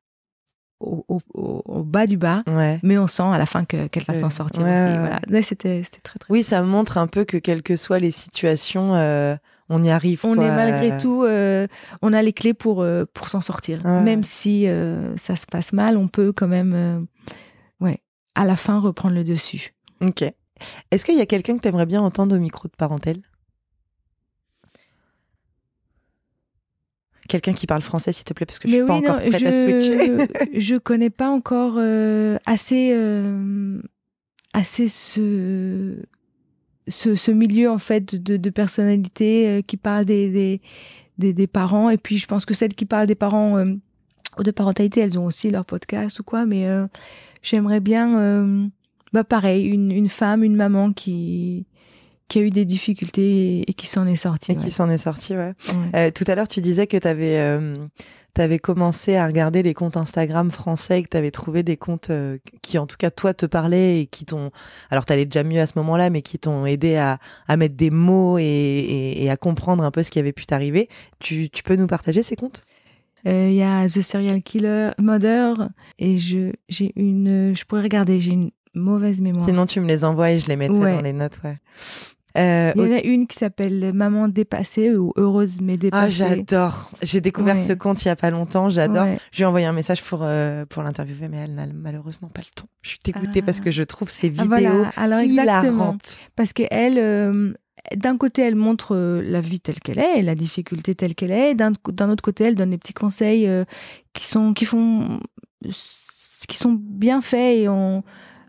au, 0.81 1.05
au- 1.09 1.21
au- 1.35 1.63
au 1.67 1.83
bas 1.83 2.07
du 2.07 2.17
bas. 2.17 2.41
Ouais. 2.47 2.79
Mais 2.83 2.99
on 2.99 3.07
sent 3.07 3.23
à 3.25 3.39
la 3.39 3.47
fin 3.47 3.65
que- 3.65 3.87
qu'elle 3.89 4.05
va 4.05 4.15
s'en 4.15 4.31
sortir 4.31 4.63
ouais, 4.63 4.71
aussi. 4.71 4.93
ouais. 4.93 4.99
Voilà. 4.99 5.21
Mais 5.29 5.43
C'était 5.43 5.83
très, 6.03 6.19
très 6.19 6.33
Oui, 6.33 6.43
ça 6.43 6.63
montre 6.63 6.99
un 6.99 7.07
peu 7.07 7.25
que 7.25 7.37
quelles 7.37 7.63
que 7.63 7.77
soient 7.77 7.99
les 7.99 8.11
situations, 8.13 8.95
euh, 8.95 9.37
on 9.69 9.83
y 9.83 9.91
arrive. 9.91 10.21
on 10.25 10.35
quoi. 10.35 10.45
est 10.45 10.55
malgré 10.55 10.97
tout, 10.99 11.25
euh, 11.25 11.67
on 12.03 12.13
a 12.13 12.23
les 12.23 12.33
clés 12.33 12.55
pour, 12.55 12.83
euh, 12.83 13.05
pour 13.13 13.29
s'en 13.29 13.41
sortir. 13.41 13.85
Même 13.87 14.23
si 14.23 14.67
euh, 14.69 15.17
ça 15.17 15.37
se 15.37 15.47
passe 15.47 15.73
mal, 15.73 15.97
on 15.97 16.09
peut 16.09 16.33
quand 16.33 16.49
même, 16.49 16.73
euh, 16.75 17.01
ouais, 17.81 17.99
à 18.35 18.45
la 18.45 18.57
fin 18.57 18.79
reprendre 18.79 19.15
le 19.15 19.25
dessus. 19.25 19.75
Ok. 20.01 20.23
Est-ce 20.91 21.05
qu'il 21.05 21.17
y 21.17 21.21
a 21.21 21.27
quelqu'un 21.27 21.57
que 21.57 21.63
tu 21.63 21.69
aimerais 21.69 21.87
bien 21.87 22.01
entendre 22.03 22.35
au 22.37 22.39
micro 22.39 22.67
de 22.69 22.73
Parentèle 22.77 23.19
Quelqu'un 27.29 27.53
qui 27.53 27.67
parle 27.67 27.83
français, 27.83 28.11
s'il 28.13 28.25
te 28.25 28.33
plaît, 28.33 28.47
parce 28.47 28.59
que 28.59 28.69
je 28.69 28.75
suis 28.75 28.85
pas 28.85 28.95
encore 28.95 29.21
prête 29.21 29.47
à 29.47 29.63
switcher. 29.63 30.17
je, 30.19 30.27
je 30.61 30.77
connais 30.77 31.11
pas 31.11 31.29
encore 31.29 31.75
euh, 31.77 32.39
assez, 32.47 32.91
euh, 32.95 33.81
assez 34.55 34.89
ce, 34.89 35.97
ce, 36.89 37.15
ce 37.15 37.31
milieu 37.31 37.71
en 37.71 37.79
fait 37.79 38.15
de, 38.15 38.39
de 38.39 38.51
personnalités 38.51 39.47
euh, 39.47 39.61
qui 39.61 39.77
parlent 39.77 40.07
des, 40.07 40.31
des, 40.31 40.61
des, 41.19 41.35
des 41.35 41.47
parents. 41.47 41.91
Et 41.91 41.99
puis 41.99 42.17
je 42.17 42.27
pense 42.27 42.47
que 42.47 42.55
celles 42.55 42.75
qui 42.75 42.87
parlent 42.87 43.07
des 43.07 43.15
parents 43.15 43.59
euh, 43.59 43.75
ou 44.39 44.43
de 44.43 44.51
parentalité, 44.51 45.01
elles 45.01 45.19
ont 45.19 45.27
aussi 45.27 45.51
leur 45.51 45.67
podcast 45.67 46.19
ou 46.21 46.23
quoi. 46.23 46.47
Mais 46.47 46.67
j'aimerais 47.43 47.81
bien, 47.81 48.71
bah 49.13 49.25
pareil, 49.25 49.67
une, 49.67 49.91
une 49.91 50.09
femme, 50.09 50.45
une 50.45 50.55
maman 50.55 50.93
qui 50.93 51.67
qui 52.29 52.39
a 52.39 52.43
eu 52.43 52.51
des 52.51 52.65
difficultés 52.65 53.63
et 53.69 53.73
qui 53.73 53.87
s'en 53.87 54.07
est 54.07 54.15
sortie. 54.17 54.53
Et 54.53 54.57
qui 54.57 54.71
s'en 54.71 54.89
est 54.91 54.99
sorti, 54.99 55.35
ouais. 55.35 55.53
Ouais. 55.69 55.75
Euh, 55.95 56.11
tout 56.11 56.25
à 56.27 56.35
l'heure, 56.35 56.49
tu 56.49 56.61
disais 56.61 56.87
que 56.87 56.97
tu 56.99 57.07
avais, 58.41 58.59
commencé 58.59 59.17
à 59.17 59.27
regarder 59.27 59.63
les 59.63 59.75
comptes 59.75 59.97
Instagram 59.97 60.51
français 60.51 61.01
et 61.01 61.03
que 61.03 61.09
tu 61.09 61.17
avais 61.17 61.31
trouvé 61.31 61.63
des 61.63 61.77
comptes 61.77 62.11
euh, 62.11 62.37
qui, 62.63 62.79
en 62.79 62.87
tout 62.87 62.97
cas, 62.99 63.11
toi, 63.11 63.33
te 63.35 63.47
parlaient 63.47 64.01
et 64.03 64.07
qui 64.07 64.25
t'ont. 64.27 64.51
Alors, 64.91 65.05
tu 65.07 65.13
allais 65.13 65.25
déjà 65.25 65.43
mieux 65.43 65.61
à 65.61 65.67
ce 65.67 65.73
moment-là, 65.79 66.11
mais 66.11 66.23
qui 66.23 66.39
t'ont 66.39 66.67
aidé 66.67 66.97
à, 66.97 67.19
à 67.49 67.57
mettre 67.57 67.77
des 67.77 67.91
mots 67.91 68.39
et, 68.39 68.43
et- 68.45 69.25
et 69.25 69.31
à 69.31 69.37
comprendre 69.37 69.83
un 69.83 69.91
peu 69.91 70.03
ce 70.03 70.11
qui 70.11 70.19
avait 70.19 70.33
pu 70.33 70.45
t'arriver. 70.47 70.89
Tu, 71.19 71.49
tu 71.51 71.63
peux 71.63 71.77
nous 71.77 71.87
partager 71.89 72.23
ces 72.23 72.37
comptes? 72.37 72.63
Euh, 73.27 73.49
Il 73.51 73.57
y 73.57 73.63
a 73.63 73.87
The 73.89 74.01
Serial 74.03 74.43
Killer 74.43 74.91
Mother 74.99 75.69
et 75.99 76.19
je 76.19 76.53
j'ai 76.69 76.93
une 76.95 77.53
je 77.57 77.65
pourrais 77.65 77.83
regarder 77.83 78.21
j'ai 78.21 78.31
une 78.33 78.51
mauvaise 78.75 79.21
mémoire. 79.21 79.45
Sinon, 79.45 79.67
tu 79.67 79.81
me 79.81 79.89
les 79.89 80.05
envoies 80.05 80.31
et 80.31 80.39
je 80.39 80.47
les 80.47 80.55
mettrai 80.55 80.79
Ouais. 80.79 80.93
dans 80.95 81.01
les 81.03 81.13
notes, 81.13 81.41
ouais. 81.43 81.57
Euh, 82.37 82.73
Il 82.77 82.83
y 82.83 82.85
en 82.85 82.97
a 82.97 83.01
une 83.03 83.27
qui 83.27 83.37
s'appelle 83.39 83.93
Maman 83.95 84.29
dépassée 84.29 84.95
ou 84.95 85.13
Heureuse 85.17 85.61
mais 85.63 85.75
Ah, 85.75 85.77
dépassée. 85.77 86.11
j'adore. 86.11 86.91
J'ai 87.03 87.21
découvert 87.21 87.57
Ouais. 87.57 87.63
ce 87.63 87.73
compte 87.73 88.03
il 88.05 88.09
y 88.09 88.11
a 88.11 88.17
pas 88.17 88.31
longtemps. 88.31 88.69
J'adore. 88.69 89.05
Ouais. 89.05 89.19
Je 89.33 89.39
lui 89.39 89.43
ai 89.45 89.47
envoyé 89.47 89.67
un 89.67 89.73
message 89.73 90.03
pour, 90.05 90.21
euh, 90.23 90.65
pour 90.67 90.83
l'interviewer, 90.83 91.29
mais 91.29 91.39
elle 91.39 91.55
n'a 91.55 91.67
malheureusement 91.67 92.29
pas 92.29 92.43
le 92.43 92.51
temps. 92.55 92.69
Je 92.83 92.91
suis 92.91 92.99
dégoûtée 93.03 93.41
Ah. 93.43 93.47
parce 93.47 93.61
que 93.61 93.71
je 93.71 93.83
trouve 93.83 94.09
ses 94.11 94.29
Ah, 94.39 94.43
vidéos 94.43 94.49
voilà. 94.49 94.91
Alors 94.97 95.21
hilarantes. 95.23 96.21
parce 96.37 96.53
que 96.53 96.65
elle 96.71 96.99
euh, 96.99 97.55
d'un 97.97 98.17
côté 98.19 98.43
elle 98.43 98.57
montre 98.57 98.95
la 99.25 99.41
vie 99.41 99.61
telle 99.61 99.81
qu'elle 99.81 99.99
est, 99.99 100.21
la 100.23 100.35
difficulté 100.35 100.95
telle 100.95 101.15
qu'elle 101.15 101.31
est, 101.31 101.55
d'un 101.55 101.73
autre 102.11 102.23
côté 102.23 102.45
elle 102.45 102.55
donne 102.55 102.71
des 102.71 102.79
petits 102.79 102.93
conseils 102.93 103.49
qui 104.13 104.27
sont 104.27 104.53
qui 104.53 104.67
font 104.67 105.21
qui 106.47 106.57
sont 106.57 106.77
bien 106.79 107.21
faits 107.21 107.59
et 107.59 107.69
ont 107.69 108.05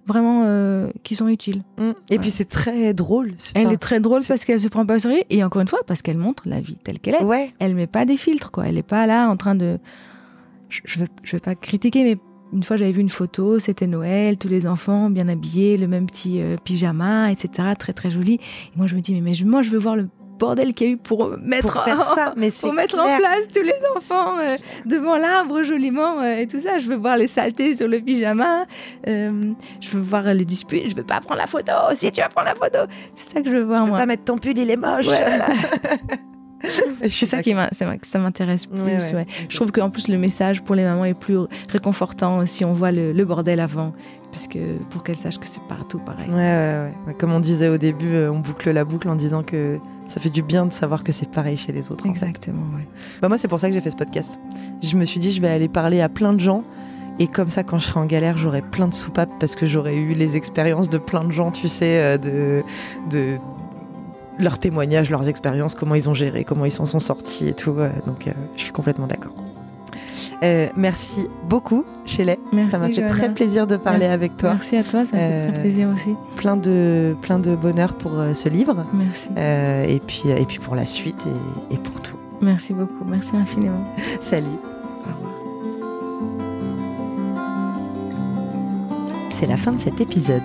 vraiment 0.05 0.43
euh, 0.45 0.89
qui 1.03 1.15
sont 1.15 1.27
utiles. 1.27 1.63
Mm. 1.77 1.91
Et 2.09 2.19
puis 2.19 2.29
c'est 2.29 2.49
très 2.49 2.93
drôle. 2.93 3.33
Elle 3.55 3.71
est 3.71 3.77
très 3.77 3.99
drôle 3.99 4.21
parce 4.27 4.45
qu'elle 4.45 4.59
se 4.59 4.67
prend 4.67 4.85
pas 4.85 4.95
au 4.95 4.99
sérieux 4.99 5.23
et 5.29 5.43
encore 5.43 5.61
une 5.61 5.67
fois 5.67 5.79
parce 5.85 6.01
qu'elle 6.01 6.17
montre 6.17 6.43
la 6.47 6.59
vie 6.59 6.77
telle 6.83 6.99
qu'elle 6.99 7.15
est. 7.15 7.23
Ouais. 7.23 7.53
Elle 7.59 7.75
met 7.75 7.87
pas 7.87 8.05
des 8.05 8.17
filtres 8.17 8.51
quoi. 8.51 8.67
Elle 8.67 8.77
est 8.77 8.83
pas 8.83 9.05
là 9.07 9.29
en 9.29 9.37
train 9.37 9.55
de. 9.55 9.79
Je, 10.69 10.81
je 10.85 10.99
veux 10.99 11.07
je 11.23 11.35
veux 11.35 11.39
pas 11.39 11.55
critiquer 11.55 12.03
mais 12.03 12.17
une 12.51 12.63
fois 12.63 12.75
j'avais 12.77 12.91
vu 12.91 13.01
une 13.01 13.09
photo, 13.09 13.59
c'était 13.59 13.87
Noël, 13.87 14.37
tous 14.37 14.47
les 14.47 14.65
enfants 14.65 15.09
bien 15.09 15.27
habillés, 15.27 15.77
le 15.77 15.87
même 15.87 16.07
petit 16.07 16.41
euh, 16.41 16.55
pyjama, 16.63 17.31
etc. 17.31 17.69
Très 17.77 17.93
très 17.93 18.09
joli. 18.09 18.33
Et 18.33 18.77
moi 18.77 18.87
je 18.87 18.95
me 18.95 19.01
dis 19.01 19.13
mais, 19.13 19.21
mais 19.21 19.33
moi 19.45 19.61
je 19.61 19.69
veux 19.69 19.79
voir 19.79 19.95
le 19.95 20.09
bordel 20.39 20.73
qu'il 20.73 20.87
y 20.87 20.89
a 20.89 20.93
eu 20.93 20.97
pour 20.97 21.35
mettre 21.37 21.71
Pour 21.71 21.83
faire 21.83 22.05
ça, 22.05 22.33
mais 22.37 22.49
c'est 22.49 22.65
pour 22.65 22.73
mettre 22.73 22.97
en 22.97 23.17
place 23.17 23.47
tous 23.53 23.61
les 23.61 23.73
enfants 23.95 24.37
euh, 24.39 24.55
devant 24.85 25.17
l'arbre 25.17 25.61
joliment 25.63 26.19
euh, 26.21 26.37
et 26.37 26.47
tout 26.47 26.59
ça. 26.61 26.79
Je 26.79 26.87
veux 26.87 26.95
voir 26.95 27.17
les 27.17 27.27
saletés 27.27 27.75
sur 27.75 27.87
le 27.87 27.99
pyjama. 27.99 28.65
euh, 29.07 29.29
je 29.81 29.89
veux 29.91 30.01
voir 30.01 30.23
les 30.33 30.45
disputes. 30.45 30.89
Je 30.89 30.95
veux 30.95 31.03
pas 31.03 31.19
prendre 31.19 31.41
la 31.41 31.47
photo. 31.47 31.71
Si 31.93 32.11
tu 32.11 32.21
vas 32.21 32.29
prendre 32.29 32.47
la 32.47 32.55
photo, 32.55 32.79
c'est 33.15 33.33
ça 33.33 33.41
que 33.41 33.49
je 33.51 33.55
veux 33.57 33.63
voir 33.63 33.83
Je 33.85 33.89
moi. 33.89 33.99
pas 33.99 34.05
mettre 34.05 34.23
ton 34.23 34.37
pull, 34.37 34.57
il 34.57 34.69
est 34.71 34.75
moche. 34.77 35.07
Ouais, 35.07 35.23
voilà. 35.25 35.45
Je 37.03 37.07
suis 37.07 37.26
C'est 37.26 37.38
ça 37.38 37.43
qui 37.43 37.55
ça 38.03 38.20
m'intéresse 38.20 38.66
plus. 38.66 38.82
Ouais, 38.82 38.97
ouais. 38.97 39.14
ouais. 39.16 39.26
Je 39.47 39.55
trouve 39.55 39.72
qu'en 39.72 39.89
plus 39.89 40.07
le 40.07 40.18
message 40.18 40.62
pour 40.64 40.76
les 40.76 40.84
mamans 40.84 41.05
est 41.05 41.14
plus 41.14 41.38
réconfortant 41.70 42.45
si 42.45 42.66
on 42.66 42.74
voit 42.74 42.91
le, 42.91 43.14
le 43.14 43.26
bordel 43.26 43.60
avant, 43.60 43.93
parce 44.32 44.47
que 44.47 44.78
pour 44.89 45.03
qu'elles 45.03 45.18
sachent 45.18 45.39
que 45.39 45.47
c'est 45.47 45.64
partout 45.64 45.99
pareil. 45.99 46.30
Ouais, 46.30 46.36
ouais, 46.36 46.38
ouais. 46.38 46.93
Ouais, 47.07 47.14
Comme 47.14 47.32
on 47.32 47.39
disait 47.39 47.70
au 47.70 47.78
début, 47.78 48.14
euh, 48.14 48.32
on 48.32 48.39
boucle 48.39 48.70
la 48.72 48.84
boucle 48.84 49.07
en 49.10 49.16
disant 49.16 49.43
que 49.43 49.80
ça 50.07 50.20
fait 50.20 50.30
du 50.30 50.41
bien 50.41 50.66
de 50.66 50.74
savoir 50.74 51.03
que 51.03 51.12
c'est 51.12 51.30
pareil 51.32 51.55
chez 51.55 51.72
les 51.72 51.91
autres. 51.91 52.05
en 52.07 52.14
fait. 52.14 52.20
Exactement. 52.26 52.64
Ouais. 52.76 52.88
Bah 53.22 53.28
moi, 53.30 53.38
c'est 53.38 53.47
pour 53.47 53.60
ça 53.60 53.68
que 53.70 53.74
j'ai 53.74 53.82
fait 53.82 53.91
ce 53.91 53.95
podcast. 53.95 54.39
Je 54.82 54.95
me 54.97 55.05
suis 55.05 55.20
dit, 55.20 55.32
je 55.32 55.39
vais 55.41 55.49
aller 55.49 55.70
parler 55.70 56.01
à 56.01 56.10
plein 56.10 56.34
de 56.34 56.39
gens. 56.39 56.64
Et 57.22 57.28
comme 57.28 57.49
ça, 57.49 57.64
quand 57.64 57.80
je 57.80 57.86
serai 57.86 57.99
en 57.99 58.05
galère, 58.05 58.38
j'aurai 58.38 58.62
plein 58.62 58.88
de 58.88 58.93
soupapes 58.93 59.30
parce 59.41 59.55
que 59.55 59.66
j'aurai 59.66 59.97
eu 59.97 60.14
les 60.14 60.38
expériences 60.38 60.89
de 60.89 60.97
plein 60.97 61.26
de 61.26 61.32
gens, 61.34 61.51
tu 61.51 61.68
sais, 61.68 61.99
euh, 62.01 62.18
de, 62.18 62.64
de 63.12 63.38
leurs 64.39 64.57
témoignages, 64.59 65.09
leurs 65.09 65.27
expériences, 65.27 65.75
comment 65.75 65.95
ils 65.95 66.09
ont 66.09 66.13
géré, 66.13 66.43
comment 66.43 66.65
ils 66.65 66.71
s'en 66.71 66.85
sont 66.85 66.99
sortis 66.99 67.47
et 67.49 67.53
tout. 67.53 67.75
euh, 67.77 67.89
donc, 68.05 68.27
euh, 68.27 68.31
je 68.55 68.63
suis 68.63 68.71
complètement 68.71 69.07
d'accord. 69.07 69.33
Euh, 70.41 70.67
merci 70.77 71.27
beaucoup, 71.49 71.83
Shelley. 72.05 72.39
Merci. 72.53 72.71
Ça 72.71 72.77
m'a 72.77 72.87
fait 72.87 72.93
Johanna. 72.93 73.09
très 73.09 73.33
plaisir 73.33 73.67
de 73.67 73.75
parler 73.75 73.99
Merci. 74.07 74.13
avec 74.13 74.37
toi. 74.37 74.53
Merci 74.53 74.77
à 74.77 74.83
toi, 74.83 75.05
ça 75.05 75.15
me 75.17 75.21
fait 75.21 75.51
très 75.51 75.59
plaisir 75.61 75.89
aussi. 75.93 76.15
Plein 76.37 76.55
de, 76.55 77.15
plein 77.21 77.39
de 77.39 77.55
bonheur 77.55 77.93
pour 77.93 78.17
euh, 78.17 78.33
ce 78.33 78.47
livre. 78.47 78.85
Merci. 78.93 79.27
Et, 79.93 79.99
puis, 79.99 80.23
et 80.29 80.45
puis 80.45 80.59
pour 80.59 80.75
la 80.75 80.85
suite 80.85 81.25
et, 81.69 81.73
et 81.75 81.77
pour 81.77 81.99
tout. 82.01 82.15
Merci 82.41 82.73
beaucoup. 82.73 83.03
Merci 83.05 83.35
infiniment. 83.35 83.83
Salut. 84.21 84.47
Au 84.47 85.15
revoir. 85.17 85.33
C'est 89.31 89.47
la 89.47 89.57
fin 89.57 89.73
de 89.73 89.79
cet 89.79 89.99
épisode. 89.99 90.41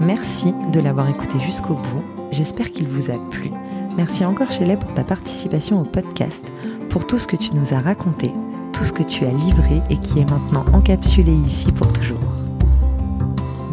Merci 0.00 0.52
de 0.72 0.80
l'avoir 0.80 1.08
écouté 1.08 1.38
jusqu'au 1.46 1.74
bout. 1.74 2.17
J'espère 2.30 2.72
qu'il 2.72 2.88
vous 2.88 3.10
a 3.10 3.18
plu. 3.30 3.50
Merci 3.96 4.24
encore 4.24 4.50
Shelley 4.52 4.76
pour 4.76 4.92
ta 4.94 5.04
participation 5.04 5.80
au 5.80 5.84
podcast, 5.84 6.44
pour 6.88 7.06
tout 7.06 7.18
ce 7.18 7.26
que 7.26 7.36
tu 7.36 7.54
nous 7.54 7.74
as 7.74 7.80
raconté, 7.80 8.32
tout 8.72 8.84
ce 8.84 8.92
que 8.92 9.02
tu 9.02 9.24
as 9.24 9.30
livré 9.30 9.82
et 9.90 9.96
qui 9.96 10.20
est 10.20 10.30
maintenant 10.30 10.64
encapsulé 10.72 11.32
ici 11.32 11.72
pour 11.72 11.92
toujours. 11.92 12.47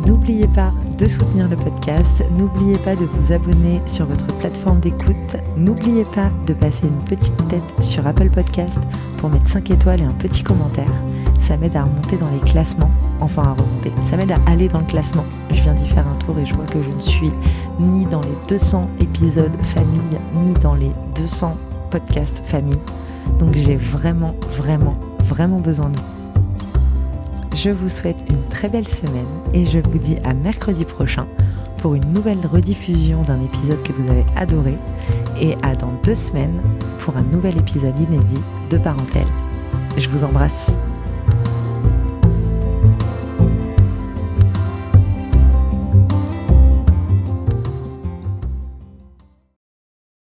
N'oubliez 0.06 0.47
pas 0.47 0.72
de 0.99 1.08
soutenir 1.08 1.47
le 1.47 1.56
podcast, 1.56 2.24
n'oubliez 2.38 2.78
pas 2.78 2.95
de 2.95 3.06
vous 3.06 3.34
abonner 3.34 3.82
sur 3.88 4.06
votre 4.06 4.28
plateforme 4.38 4.80
d'écoute, 4.80 5.36
n'oubliez 5.58 6.06
pas 6.06 6.30
de 6.45 6.53
passer 6.53 6.86
une 6.88 7.03
petite 7.06 7.47
tête 7.47 7.64
sur 7.84 8.06
Apple 8.06 8.30
Podcast 8.30 8.80
pour 9.18 9.30
mettre 9.30 9.49
5 9.49 9.72
étoiles 9.72 10.01
et 10.01 10.06
un 10.06 10.14
petit 10.14 10.43
commentaire. 10.43 10.91
Ça 11.39 11.58
m'aide 11.58 11.76
à 11.76 11.84
remonter 11.84 12.18
dans 12.18 12.30
les 12.30 12.39
classements, 12.39 12.91
enfin 13.20 13.43
à 13.43 13.53
remonter, 13.53 13.91
ça 14.06 14.16
m'aide 14.16 14.32
à 14.32 14.39
aller 14.45 14.68
dans 14.68 14.80
le 14.80 14.86
classement. 14.86 15.26
Je 15.49 15.62
viens 15.64 15.74
d'y 15.74 15.88
faire 15.88 16.08
un 16.08 16.16
tour 16.18 16.38
et 16.38 16.45
je 16.45 16.53
vois 16.53 16.66
que 16.66 16.84
je 16.84 16.89
ne 16.89 16.99
suis 16.99 17.32
ni 17.80 18.06
dans 18.06 18.22
les 18.22 18.38
200 18.47 18.88
épisodes 18.99 19.58
famille, 19.64 20.20
ni 20.36 20.53
dans 20.62 20.76
les 20.76 20.91
200 21.16 21.58
podcasts 21.89 22.43
famille. 22.45 22.80
Donc 23.39 23.56
j'ai 23.56 23.76
vraiment, 23.76 24.36
vraiment, 24.51 24.95
vraiment 25.24 25.60
besoin 25.60 25.89
de 25.89 25.97
vous. 25.97 26.14
Je 27.56 27.70
vous 27.70 27.88
souhaite 27.88 28.18
une 28.30 28.43
très 28.49 28.68
belle 28.68 28.88
semaine 28.88 29.26
et 29.53 29.64
je 29.64 29.80
vous 29.80 29.97
dis 29.97 30.18
à 30.26 30.34
mercredi 30.34 30.84
prochain 30.84 31.26
pour 31.78 31.95
une 31.95 32.12
nouvelle 32.12 32.45
rediffusion 32.45 33.22
d'un 33.22 33.41
épisode 33.41 33.82
que 33.82 33.93
vous 33.93 34.12
avez 34.12 34.26
adoré 34.36 34.78
et 35.39 35.56
à 35.64 35.74
dans 35.74 35.93
deux 36.03 36.16
semaines 36.16 36.62
pour 36.99 37.16
un 37.16 37.24
nouvel 37.24 37.58
épisode 37.58 37.97
inédit 37.97 38.41
de 38.70 38.78
Parentèle. 38.78 39.28
Je 39.95 40.10
vous 40.10 40.26
embrasse. 40.26 40.76